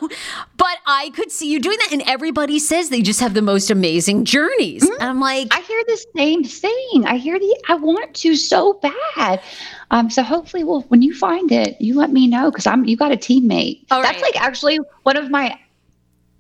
but 0.56 0.78
I 0.86 1.10
could 1.14 1.30
see 1.30 1.50
you 1.50 1.60
doing 1.60 1.78
that. 1.78 1.92
And 1.92 2.02
everybody 2.06 2.58
says 2.58 2.88
they 2.88 3.02
just 3.02 3.20
have 3.20 3.34
the 3.34 3.42
most 3.42 3.70
amazing 3.70 4.24
journeys. 4.24 4.82
Mm-hmm. 4.82 5.02
I'm 5.02 5.20
like, 5.20 5.48
I 5.50 5.60
hear 5.60 5.82
the 5.86 6.04
same 6.16 6.44
thing. 6.44 7.04
I 7.06 7.16
hear 7.16 7.38
the, 7.38 7.64
I 7.68 7.74
want 7.74 8.14
to 8.14 8.36
so 8.36 8.74
bad. 8.74 9.42
Um, 9.90 10.10
so 10.10 10.22
hopefully, 10.22 10.64
well, 10.64 10.82
when 10.88 11.02
you 11.02 11.14
find 11.14 11.50
it, 11.50 11.80
you 11.80 11.94
let 11.94 12.10
me 12.10 12.26
know 12.26 12.50
because 12.50 12.66
I'm, 12.66 12.84
you 12.84 12.96
got 12.96 13.12
a 13.12 13.16
teammate. 13.16 13.84
All 13.90 14.02
That's 14.02 14.22
right. 14.22 14.34
like 14.34 14.40
actually 14.40 14.78
one 15.04 15.16
of 15.16 15.30
my 15.30 15.58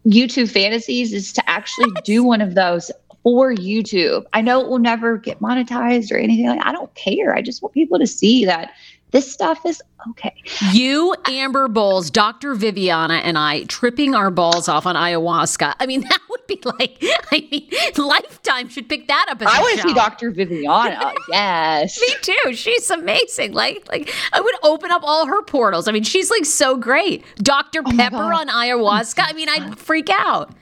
YouTube 0.06 0.50
fantasies 0.50 1.12
is 1.12 1.32
to 1.34 1.50
actually 1.50 1.90
yes. 1.96 2.04
do 2.04 2.24
one 2.24 2.40
of 2.40 2.54
those 2.54 2.90
for 3.28 3.52
YouTube. 3.52 4.24
I 4.32 4.40
know 4.40 4.60
it 4.62 4.68
will 4.68 4.78
never 4.78 5.18
get 5.18 5.40
monetized 5.40 6.10
or 6.10 6.16
anything 6.16 6.46
like 6.46 6.64
I 6.64 6.72
don't 6.72 6.92
care. 6.94 7.34
I 7.34 7.42
just 7.42 7.62
want 7.62 7.74
people 7.74 7.98
to 7.98 8.06
see 8.06 8.46
that 8.46 8.72
this 9.10 9.30
stuff 9.30 9.60
is 9.66 9.82
okay. 10.10 10.34
You, 10.72 11.14
Amber 11.26 11.68
Bowles, 11.68 12.10
Dr. 12.10 12.54
Viviana, 12.54 13.16
and 13.16 13.38
I 13.38 13.64
tripping 13.64 14.14
our 14.14 14.30
balls 14.30 14.66
off 14.66 14.86
on 14.86 14.96
ayahuasca. 14.96 15.74
I 15.78 15.86
mean, 15.86 16.00
that 16.08 16.20
would 16.30 16.46
be 16.46 16.58
like, 16.64 16.98
I 17.30 17.46
mean, 17.50 17.68
Lifetime 17.96 18.70
should 18.70 18.88
pick 18.88 19.08
that 19.08 19.26
up. 19.28 19.42
As 19.42 19.48
I 19.50 19.60
want 19.60 19.80
to 19.80 19.88
see 19.88 19.94
Dr. 19.94 20.30
Viviana. 20.30 21.12
yes, 21.30 22.00
me 22.00 22.08
too. 22.22 22.54
She's 22.54 22.90
amazing. 22.90 23.52
Like, 23.52 23.86
like 23.88 24.10
I 24.32 24.40
would 24.40 24.54
open 24.62 24.90
up 24.90 25.02
all 25.04 25.26
her 25.26 25.42
portals. 25.42 25.86
I 25.86 25.92
mean, 25.92 26.04
she's 26.04 26.30
like 26.30 26.46
so 26.46 26.76
great. 26.76 27.24
Dr. 27.36 27.82
Oh 27.84 27.92
Pepper 27.94 28.32
on 28.32 28.48
ayahuasca. 28.48 29.24
I 29.26 29.32
mean, 29.34 29.48
I'd 29.48 29.78
freak 29.78 30.08
out. 30.10 30.54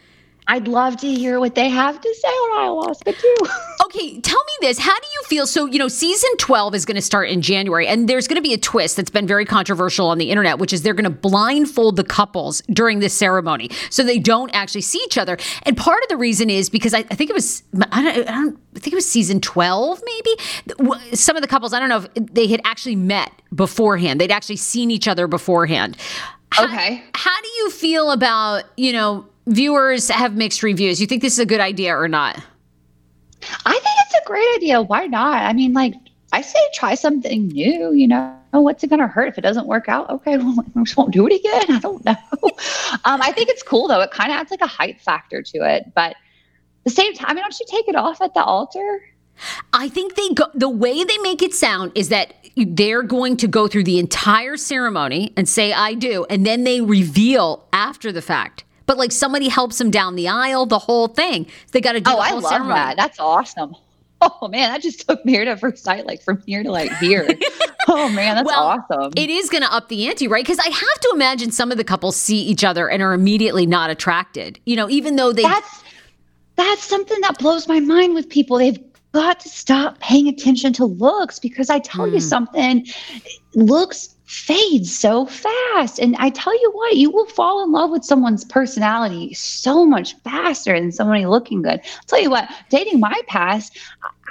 I'd 0.48 0.68
love 0.68 0.96
to 0.98 1.12
hear 1.12 1.40
what 1.40 1.54
they 1.54 1.68
have 1.68 2.00
to 2.00 2.14
say 2.14 2.28
on 2.28 2.86
ayahuasca 2.86 3.18
too. 3.18 3.36
okay, 3.86 4.20
tell 4.20 4.38
me 4.38 4.52
this. 4.60 4.78
How 4.78 4.94
do 4.94 5.06
you 5.06 5.22
feel? 5.24 5.46
So, 5.46 5.66
you 5.66 5.78
know, 5.78 5.88
season 5.88 6.30
12 6.38 6.74
is 6.74 6.84
going 6.84 6.94
to 6.94 7.02
start 7.02 7.28
in 7.28 7.42
January, 7.42 7.86
and 7.88 8.08
there's 8.08 8.28
going 8.28 8.36
to 8.36 8.42
be 8.42 8.54
a 8.54 8.58
twist 8.58 8.96
that's 8.96 9.10
been 9.10 9.26
very 9.26 9.44
controversial 9.44 10.06
on 10.08 10.18
the 10.18 10.30
internet, 10.30 10.58
which 10.58 10.72
is 10.72 10.82
they're 10.82 10.94
going 10.94 11.04
to 11.04 11.10
blindfold 11.10 11.96
the 11.96 12.04
couples 12.04 12.62
during 12.70 13.00
this 13.00 13.12
ceremony 13.12 13.70
so 13.90 14.04
they 14.04 14.18
don't 14.18 14.50
actually 14.54 14.82
see 14.82 14.98
each 15.04 15.18
other. 15.18 15.36
And 15.64 15.76
part 15.76 16.02
of 16.02 16.08
the 16.08 16.16
reason 16.16 16.48
is 16.48 16.70
because 16.70 16.94
I, 16.94 16.98
I 16.98 17.14
think 17.16 17.30
it 17.30 17.34
was, 17.34 17.64
I 17.90 18.02
don't, 18.02 18.28
I 18.28 18.32
don't 18.32 18.58
I 18.76 18.78
think 18.78 18.92
it 18.92 18.96
was 18.96 19.08
season 19.10 19.40
12, 19.40 20.02
maybe. 20.04 21.16
Some 21.16 21.34
of 21.34 21.42
the 21.42 21.48
couples, 21.48 21.72
I 21.72 21.80
don't 21.80 21.88
know 21.88 22.04
if 22.14 22.26
they 22.26 22.46
had 22.46 22.60
actually 22.64 22.96
met 22.96 23.32
beforehand, 23.54 24.20
they'd 24.20 24.30
actually 24.30 24.56
seen 24.56 24.90
each 24.90 25.08
other 25.08 25.26
beforehand. 25.26 25.96
Okay. 26.58 26.96
How, 27.14 27.30
how 27.30 27.40
do 27.42 27.48
you 27.48 27.70
feel 27.70 28.10
about, 28.10 28.64
you 28.76 28.92
know, 28.92 29.26
viewers 29.46 30.08
have 30.08 30.36
mixed 30.36 30.62
reviews. 30.62 31.00
You 31.00 31.06
think 31.06 31.22
this 31.22 31.34
is 31.34 31.38
a 31.38 31.46
good 31.46 31.60
idea 31.60 31.96
or 31.96 32.08
not? 32.08 32.36
I 33.64 33.72
think 33.72 33.96
it's 34.06 34.14
a 34.14 34.26
great 34.26 34.48
idea. 34.56 34.82
Why 34.82 35.06
not? 35.06 35.42
I 35.42 35.52
mean, 35.52 35.72
like, 35.72 35.94
I 36.32 36.40
say 36.40 36.58
try 36.74 36.94
something 36.94 37.48
new, 37.48 37.92
you 37.92 38.08
know. 38.08 38.34
What's 38.52 38.82
it 38.82 38.88
going 38.88 39.00
to 39.00 39.06
hurt 39.06 39.28
if 39.28 39.38
it 39.38 39.42
doesn't 39.42 39.66
work 39.66 39.88
out? 39.88 40.08
Okay, 40.10 40.36
well, 40.38 40.56
I 40.58 40.84
just 40.84 40.96
won't 40.96 41.12
do 41.12 41.26
it 41.26 41.34
again. 41.34 41.76
I 41.76 41.78
don't 41.78 42.04
know. 42.04 42.16
um, 43.04 43.20
I 43.22 43.32
think 43.32 43.48
it's 43.48 43.62
cool, 43.62 43.88
though. 43.88 44.00
It 44.00 44.10
kind 44.10 44.32
of 44.32 44.38
adds 44.38 44.50
like 44.50 44.62
a 44.62 44.66
hype 44.66 45.00
factor 45.00 45.42
to 45.42 45.58
it. 45.58 45.92
But 45.94 46.16
the 46.84 46.90
same 46.90 47.14
time, 47.14 47.30
I 47.30 47.34
mean, 47.34 47.42
don't 47.42 47.58
you 47.58 47.66
take 47.68 47.88
it 47.88 47.96
off 47.96 48.20
at 48.20 48.34
the 48.34 48.42
altar? 48.42 49.02
I 49.72 49.88
think 49.88 50.14
they 50.14 50.30
go 50.30 50.46
the 50.54 50.68
way 50.68 51.04
they 51.04 51.18
make 51.18 51.42
it 51.42 51.52
sound 51.52 51.92
is 51.94 52.08
that 52.08 52.34
they're 52.56 53.02
going 53.02 53.36
to 53.36 53.46
go 53.46 53.68
through 53.68 53.84
the 53.84 53.98
entire 53.98 54.56
ceremony 54.56 55.32
and 55.36 55.46
say 55.46 55.74
I 55.74 55.92
do 55.92 56.24
and 56.30 56.46
then 56.46 56.64
they 56.64 56.80
reveal 56.80 57.68
after 57.70 58.12
the 58.12 58.22
fact 58.22 58.64
but 58.86 58.96
like 58.96 59.12
somebody 59.12 59.48
helps 59.48 59.78
them 59.78 59.90
down 59.90 60.14
the 60.14 60.28
aisle, 60.28 60.66
the 60.66 60.78
whole 60.78 61.08
thing. 61.08 61.46
They 61.72 61.80
got 61.80 61.92
to 61.92 62.00
do. 62.00 62.10
Oh, 62.10 62.18
I 62.18 62.32
love 62.32 62.44
ceremony. 62.44 62.74
that. 62.74 62.96
That's 62.96 63.20
awesome. 63.20 63.76
Oh 64.22 64.48
man, 64.48 64.72
that 64.72 64.80
just 64.80 65.06
took 65.06 65.22
me 65.26 65.32
here 65.32 65.44
to 65.44 65.56
first 65.56 65.84
sight, 65.84 66.06
like 66.06 66.22
from 66.22 66.42
here 66.46 66.62
to 66.62 66.70
like 66.70 66.90
here. 66.96 67.28
oh 67.88 68.08
man, 68.08 68.36
that's 68.36 68.46
well, 68.46 68.82
awesome. 68.90 69.12
It 69.14 69.28
is 69.28 69.50
going 69.50 69.62
to 69.62 69.70
up 69.70 69.88
the 69.88 70.08
ante, 70.08 70.26
right? 70.26 70.42
Because 70.42 70.58
I 70.58 70.68
have 70.68 71.00
to 71.00 71.10
imagine 71.12 71.50
some 71.50 71.70
of 71.70 71.76
the 71.76 71.84
couples 71.84 72.16
see 72.16 72.40
each 72.40 72.64
other 72.64 72.88
and 72.88 73.02
are 73.02 73.12
immediately 73.12 73.66
not 73.66 73.90
attracted. 73.90 74.58
You 74.64 74.76
know, 74.76 74.88
even 74.88 75.16
though 75.16 75.32
they. 75.32 75.42
That's 75.42 75.84
that's 76.56 76.82
something 76.82 77.20
that 77.20 77.38
blows 77.38 77.68
my 77.68 77.80
mind 77.80 78.14
with 78.14 78.30
people. 78.30 78.56
They've 78.56 78.78
got 79.12 79.40
to 79.40 79.48
stop 79.50 79.98
paying 80.00 80.28
attention 80.28 80.72
to 80.74 80.86
looks 80.86 81.38
because 81.38 81.68
I 81.68 81.78
tell 81.78 82.06
mm. 82.06 82.12
you 82.12 82.18
hmm. 82.18 82.20
something, 82.20 82.86
looks 83.54 84.15
fades 84.26 84.96
so 84.96 85.26
fast. 85.26 85.98
And 85.98 86.16
I 86.16 86.30
tell 86.30 86.54
you 86.54 86.70
what, 86.72 86.96
you 86.96 87.10
will 87.10 87.26
fall 87.26 87.64
in 87.64 87.72
love 87.72 87.90
with 87.90 88.04
someone's 88.04 88.44
personality 88.44 89.32
so 89.34 89.86
much 89.86 90.16
faster 90.22 90.78
than 90.78 90.92
somebody 90.92 91.26
looking 91.26 91.62
good. 91.62 91.80
I'll 91.80 92.02
tell 92.06 92.20
you 92.20 92.30
what, 92.30 92.48
dating 92.68 93.00
my 93.00 93.20
past, 93.28 93.78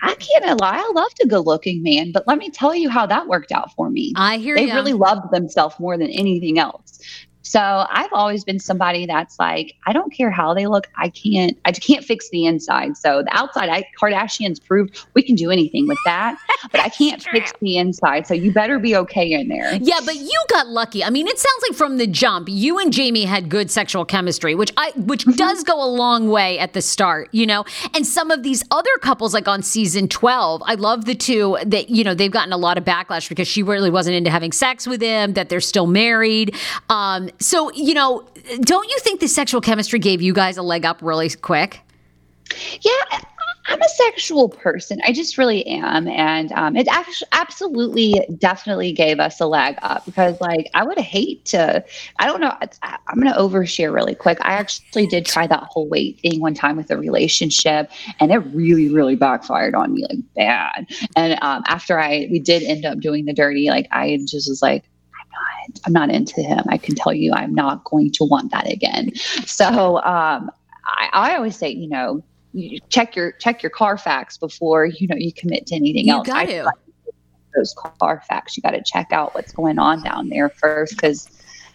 I 0.02 0.16
can't 0.16 0.60
lie. 0.60 0.78
I 0.78 0.92
loved 0.94 1.20
a 1.24 1.28
good 1.28 1.46
looking 1.46 1.82
man, 1.82 2.12
but 2.12 2.28
let 2.28 2.38
me 2.38 2.50
tell 2.50 2.76
you 2.76 2.90
how 2.90 3.06
that 3.06 3.28
worked 3.28 3.52
out 3.52 3.74
for 3.74 3.90
me. 3.90 4.14
I 4.16 4.38
hear 4.38 4.56
they 4.56 4.66
really 4.68 4.94
loved 4.94 5.32
themselves 5.32 5.80
more 5.80 5.98
than 5.98 6.10
anything 6.10 6.60
else. 6.60 7.00
So 7.46 7.86
I've 7.90 8.12
always 8.12 8.44
been 8.44 8.60
somebody 8.60 9.06
that's 9.06 9.38
like, 9.38 9.76
I 9.86 9.94
don't 9.94 10.12
care 10.12 10.32
how 10.32 10.56
they 10.56 10.66
look. 10.66 10.88
I 10.98 11.10
can't, 11.10 11.56
I 11.64 11.72
can't 11.74 12.04
fix 12.04 12.28
the 12.32 12.46
inside. 12.46 12.98
So 12.98 13.22
the 13.22 13.38
outside, 13.38 13.70
I 13.70 13.88
Kardashians 14.02 14.64
proved 14.64 15.06
we 15.14 15.22
can 15.22 15.36
do 15.36 15.52
anything 15.52 15.88
with 15.88 16.00
that, 16.06 16.38
but 16.72 16.82
I 16.82 16.90
can't 16.90 17.22
fix 17.22 17.54
the 17.62 17.78
inside. 17.78 18.26
So 18.26 18.34
you 18.34 18.52
better 18.52 18.80
be 18.80 18.96
okay 18.96 19.32
in 19.32 19.48
there. 19.48 19.76
Yeah, 19.76 20.00
but 20.04 20.16
you 20.16 20.44
got 20.50 20.68
lucky. 20.68 21.04
I 21.04 21.12
mean, 21.12 21.28
it 21.28 21.38
sounds 21.38 21.64
like 21.70 21.78
from 21.78 21.98
the 21.98 22.08
jump, 22.08 22.50
you 22.50 22.80
and 22.80 22.92
Jamie 22.92 23.26
had 23.26 23.48
good 23.48 23.70
sexual 23.70 24.06
chemistry, 24.06 24.56
which 24.56 24.72
I, 24.76 24.92
which 24.96 25.26
mm-hmm. 25.26 25.38
does 25.38 25.64
go 25.64 25.84
a 25.84 25.88
long 25.88 26.30
way 26.30 26.58
at 26.58 26.74
the 26.74 26.82
start, 26.82 27.30
you 27.32 27.46
know. 27.46 27.64
And 27.94 28.08
some 28.08 28.32
of 28.32 28.42
these 28.42 28.64
other 28.72 28.90
couples, 29.02 29.36
like 29.36 29.48
on 29.48 29.62
season 29.62 30.08
twelve, 30.08 30.64
I 30.66 30.74
love 30.74 31.06
the 31.06 31.14
two 31.14 31.60
that 31.64 31.92
you 31.92 32.04
know 32.04 32.16
they've 32.16 32.32
gotten 32.32 32.54
a 32.54 32.58
lot 32.58 32.80
of 32.80 32.84
backlash 32.86 33.30
because 33.30 33.48
she 33.48 33.62
really 33.62 33.92
wasn't 33.92 34.16
into 34.16 34.32
having 34.32 34.52
sex 34.52 34.88
with 34.88 35.02
him, 35.02 35.34
that 35.34 35.50
they're 35.50 35.62
still 35.62 35.86
married. 35.86 36.56
Um, 36.90 37.30
so, 37.40 37.72
you 37.74 37.94
know, 37.94 38.28
don't 38.62 38.90
you 38.90 39.00
think 39.00 39.20
the 39.20 39.28
sexual 39.28 39.62
chemistry 39.62 40.00
gave 40.00 40.22
you 40.22 40.34
guys 40.34 40.58
a 40.58 40.64
leg 40.64 40.86
up 40.86 41.00
really 41.02 41.30
quick? 41.30 41.82
Yeah, 42.82 43.20
I'm 43.68 43.82
a 43.82 43.90
sexual 43.90 44.50
person. 44.50 45.00
I 45.04 45.12
just 45.12 45.38
really 45.38 45.66
am. 45.66 46.08
And 46.08 46.52
um, 46.52 46.76
it 46.76 46.88
actually 46.88 47.28
absolutely 47.32 48.22
definitely 48.38 48.92
gave 48.92 49.20
us 49.20 49.42
a 49.42 49.48
leg 49.48 49.78
up 49.82 50.06
because, 50.06 50.40
like, 50.40 50.70
I 50.76 50.84
would 50.84 51.00
hate 51.00 51.46
to, 51.46 51.84
I 52.20 52.28
don't 52.28 52.42
know, 52.42 52.56
I, 52.62 52.98
I'm 53.08 53.20
going 53.20 53.34
to 53.34 53.40
overshare 53.40 53.92
really 53.92 54.14
quick. 54.14 54.38
I 54.42 54.54
actually 54.54 55.08
did 55.08 55.26
try 55.26 55.48
that 55.48 55.64
whole 55.64 55.90
weight 55.90 56.20
thing 56.20 56.40
one 56.40 56.54
time 56.54 56.78
with 56.78 56.92
a 56.92 56.98
relationship 56.98 57.90
and 58.20 58.32
it 58.32 58.38
really, 58.54 58.94
really 58.94 59.16
backfired 59.16 59.74
on 59.74 59.94
me 59.94 60.04
like 60.04 60.20
bad. 60.36 60.88
And 61.16 61.34
um, 61.42 61.64
after 61.66 62.00
I, 62.00 62.28
we 62.30 62.40
did 62.40 62.62
end 62.64 62.86
up 62.86 63.00
doing 63.00 63.26
the 63.26 63.34
dirty, 63.34 63.70
like, 63.70 63.88
I 63.92 64.20
just 64.28 64.48
was 64.48 64.62
like, 64.62 64.84
not, 65.36 65.80
I'm 65.86 65.94
not 65.94 66.10
into 66.10 66.42
him. 66.42 66.64
I 66.70 66.78
can 66.78 66.96
tell 66.96 67.14
you, 67.14 67.34
I'm 67.34 67.54
not 67.54 67.84
going 67.84 68.12
to 68.14 68.24
want 68.26 68.52
that 68.52 68.72
again. 68.72 69.16
So 69.46 69.98
um, 69.98 70.50
I, 70.86 71.10
I 71.14 71.36
always 71.36 71.56
say, 71.56 71.70
you 71.70 71.88
know, 71.90 72.24
you 72.54 72.80
check 72.90 73.16
your 73.16 73.34
check 73.34 73.62
your 73.62 73.70
Carfax 73.70 74.38
before 74.38 74.86
you 74.86 75.08
know 75.08 75.16
you 75.18 75.34
commit 75.34 75.66
to 75.68 75.76
anything 75.76 76.08
You 76.08 76.14
else. 76.14 76.28
got 76.28 76.38
I 76.38 76.46
to. 76.46 76.72
those 77.56 77.76
Carfax, 78.00 78.56
you 78.56 78.64
got 78.64 78.72
to 78.72 78.84
check 78.86 79.12
out 79.12 79.36
what's 79.36 79.52
going 79.52 79.78
on 79.78 80.04
down 80.04 80.30
there 80.30 80.50
first 80.50 80.96
because 80.96 81.30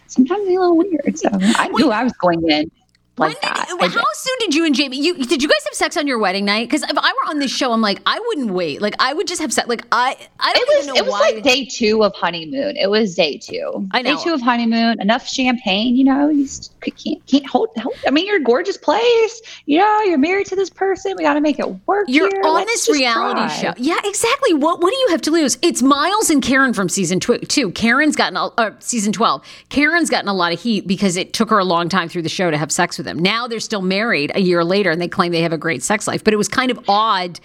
sometimes 0.07 0.45
they're 0.45 0.57
a 0.57 0.61
little 0.61 0.77
weird. 0.77 1.17
So 1.17 1.29
I 1.31 1.67
knew 1.69 1.91
I 1.91 2.03
was 2.03 2.13
going 2.13 2.49
in 2.49 2.71
like 3.17 3.41
When 3.41 3.51
that. 3.53 3.67
did, 3.67 3.81
I 3.81 3.87
how 3.87 4.03
soon 4.13 4.35
did 4.39 4.55
you 4.55 4.65
and 4.65 4.73
Jamie? 4.73 4.97
You 4.97 5.13
did 5.25 5.43
you 5.43 5.49
guys 5.49 5.63
have 5.65 5.73
sex 5.73 5.97
on 5.97 6.07
your 6.07 6.17
wedding 6.17 6.45
night? 6.45 6.67
Because 6.69 6.83
if 6.83 6.97
I 6.97 7.11
were 7.11 7.29
on 7.29 7.39
this 7.39 7.51
show, 7.51 7.71
I'm 7.73 7.81
like, 7.81 7.99
I 8.05 8.19
wouldn't 8.27 8.51
wait. 8.51 8.81
Like 8.81 8.95
I 8.99 9.13
would 9.13 9.27
just 9.27 9.41
have 9.41 9.51
sex. 9.51 9.67
Like 9.67 9.85
I, 9.91 10.15
I 10.39 10.53
don't 10.53 10.61
It 10.63 10.67
was 10.67 10.77
even 10.85 10.87
know 10.87 10.99
it 10.99 11.03
was 11.05 11.11
why. 11.11 11.19
like 11.33 11.43
day 11.43 11.65
two 11.65 12.03
of 12.03 12.15
honeymoon. 12.15 12.77
It 12.77 12.89
was 12.89 13.13
day 13.15 13.37
two. 13.37 13.87
I 13.91 14.01
know. 14.01 14.15
Day 14.15 14.23
two 14.23 14.33
of 14.33 14.41
honeymoon. 14.41 15.01
Enough 15.01 15.27
champagne, 15.27 15.95
you 15.97 16.05
know. 16.05 16.29
You 16.29 16.45
just 16.45 16.73
can't 16.81 17.25
can't 17.27 17.45
hold, 17.45 17.69
hold. 17.77 17.95
I 18.07 18.11
mean, 18.11 18.25
you're 18.27 18.37
a 18.37 18.43
gorgeous 18.43 18.77
place. 18.77 19.41
You 19.65 19.79
know, 19.79 20.01
you're 20.03 20.17
married 20.17 20.47
to 20.47 20.55
this 20.55 20.69
person. 20.69 21.13
We 21.17 21.23
got 21.23 21.33
to 21.33 21.41
make 21.41 21.59
it 21.59 21.67
work. 21.87 22.05
You're 22.07 22.29
here. 22.29 22.41
on 22.45 22.55
Let's 22.55 22.87
this 22.87 22.95
reality 22.97 23.41
try. 23.41 23.47
show. 23.49 23.73
Yeah, 23.77 23.99
exactly. 24.05 24.53
What 24.53 24.81
What 24.81 24.91
do 24.93 24.97
you 24.97 25.07
have 25.09 25.21
to 25.23 25.31
lose? 25.31 25.57
It's 25.61 25.81
Miles 25.81 26.29
and 26.29 26.41
Karen 26.41 26.73
from 26.73 26.87
season 26.87 27.19
tw- 27.19 27.47
two. 27.47 27.71
Karen's 27.71 28.15
gotten 28.15 28.37
a, 28.37 28.45
uh, 28.57 28.71
season 28.79 29.11
twelve. 29.11 29.43
Karen's 29.69 30.09
gotten 30.09 30.29
a 30.29 30.33
lot 30.33 30.53
of 30.53 30.61
heat 30.61 30.87
because 30.87 31.17
it 31.17 31.33
took 31.33 31.49
her 31.49 31.59
a 31.59 31.65
long 31.65 31.89
time 31.89 32.07
through 32.07 32.21
the 32.21 32.29
show 32.29 32.49
to 32.49 32.57
have 32.57 32.71
sex 32.71 32.97
with 32.97 33.05
him. 33.07 33.10
Now 33.19 33.47
they're 33.47 33.59
still 33.59 33.81
married 33.81 34.31
a 34.35 34.41
year 34.41 34.63
later, 34.63 34.91
and 34.91 35.01
they 35.01 35.07
claim 35.07 35.31
they 35.31 35.41
have 35.41 35.53
a 35.53 35.57
great 35.57 35.83
sex 35.83 36.07
life. 36.07 36.23
But 36.23 36.33
it 36.33 36.37
was 36.37 36.47
kind 36.47 36.71
of 36.71 36.79
odd. 36.87 37.39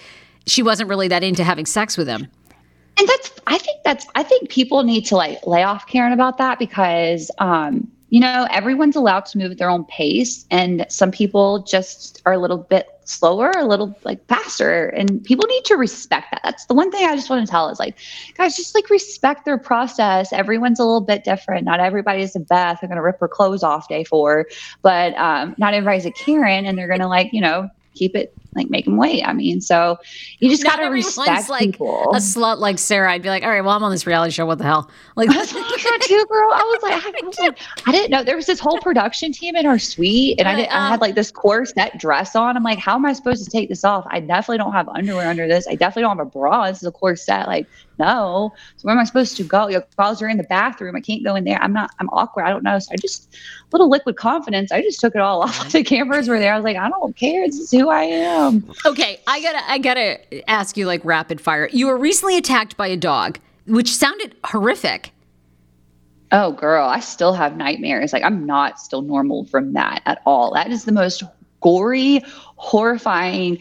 She 0.47 0.63
wasn't 0.63 0.89
really 0.89 1.09
that 1.09 1.23
into 1.25 1.43
having 1.45 1.67
sex 1.67 1.97
with 1.97 2.09
him. 2.09 2.29
and 2.99 3.09
that's 3.09 3.31
i 3.47 3.59
think 3.59 3.83
that's 3.85 4.07
i 4.15 4.23
think 4.23 4.49
people 4.49 4.83
need 4.83 5.05
to 5.05 5.17
like 5.17 5.47
lay 5.47 5.63
off 5.63 5.87
karen 5.87 6.13
about 6.13 6.39
that 6.39 6.59
because 6.59 7.31
um 7.39 7.87
you 8.09 8.21
know 8.21 8.47
everyone's 8.51 8.97
allowed 8.97 9.27
to 9.27 9.39
move 9.39 9.53
at 9.53 9.59
their 9.59 9.69
own 9.71 9.85
pace 9.85 10.47
and 10.51 10.87
some 10.89 11.11
people 11.11 11.63
just 11.63 12.23
are 12.27 12.33
a 12.33 12.39
little 12.39 12.59
bit 12.59 12.89
slower 13.09 13.51
a 13.57 13.67
little 13.67 13.97
like 14.05 14.25
faster 14.27 14.89
and 14.89 15.23
people 15.25 15.47
need 15.49 15.65
to 15.65 15.77
respect 15.77 16.27
that. 16.33 16.41
That's 16.43 16.67
the 16.67 16.75
one 16.75 16.91
thing 16.91 17.07
i 17.07 17.15
just 17.15 17.31
want 17.31 17.47
to 17.47 17.51
tell 17.51 17.69
is 17.69 17.79
like 17.79 17.97
guys 18.35 18.57
just 18.57 18.75
like 18.75 18.91
respect 18.91 19.45
their 19.45 19.59
process. 19.59 20.33
Everyone's 20.33 20.81
a 20.81 20.85
little 20.85 21.01
bit 21.01 21.25
different. 21.25 21.65
Not 21.65 21.81
everybody's 21.81 22.35
a 22.37 22.41
beth 22.41 22.79
they're 22.81 22.89
going 22.89 22.97
to 22.97 23.03
rip 23.03 23.21
her 23.21 23.29
clothes 23.29 23.63
off 23.63 23.89
day 23.89 24.05
four. 24.05 24.47
But 24.83 25.15
um 25.15 25.55
not 25.59 25.75
everybody's 25.75 26.07
a 26.07 26.11
karen 26.11 26.67
and 26.67 26.77
they're 26.77 26.89
going 26.89 27.01
to 27.01 27.09
like 27.09 27.33
you 27.33 27.41
know 27.41 27.69
keep 27.95 28.15
it 28.15 28.35
like 28.57 28.71
make 28.71 28.85
them 28.85 28.97
wait 28.97 29.23
i 29.25 29.33
mean 29.33 29.61
so 29.61 29.97
you 30.39 30.51
just 30.51 30.65
got 30.65 30.77
to 30.77 30.87
respect 30.87 31.49
like 31.49 31.73
people 31.73 32.07
a 32.13 32.19
slut 32.19 32.59
like 32.59 32.79
Sarah. 32.79 33.13
I'd 33.13 33.23
be 33.23 33.29
like, 33.29 33.43
all 33.43 33.51
right, 33.51 33.61
well, 33.61 33.75
I'm 33.75 33.83
on 33.83 33.91
this 33.91 34.07
reality 34.07 34.33
show. 34.33 34.47
What 34.47 34.59
the 34.59 34.65
hell? 34.65 34.91
Like, 35.17 35.29
That's 35.37 35.53
what 35.53 35.65
I 35.65 35.99
too, 36.03 36.25
girl. 36.29 36.51
I 36.53 36.63
was 36.63 36.83
like, 36.83 36.93
I, 36.93 37.21
was 37.27 37.39
like, 37.39 37.59
I 37.87 37.93
didn't 37.93 38.11
know 38.11 38.23
there 38.23 38.37
was 38.37 38.47
this 38.47 38.61
whole 38.61 38.79
production 38.81 39.33
team 39.33 39.57
in 39.57 39.67
our 39.67 39.79
suite, 39.79 40.39
and 40.39 40.49
I 40.49 40.55
did, 40.55 40.69
I 40.69 40.89
had 40.89 40.95
um 40.95 41.01
like 41.01 41.15
this 41.15 41.31
corset 41.31 41.99
dress 41.99 42.37
on. 42.37 42.57
I'm 42.57 42.63
like, 42.63 42.79
how 42.79 42.95
am 42.95 43.05
I 43.05 43.13
supposed 43.13 43.45
to 43.45 43.51
take 43.51 43.69
this 43.69 43.85
off? 43.85 44.07
I 44.09 44.21
definitely 44.21 44.59
don't 44.59 44.73
have 44.73 44.89
underwear 44.89 45.29
under 45.29 45.49
this. 45.49 45.67
I 45.67 45.75
definitely 45.75 46.03
don't 46.03 46.19
have 46.19 46.27
a 46.27 46.31
bra. 46.31 46.69
This 46.69 46.79
is 46.79 46.89
a 46.89 46.93
corset. 46.93 47.47
Like, 47.47 47.67
no. 47.99 48.53
So 48.77 48.87
where 48.87 48.95
am 48.95 49.01
I 49.01 49.05
supposed 49.05 49.37
to 49.37 49.45
go? 49.45 49.69
Your 49.69 49.85
girls 49.97 50.21
are 50.23 50.29
in 50.29 50.37
the 50.37 50.45
bathroom. 50.45 50.97
I 50.97 51.01
can't 51.01 51.25
go 51.25 51.35
in 51.35 51.45
there. 51.45 51.61
I'm 51.63 51.73
not. 51.73 51.91
I'm 51.99 52.09
awkward. 52.11 52.45
I 52.45 52.51
don't 52.51 52.63
know. 52.63 52.79
So 52.79 52.93
I 52.93 52.97
just 52.97 53.37
little 53.73 53.89
liquid 53.89 54.17
confidence. 54.17 54.73
I 54.73 54.83
just 54.83 55.01
took 55.01 55.15
it 55.15 55.21
all 55.21 55.43
off. 55.45 55.73
The 55.73 55.83
cameras 55.83 56.29
were 56.29 56.39
there. 56.39 56.53
I 56.53 56.57
was 56.57 56.65
like, 56.65 56.77
I 56.77 56.89
don't 56.89 57.17
care. 57.17 57.47
This 57.47 57.59
is 57.59 57.71
who 57.71 57.89
I 57.89 58.03
am. 58.03 58.71
okay, 58.85 59.21
I 59.27 59.41
gotta, 59.41 59.71
I 59.71 59.79
gotta 59.79 60.51
ask 60.51 60.77
you 60.77 60.87
like 60.87 61.05
rapid 61.05 61.41
fire. 61.41 61.69
You 61.73 61.87
were 61.87 61.99
recently 61.99 62.37
attacked 62.37 62.77
by 62.77 62.89
a 62.89 62.97
dog, 62.97 63.39
which 63.67 63.95
sounded 63.95 64.35
horrific. 64.45 65.13
Oh, 66.33 66.53
girl, 66.53 66.89
I 66.89 67.01
still 67.01 67.33
have 67.35 67.57
nightmares. 67.57 68.13
Like, 68.13 68.25
I'm 68.25 68.47
not 68.47 68.81
still 68.81 69.03
normal 69.03 69.45
from 69.45 69.75
that 69.75 70.03
at 70.07 70.21
all. 70.27 70.53
That 70.55 70.71
is 70.71 70.85
the 70.85 70.93
most 70.93 71.23
gory, 71.61 72.21
horrifying, 72.57 73.59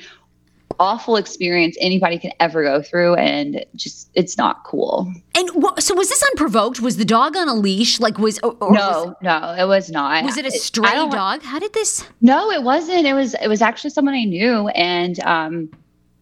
awful 0.79 1.15
experience 1.15 1.77
anybody 1.79 2.17
can 2.17 2.31
ever 2.39 2.63
go 2.63 2.81
through. 2.81 3.15
And 3.15 3.65
just, 3.75 4.09
it's 4.13 4.37
not 4.37 4.63
cool. 4.63 5.11
And 5.35 5.49
so 5.79 5.95
was 5.95 6.09
this 6.09 6.23
unprovoked? 6.31 6.79
Was 6.79 6.97
the 6.97 7.05
dog 7.05 7.35
on 7.35 7.47
a 7.47 7.53
leash? 7.53 7.99
Like 7.99 8.17
was 8.17 8.39
or, 8.39 8.55
or 8.59 8.71
was, 8.71 8.77
No, 8.77 9.15
no, 9.21 9.55
it 9.57 9.67
was 9.67 9.89
not. 9.89 10.23
was 10.23 10.37
it 10.37 10.45
a 10.45 10.51
stray 10.51 10.91
dog? 10.91 11.43
How 11.43 11.59
did 11.59 11.73
this? 11.73 12.05
No, 12.21 12.51
it 12.51 12.63
wasn't. 12.63 13.05
It 13.05 13.13
was, 13.13 13.35
it 13.35 13.47
was 13.47 13.61
actually 13.61 13.89
someone 13.91 14.15
I 14.15 14.23
knew. 14.23 14.67
And, 14.69 15.19
um, 15.21 15.69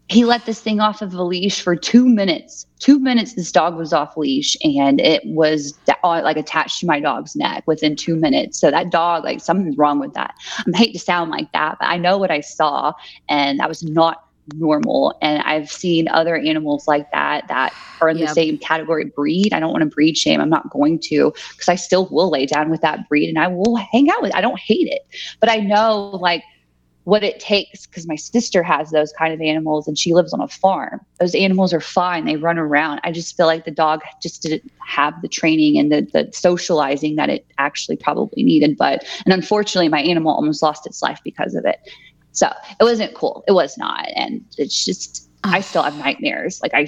he 0.10 0.26
let 0.26 0.46
this 0.46 0.60
thing 0.60 0.80
off 0.80 1.02
of 1.02 1.14
a 1.14 1.24
leash 1.24 1.62
for 1.62 1.76
two 1.76 2.08
minutes. 2.08 2.68
Two 2.80 3.00
minutes, 3.00 3.34
this 3.34 3.52
dog 3.52 3.76
was 3.78 3.94
off 3.94 4.18
leash, 4.18 4.58
and 4.64 5.00
it 5.00 5.22
was 5.26 5.74
like 6.04 6.36
attached 6.36 6.82
to 6.82 6.86
my 6.86 7.00
dog's 7.00 7.36
neck 7.36 7.64
within 7.66 7.96
two 7.96 8.16
minutes. 8.16 8.60
So 8.60 8.70
that 8.70 8.92
dog, 8.92 9.24
like 9.24 9.40
something's 9.40 9.78
wrong 9.78 10.00
with 10.00 10.14
that. 10.14 10.36
I 10.74 10.78
hate 10.78 10.92
to 10.92 11.00
sound 11.00 11.32
like 11.32 11.52
that, 11.54 11.78
but 11.80 11.86
I 11.86 11.98
know 11.98 12.18
what 12.18 12.30
I 12.30 12.42
saw, 12.42 12.92
and 13.30 13.60
that 13.60 13.70
was 13.70 13.84
not 13.84 14.23
normal. 14.54 15.18
And 15.22 15.42
I've 15.44 15.72
seen 15.72 16.08
other 16.10 16.36
animals 16.38 16.88
like 16.88 17.10
that 17.12 17.48
that 17.48 17.74
are 18.02 18.10
in 18.10 18.18
Yep. 18.18 18.28
the 18.28 18.34
same 18.34 18.58
category 18.58 19.06
breed. 19.06 19.54
I 19.54 19.60
don't 19.60 19.72
want 19.72 19.84
to 19.84 19.90
breed 19.90 20.18
shame. 20.18 20.42
I'm 20.42 20.50
not 20.50 20.70
going 20.70 21.00
to 21.06 21.34
because 21.52 21.70
I 21.70 21.76
still 21.76 22.08
will 22.12 22.30
lay 22.30 22.46
down 22.46 22.70
with 22.70 22.82
that 22.82 23.08
breed, 23.08 23.30
and 23.30 23.40
I 23.40 23.48
will 23.48 23.76
hang 23.76 24.10
out 24.10 24.22
with. 24.22 24.36
I 24.36 24.42
don't 24.42 24.60
hate 24.60 24.88
it, 24.88 25.02
but 25.40 25.50
I 25.50 25.58
know 25.58 26.10
like 26.22 26.44
what 27.06 27.24
it 27.24 27.40
takes 27.40 27.86
because 27.86 28.08
my 28.08 28.16
sister 28.16 28.64
has 28.64 28.92
those 28.92 29.12
kind 29.14 29.34
of 29.34 29.42
animals 29.42 29.88
and 29.88 29.98
she 29.98 30.14
lives 30.14 30.34
on 30.34 30.40
a 30.40 30.48
farm. 30.48 31.02
Those 31.20 31.36
animals 31.36 31.74
are 31.74 31.82
fine, 31.82 32.26
they 32.26 32.38
run 32.38 32.58
around. 32.58 33.02
I 33.04 33.12
just 33.12 33.36
feel 33.36 33.46
like 33.46 33.66
the 33.66 33.72
dog 33.72 34.02
just 34.22 34.42
didn't 34.42 34.72
have 34.86 35.14
the 35.22 35.28
training 35.28 35.78
and 35.78 35.92
the, 35.92 36.08
the 36.14 36.32
socializing 36.32 37.18
that 37.18 37.30
it 37.30 37.46
actually 37.58 37.98
probably 37.98 38.44
needed. 38.44 38.78
But, 38.78 39.04
and 39.26 39.34
unfortunately, 39.34 39.90
my 39.90 40.02
animal 40.02 40.34
almost 40.34 40.64
lost 40.64 40.88
its 40.88 41.02
life 41.02 41.20
because 41.26 41.56
of 41.56 41.66
it. 41.66 41.78
So 42.34 42.52
it 42.80 42.84
wasn't 42.84 43.14
cool. 43.14 43.44
It 43.48 43.54
was 43.54 43.78
not. 43.78 44.10
And 44.16 44.44
it's 44.58 44.84
just, 44.84 45.30
I 45.44 45.62
still 45.62 45.84
have 45.84 45.98
nightmares. 45.98 46.62
Like 46.62 46.74
I, 46.74 46.88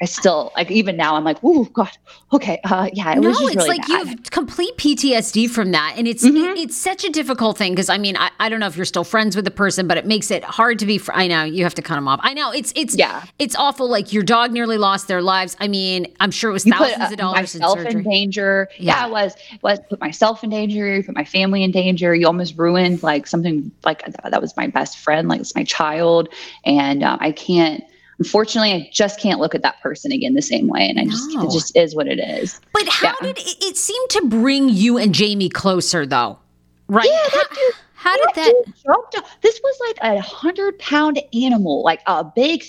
I 0.00 0.04
still, 0.04 0.52
like 0.56 0.70
even 0.70 0.96
now, 0.96 1.14
I'm 1.16 1.24
like, 1.24 1.38
oh, 1.42 1.64
God, 1.64 1.90
okay. 2.32 2.60
Uh, 2.64 2.88
yeah, 2.92 3.12
it 3.12 3.20
no, 3.20 3.28
was 3.28 3.38
just 3.38 3.48
it's 3.54 3.56
really 3.56 3.68
like 3.78 3.80
bad. 3.82 3.88
you 3.88 4.04
have 4.06 4.30
complete 4.30 4.76
PTSD 4.76 5.48
from 5.48 5.72
that, 5.72 5.94
and 5.96 6.06
it's 6.06 6.24
Mhm. 6.24 6.52
it- 6.52 6.58
it's 6.58 6.76
such 6.76 7.04
a 7.04 7.10
difficult 7.10 7.56
thing 7.58 7.72
because 7.72 7.88
I 7.88 7.98
mean 7.98 8.16
I, 8.16 8.30
I 8.40 8.48
don't 8.48 8.60
know 8.60 8.66
if 8.66 8.76
you're 8.76 8.84
still 8.84 9.04
friends 9.04 9.36
with 9.36 9.44
the 9.44 9.50
person, 9.50 9.86
but 9.86 9.96
it 9.96 10.06
makes 10.06 10.30
it 10.30 10.42
hard 10.44 10.78
to 10.80 10.86
be. 10.86 10.98
Fr- 10.98 11.12
I 11.14 11.26
know 11.26 11.44
you 11.44 11.64
have 11.64 11.74
to 11.74 11.82
cut 11.82 11.94
them 11.96 12.08
off. 12.08 12.20
I 12.22 12.34
know 12.34 12.50
it's 12.50 12.72
it's 12.76 12.96
Yeah. 12.96 13.22
it's 13.38 13.54
awful. 13.56 13.88
Like 13.88 14.12
your 14.12 14.22
dog 14.22 14.52
nearly 14.52 14.78
lost 14.78 15.08
their 15.08 15.22
lives. 15.22 15.56
I 15.60 15.68
mean 15.68 16.06
I'm 16.20 16.30
sure 16.30 16.50
it 16.50 16.52
was 16.54 16.66
you 16.66 16.72
thousands 16.72 16.94
put 16.96 17.02
uh, 17.02 17.12
of 17.12 17.16
dollars 17.18 17.54
in 17.54 17.60
myself 17.60 17.78
surgery. 17.78 17.92
in 18.00 18.02
danger. 18.10 18.68
Yeah. 18.78 19.00
Yeah. 19.00 19.06
it 19.06 19.10
was 19.12 19.34
it 19.52 19.62
was 19.62 19.78
put 19.88 20.00
myself 20.00 20.42
in 20.44 20.50
danger. 20.50 20.94
You 20.96 21.02
put 21.02 21.14
my 21.14 21.24
family 21.24 21.62
in 21.62 21.70
danger. 21.70 22.14
You 22.14 22.26
almost 22.26 22.54
ruined 22.58 23.02
like 23.02 23.26
something 23.26 23.70
like 23.84 24.02
that 24.22 24.40
was 24.42 24.56
my 24.56 24.66
best 24.66 24.98
friend, 24.98 25.28
like 25.28 25.40
it's 25.40 25.54
my 25.54 25.64
child, 25.64 26.28
and 26.64 27.02
um, 27.02 27.18
I 27.20 27.32
can't. 27.32 27.82
Unfortunately, 28.18 28.72
I 28.72 28.88
just 28.92 29.20
can't 29.20 29.40
look 29.40 29.54
at 29.54 29.62
that 29.62 29.80
person 29.82 30.10
again 30.12 30.34
the 30.34 30.42
same 30.42 30.68
way, 30.68 30.88
and 30.88 30.98
I 30.98 31.04
just 31.04 31.28
No. 31.34 31.46
it 31.46 31.52
just 31.52 31.76
is 31.76 31.94
what 31.94 32.06
it 32.08 32.18
is. 32.18 32.60
But 32.72 32.88
how 32.88 33.08
Yeah. 33.20 33.32
did 33.32 33.38
it, 33.38 33.56
it 33.64 33.76
seem 33.76 34.00
to 34.10 34.22
bring 34.26 34.68
you 34.70 34.96
and 34.98 35.14
Jamie 35.14 35.48
closer 35.50 36.06
though? 36.06 36.38
Right? 36.88 37.08
Yeah, 37.10 37.28
how, 37.30 37.42
how 37.94 38.16
did 38.16 38.24
That 38.26 38.34
that? 38.36 38.54
dude 38.64 38.74
jumped 38.86 39.18
up- 39.18 39.26
This 39.42 39.60
was 39.62 39.76
like 39.88 39.98
a 40.16 40.20
hundred 40.20 40.78
pound 40.78 41.20
animal, 41.34 41.82
like 41.82 42.00
a 42.06 42.24
big, 42.24 42.64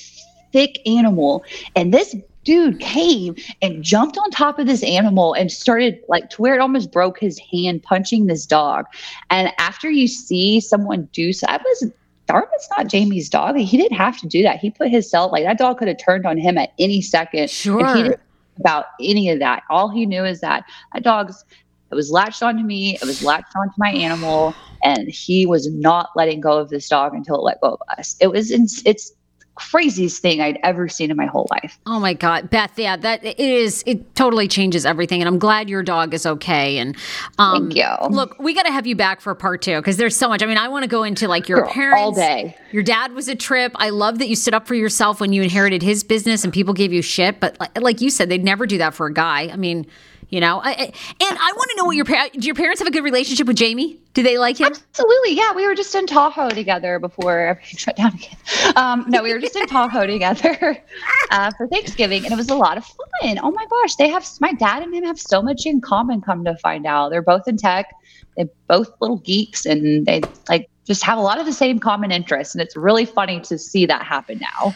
thick 0.51 0.79
animal, 0.85 1.45
and 1.75 1.93
this 1.93 2.15
dude 2.43 2.79
came 2.79 3.35
and 3.61 3.83
jumped 3.83 4.17
on 4.17 4.29
top 4.31 4.57
of 4.57 4.67
this 4.67 4.81
animal 4.83 5.33
and 5.33 5.51
started 5.51 5.99
like 6.07 6.29
to 6.29 6.41
where 6.41 6.55
it 6.55 6.61
almost 6.61 6.91
broke 6.91 7.19
his 7.19 7.37
hand 7.39 7.83
punching 7.83 8.27
this 8.27 8.45
dog. 8.45 8.85
And 9.29 9.51
after 9.59 9.89
you 9.91 10.07
see 10.07 10.59
someone 10.61 11.07
do 11.13 11.31
so, 11.33 11.45
I 11.49 11.57
was. 11.57 11.91
Dartmouth's 12.27 12.69
not 12.77 12.87
Jamie's 12.87 13.29
dog. 13.29 13.57
He 13.57 13.77
didn't 13.77 13.97
have 13.97 14.19
to 14.19 14.27
do 14.27 14.43
that. 14.43 14.59
He 14.59 14.69
put 14.69 14.89
his 14.89 15.05
himself 15.05 15.31
like 15.31 15.45
that 15.45 15.57
dog 15.57 15.77
could 15.79 15.87
have 15.87 15.97
turned 15.97 16.25
on 16.25 16.37
him 16.37 16.57
at 16.57 16.73
any 16.77 17.01
second. 17.01 17.49
Sure. 17.49 18.15
about 18.59 18.85
any 19.01 19.29
of 19.29 19.39
that. 19.39 19.63
All 19.69 19.89
he 19.89 20.05
knew 20.05 20.25
is 20.25 20.41
that 20.41 20.63
that 20.93 21.03
dog's 21.03 21.45
it 21.89 21.95
was 21.95 22.11
latched 22.11 22.43
onto 22.43 22.63
me, 22.63 22.95
it 22.95 23.05
was 23.05 23.23
latched 23.23 23.55
onto 23.55 23.73
my 23.77 23.91
animal, 23.91 24.53
and 24.83 25.07
he 25.07 25.45
was 25.45 25.71
not 25.71 26.09
letting 26.17 26.41
go 26.41 26.57
of 26.57 26.69
this 26.69 26.89
dog 26.89 27.13
until 27.13 27.35
it 27.35 27.43
let 27.43 27.61
go 27.61 27.77
of 27.79 27.97
us. 27.97 28.17
It 28.19 28.27
was 28.27 28.51
in, 28.51 28.67
it's 28.85 29.13
craziest 29.57 30.21
thing 30.21 30.39
I'd 30.39 30.59
ever 30.63 30.87
seen 30.87 31.11
in 31.11 31.17
my 31.17 31.25
whole 31.25 31.47
life. 31.49 31.79
Oh 31.85 31.99
my 31.99 32.13
God, 32.13 32.49
Beth, 32.49 32.77
yeah, 32.77 32.95
that 32.95 33.23
it 33.25 33.39
is. 33.39 33.83
It 33.85 34.15
totally 34.15 34.47
changes 34.47 34.85
everything, 34.85 35.21
and 35.21 35.27
I'm 35.27 35.39
glad 35.39 35.69
your 35.69 35.83
dog 35.83 36.13
is 36.13 36.25
okay. 36.25 36.77
And 36.77 36.95
um, 37.39 37.69
Thank 37.69 37.75
you. 37.75 38.09
Look, 38.15 38.37
we 38.39 38.53
got 38.53 38.65
to 38.65 38.71
have 38.71 38.85
you 38.87 38.95
back 38.95 39.19
for 39.19 39.33
part 39.35 39.61
two 39.61 39.77
because 39.77 39.97
there's 39.97 40.15
so 40.15 40.29
much. 40.29 40.43
I 40.43 40.45
mean, 40.45 40.57
I 40.57 40.67
want 40.67 40.83
to 40.83 40.89
go 40.89 41.03
into 41.03 41.27
like 41.27 41.49
your 41.49 41.61
Girl, 41.61 41.69
parents 41.69 42.01
all 42.01 42.11
day. 42.11 42.55
Your 42.71 42.83
dad 42.83 43.13
was 43.13 43.27
a 43.27 43.35
trip. 43.35 43.71
I 43.75 43.89
love 43.89 44.19
that 44.19 44.29
you 44.29 44.35
stood 44.35 44.53
up 44.53 44.67
for 44.67 44.75
yourself 44.75 45.19
when 45.19 45.33
you 45.33 45.41
inherited 45.41 45.81
his 45.81 46.03
business 46.03 46.43
and 46.43 46.53
people 46.53 46.73
gave 46.73 46.93
you 46.93 47.01
shit. 47.01 47.39
But 47.39 47.59
like, 47.59 47.81
like 47.81 48.01
you 48.01 48.09
said, 48.09 48.29
they'd 48.29 48.43
never 48.43 48.65
do 48.67 48.77
that 48.77 48.93
for 48.93 49.07
a 49.07 49.13
guy. 49.13 49.49
I 49.51 49.55
mean, 49.55 49.87
you 50.29 50.39
know. 50.39 50.59
I, 50.63 50.69
I- 50.71 50.83
and 50.83 51.37
I 51.39 51.53
want 51.55 51.69
to 51.71 51.77
know 51.77 51.85
what 51.85 51.95
your 51.95 52.05
do 52.05 52.45
your 52.45 52.55
parents 52.55 52.79
have 52.81 52.87
a 52.87 52.91
good 52.91 53.03
relationship 53.03 53.47
with 53.47 53.55
Jamie? 53.57 53.99
Do 54.13 54.23
they 54.23 54.37
like 54.37 54.57
him? 54.59 54.67
Absolutely. 54.67 55.33
Yeah. 55.33 55.53
We 55.53 55.67
were 55.67 55.75
just 55.75 55.93
in 55.93 56.07
Tahoe 56.07 56.49
together 56.49 56.97
before 56.99 57.39
everything 57.39 57.77
shut 57.77 57.95
down 57.97 58.13
again. 58.15 58.35
Um, 58.75 59.05
no, 59.07 59.21
we 59.21 59.31
were 59.31 59.39
just 59.39 59.55
in 59.55 59.67
Tahoe 59.67 60.07
together 60.07 60.83
uh, 61.31 61.51
for 61.55 61.67
Thanksgiving 61.67 62.23
and 62.23 62.33
it 62.33 62.35
was 62.37 62.49
a 62.49 62.55
lot 62.55 62.77
of 62.77 62.85
fun. 62.85 63.37
Oh 63.43 63.51
my 63.51 63.65
gosh. 63.69 63.95
They 63.95 64.09
have, 64.09 64.27
my 64.41 64.53
dad 64.53 64.81
and 64.81 64.93
him 64.93 65.03
have 65.03 65.19
so 65.19 65.41
much 65.41 65.65
in 65.67 65.81
common, 65.81 66.21
come 66.21 66.43
to 66.45 66.57
find 66.57 66.85
out. 66.87 67.09
They're 67.09 67.21
both 67.21 67.47
in 67.47 67.57
tech. 67.57 67.93
They're 68.35 68.49
both 68.67 68.89
little 68.99 69.17
geeks 69.17 69.65
and 69.67 70.05
they 70.07 70.21
like 70.49 70.67
just 70.87 71.03
have 71.03 71.17
a 71.17 71.21
lot 71.21 71.39
of 71.39 71.45
the 71.45 71.53
same 71.53 71.77
common 71.79 72.11
interests. 72.11 72.55
And 72.55 72.61
it's 72.61 72.75
really 72.75 73.05
funny 73.05 73.39
to 73.41 73.57
see 73.57 73.85
that 73.85 74.03
happen 74.03 74.39
now. 74.39 74.73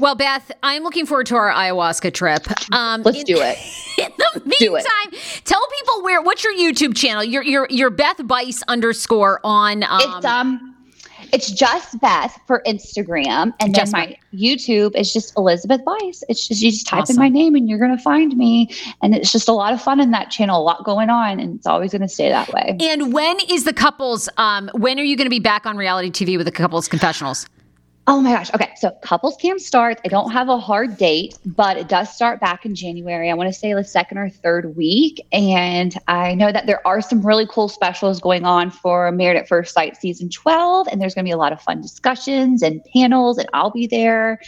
Well, 0.00 0.14
Beth, 0.14 0.50
I'm 0.62 0.82
looking 0.82 1.06
forward 1.06 1.26
to 1.26 1.36
our 1.36 1.50
ayahuasca 1.50 2.12
trip. 2.14 2.46
Um, 2.72 3.02
Let's 3.02 3.18
in- 3.18 3.24
do 3.26 3.36
it. 3.40 3.58
In 3.98 4.10
the 4.16 4.42
meantime, 4.60 5.20
tell 5.44 5.60
people 5.78 6.02
where. 6.02 6.22
What's 6.22 6.42
your 6.42 6.54
YouTube 6.54 6.96
channel? 6.96 7.22
Your 7.22 7.42
your 7.42 7.66
your 7.70 7.90
Beth 7.90 8.26
Bice 8.26 8.62
underscore 8.66 9.40
on. 9.44 9.82
Um, 9.84 10.00
It's 10.02 10.24
um, 10.24 10.76
it's 11.32 11.50
just 11.50 12.00
Beth 12.00 12.38
for 12.46 12.62
Instagram, 12.66 13.52
and 13.60 13.72
then 13.72 13.74
Just 13.74 13.92
my 13.92 14.16
YouTube 14.34 14.94
is 14.96 15.12
just 15.12 15.36
Elizabeth 15.36 15.84
Bice. 15.84 16.22
It's 16.28 16.46
just 16.48 16.62
you 16.62 16.70
just 16.70 16.86
type 16.86 17.02
Awesome. 17.02 17.16
in 17.16 17.20
my 17.20 17.28
name 17.28 17.54
and 17.54 17.68
you're 17.68 17.78
gonna 17.78 17.98
find 17.98 18.36
me, 18.36 18.68
and 19.02 19.14
it's 19.14 19.32
just 19.32 19.48
a 19.48 19.52
lot 19.52 19.72
of 19.72 19.80
fun 19.82 20.00
in 20.00 20.10
that 20.12 20.30
channel. 20.30 20.60
A 20.60 20.64
lot 20.64 20.84
going 20.84 21.10
on, 21.10 21.40
and 21.40 21.56
it's 21.56 21.66
always 21.66 21.92
gonna 21.92 22.08
stay 22.08 22.28
that 22.28 22.52
way. 22.52 22.76
and 22.80 23.12
when 23.12 23.38
is 23.50 23.64
the 23.64 23.72
couples? 23.72 24.28
Um, 24.36 24.70
when 24.74 24.98
are 24.98 25.02
you 25.04 25.16
going 25.16 25.26
to 25.26 25.30
be 25.30 25.40
back 25.40 25.66
on 25.66 25.76
reality 25.76 26.10
TV 26.10 26.36
with 26.36 26.46
the 26.46 26.52
couples 26.52 26.88
confessionals? 26.88 27.46
Oh 28.10 28.20
my 28.20 28.32
gosh. 28.32 28.52
Okay. 28.52 28.72
So 28.74 28.90
Couples 29.02 29.36
Cam 29.36 29.60
starts. 29.60 30.00
I 30.04 30.08
don't 30.08 30.32
have 30.32 30.48
a 30.48 30.58
hard 30.58 30.96
date, 30.96 31.38
but 31.46 31.76
it 31.76 31.88
does 31.88 32.12
start 32.12 32.40
back 32.40 32.66
in 32.66 32.74
January. 32.74 33.30
I 33.30 33.34
want 33.34 33.48
to 33.48 33.52
say 33.52 33.72
the 33.72 33.84
second 33.84 34.18
or 34.18 34.28
third 34.28 34.76
week. 34.76 35.24
And 35.30 35.96
I 36.08 36.34
know 36.34 36.50
that 36.50 36.66
there 36.66 36.84
are 36.84 37.00
some 37.00 37.24
really 37.24 37.46
cool 37.48 37.68
specials 37.68 38.20
going 38.20 38.44
on 38.44 38.72
for 38.72 39.12
Married 39.12 39.36
at 39.36 39.46
First 39.46 39.74
Sight 39.74 39.96
season 39.96 40.28
12. 40.28 40.88
And 40.90 41.00
there's 41.00 41.14
going 41.14 41.24
to 41.24 41.28
be 41.28 41.32
a 41.32 41.36
lot 41.36 41.52
of 41.52 41.62
fun 41.62 41.80
discussions 41.80 42.62
and 42.62 42.84
panels, 42.92 43.38
and 43.38 43.48
I'll 43.52 43.70
be 43.70 43.86
there. 43.86 44.40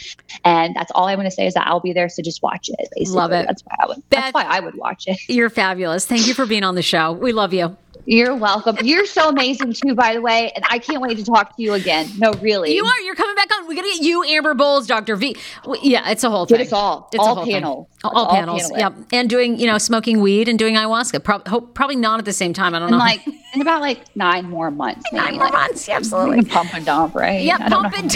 And 0.43 0.75
that's 0.75 0.91
all 0.93 1.07
I 1.07 1.15
want 1.15 1.27
to 1.27 1.31
say 1.31 1.47
is 1.47 1.53
that 1.53 1.65
I'll 1.65 1.79
be 1.79 1.93
there. 1.93 2.09
So 2.09 2.21
just 2.21 2.43
watch 2.43 2.67
it. 2.67 2.89
Basically. 2.93 3.15
Love 3.15 3.31
it. 3.31 3.45
That's 3.47 3.63
why 3.63 3.75
I 3.81 3.87
would, 3.87 4.09
Beth- 4.09 4.19
that's 4.19 4.33
why 4.33 4.43
I 4.43 4.59
would 4.59 4.75
watch 4.75 5.05
it. 5.07 5.19
You're 5.29 5.49
fabulous. 5.49 6.05
Thank 6.05 6.27
you 6.27 6.33
for 6.33 6.45
being 6.45 6.65
on 6.65 6.75
the 6.75 6.81
show. 6.81 7.13
We 7.13 7.31
love 7.31 7.53
you. 7.53 7.77
You're 8.05 8.35
welcome. 8.35 8.77
You're 8.83 9.05
so 9.05 9.29
amazing 9.29 9.73
too, 9.73 9.95
by 9.95 10.13
the 10.13 10.21
way. 10.21 10.51
And 10.55 10.65
I 10.69 10.77
can't 10.79 11.01
wait 11.01 11.17
to 11.17 11.23
talk 11.23 11.55
to 11.55 11.63
you 11.63 11.73
again. 11.73 12.09
No, 12.17 12.33
really. 12.33 12.75
You 12.75 12.83
are. 12.83 12.99
You're 13.01 13.15
coming 13.15 13.35
back 13.35 13.47
on. 13.55 13.67
We 13.67 13.75
got 13.75 13.83
to 13.83 13.87
get 13.89 14.01
you, 14.01 14.23
Amber 14.25 14.53
Bowles, 14.53 14.87
Dr. 14.87 15.15
V. 15.15 15.35
Yeah, 15.81 16.09
it's 16.09 16.23
a 16.23 16.29
whole 16.29 16.45
thing. 16.45 16.57
Get 16.57 16.67
us 16.67 16.73
all. 16.73 17.09
It's 17.13 17.19
a 17.19 17.21
All 17.21 17.35
whole 17.35 17.45
thing. 17.45 17.53
panel. 17.53 17.89
All, 18.03 18.11
all 18.25 18.35
panels. 18.35 18.63
panel. 18.71 18.77
Yep. 18.77 19.07
And 19.13 19.29
doing, 19.29 19.57
you 19.57 19.67
know, 19.67 19.77
smoking 19.77 20.19
weed 20.19 20.49
and 20.49 20.59
doing 20.59 20.75
ayahuasca. 20.75 21.23
Pro- 21.23 21.41
hope, 21.47 21.73
probably 21.73 21.95
not 21.95 22.19
at 22.19 22.25
the 22.25 22.33
same 22.33 22.51
time. 22.51 22.75
I 22.75 22.79
don't 22.79 22.89
in 22.89 22.91
know. 22.91 22.97
like 22.97 23.25
in 23.53 23.61
about 23.61 23.79
like 23.81 24.13
nine 24.17 24.49
more 24.49 24.69
months. 24.69 25.05
Nine 25.13 25.35
more 25.37 25.49
months. 25.49 25.87
Yeah, 25.87 25.95
absolutely. 25.97 26.43
pump 26.43 26.73
and 26.73 26.85
dump, 26.85 27.15
right? 27.15 27.41
Yeah, 27.43 27.69
pump 27.69 27.97
and 27.97 28.09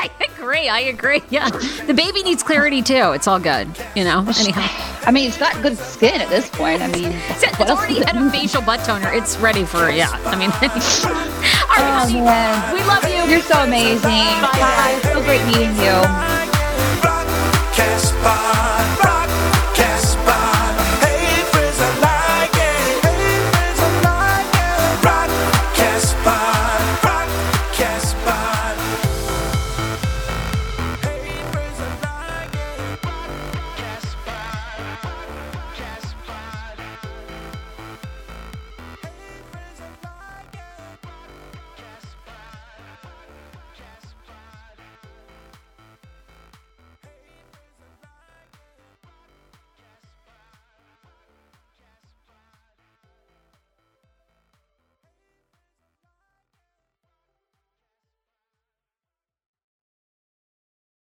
I 0.00 0.10
agree. 0.32 0.68
I 0.68 0.80
agree. 0.80 1.22
Yeah. 1.28 1.48
The 1.50 1.94
baby 1.94 2.22
needs 2.22 2.42
clarity 2.42 2.82
too. 2.82 3.12
It's 3.12 3.26
all 3.26 3.40
good. 3.40 3.68
You 3.96 4.04
know? 4.04 4.20
Anyhow. 4.38 4.66
I 5.06 5.10
mean, 5.10 5.28
it's 5.28 5.38
got 5.38 5.60
good 5.62 5.76
skin 5.76 6.20
at 6.20 6.28
this 6.28 6.48
point. 6.48 6.82
I 6.82 6.86
mean, 6.86 7.06
It's, 7.30 7.42
it's 7.42 7.60
already 7.70 7.98
had 8.04 8.16
a 8.16 8.30
facial 8.38 8.62
butt 8.62 8.84
toner. 8.84 9.10
It's 9.12 9.36
ready 9.38 9.64
for, 9.64 9.90
yeah. 9.90 10.10
I 10.26 10.36
mean, 10.36 10.50
all 10.60 10.60
right. 10.62 12.06
Oh, 12.06 12.24
man. 12.24 12.74
We 12.74 12.80
love 12.84 13.04
you. 13.04 13.30
You're 13.30 13.42
so 13.42 13.58
amazing. 13.62 14.02
Bye. 14.10 15.00
So 15.02 15.22
great 15.24 15.44
meeting 15.46 15.74
you. 15.76 15.96
Broadcast 17.02 18.14
Pod, 18.22 18.98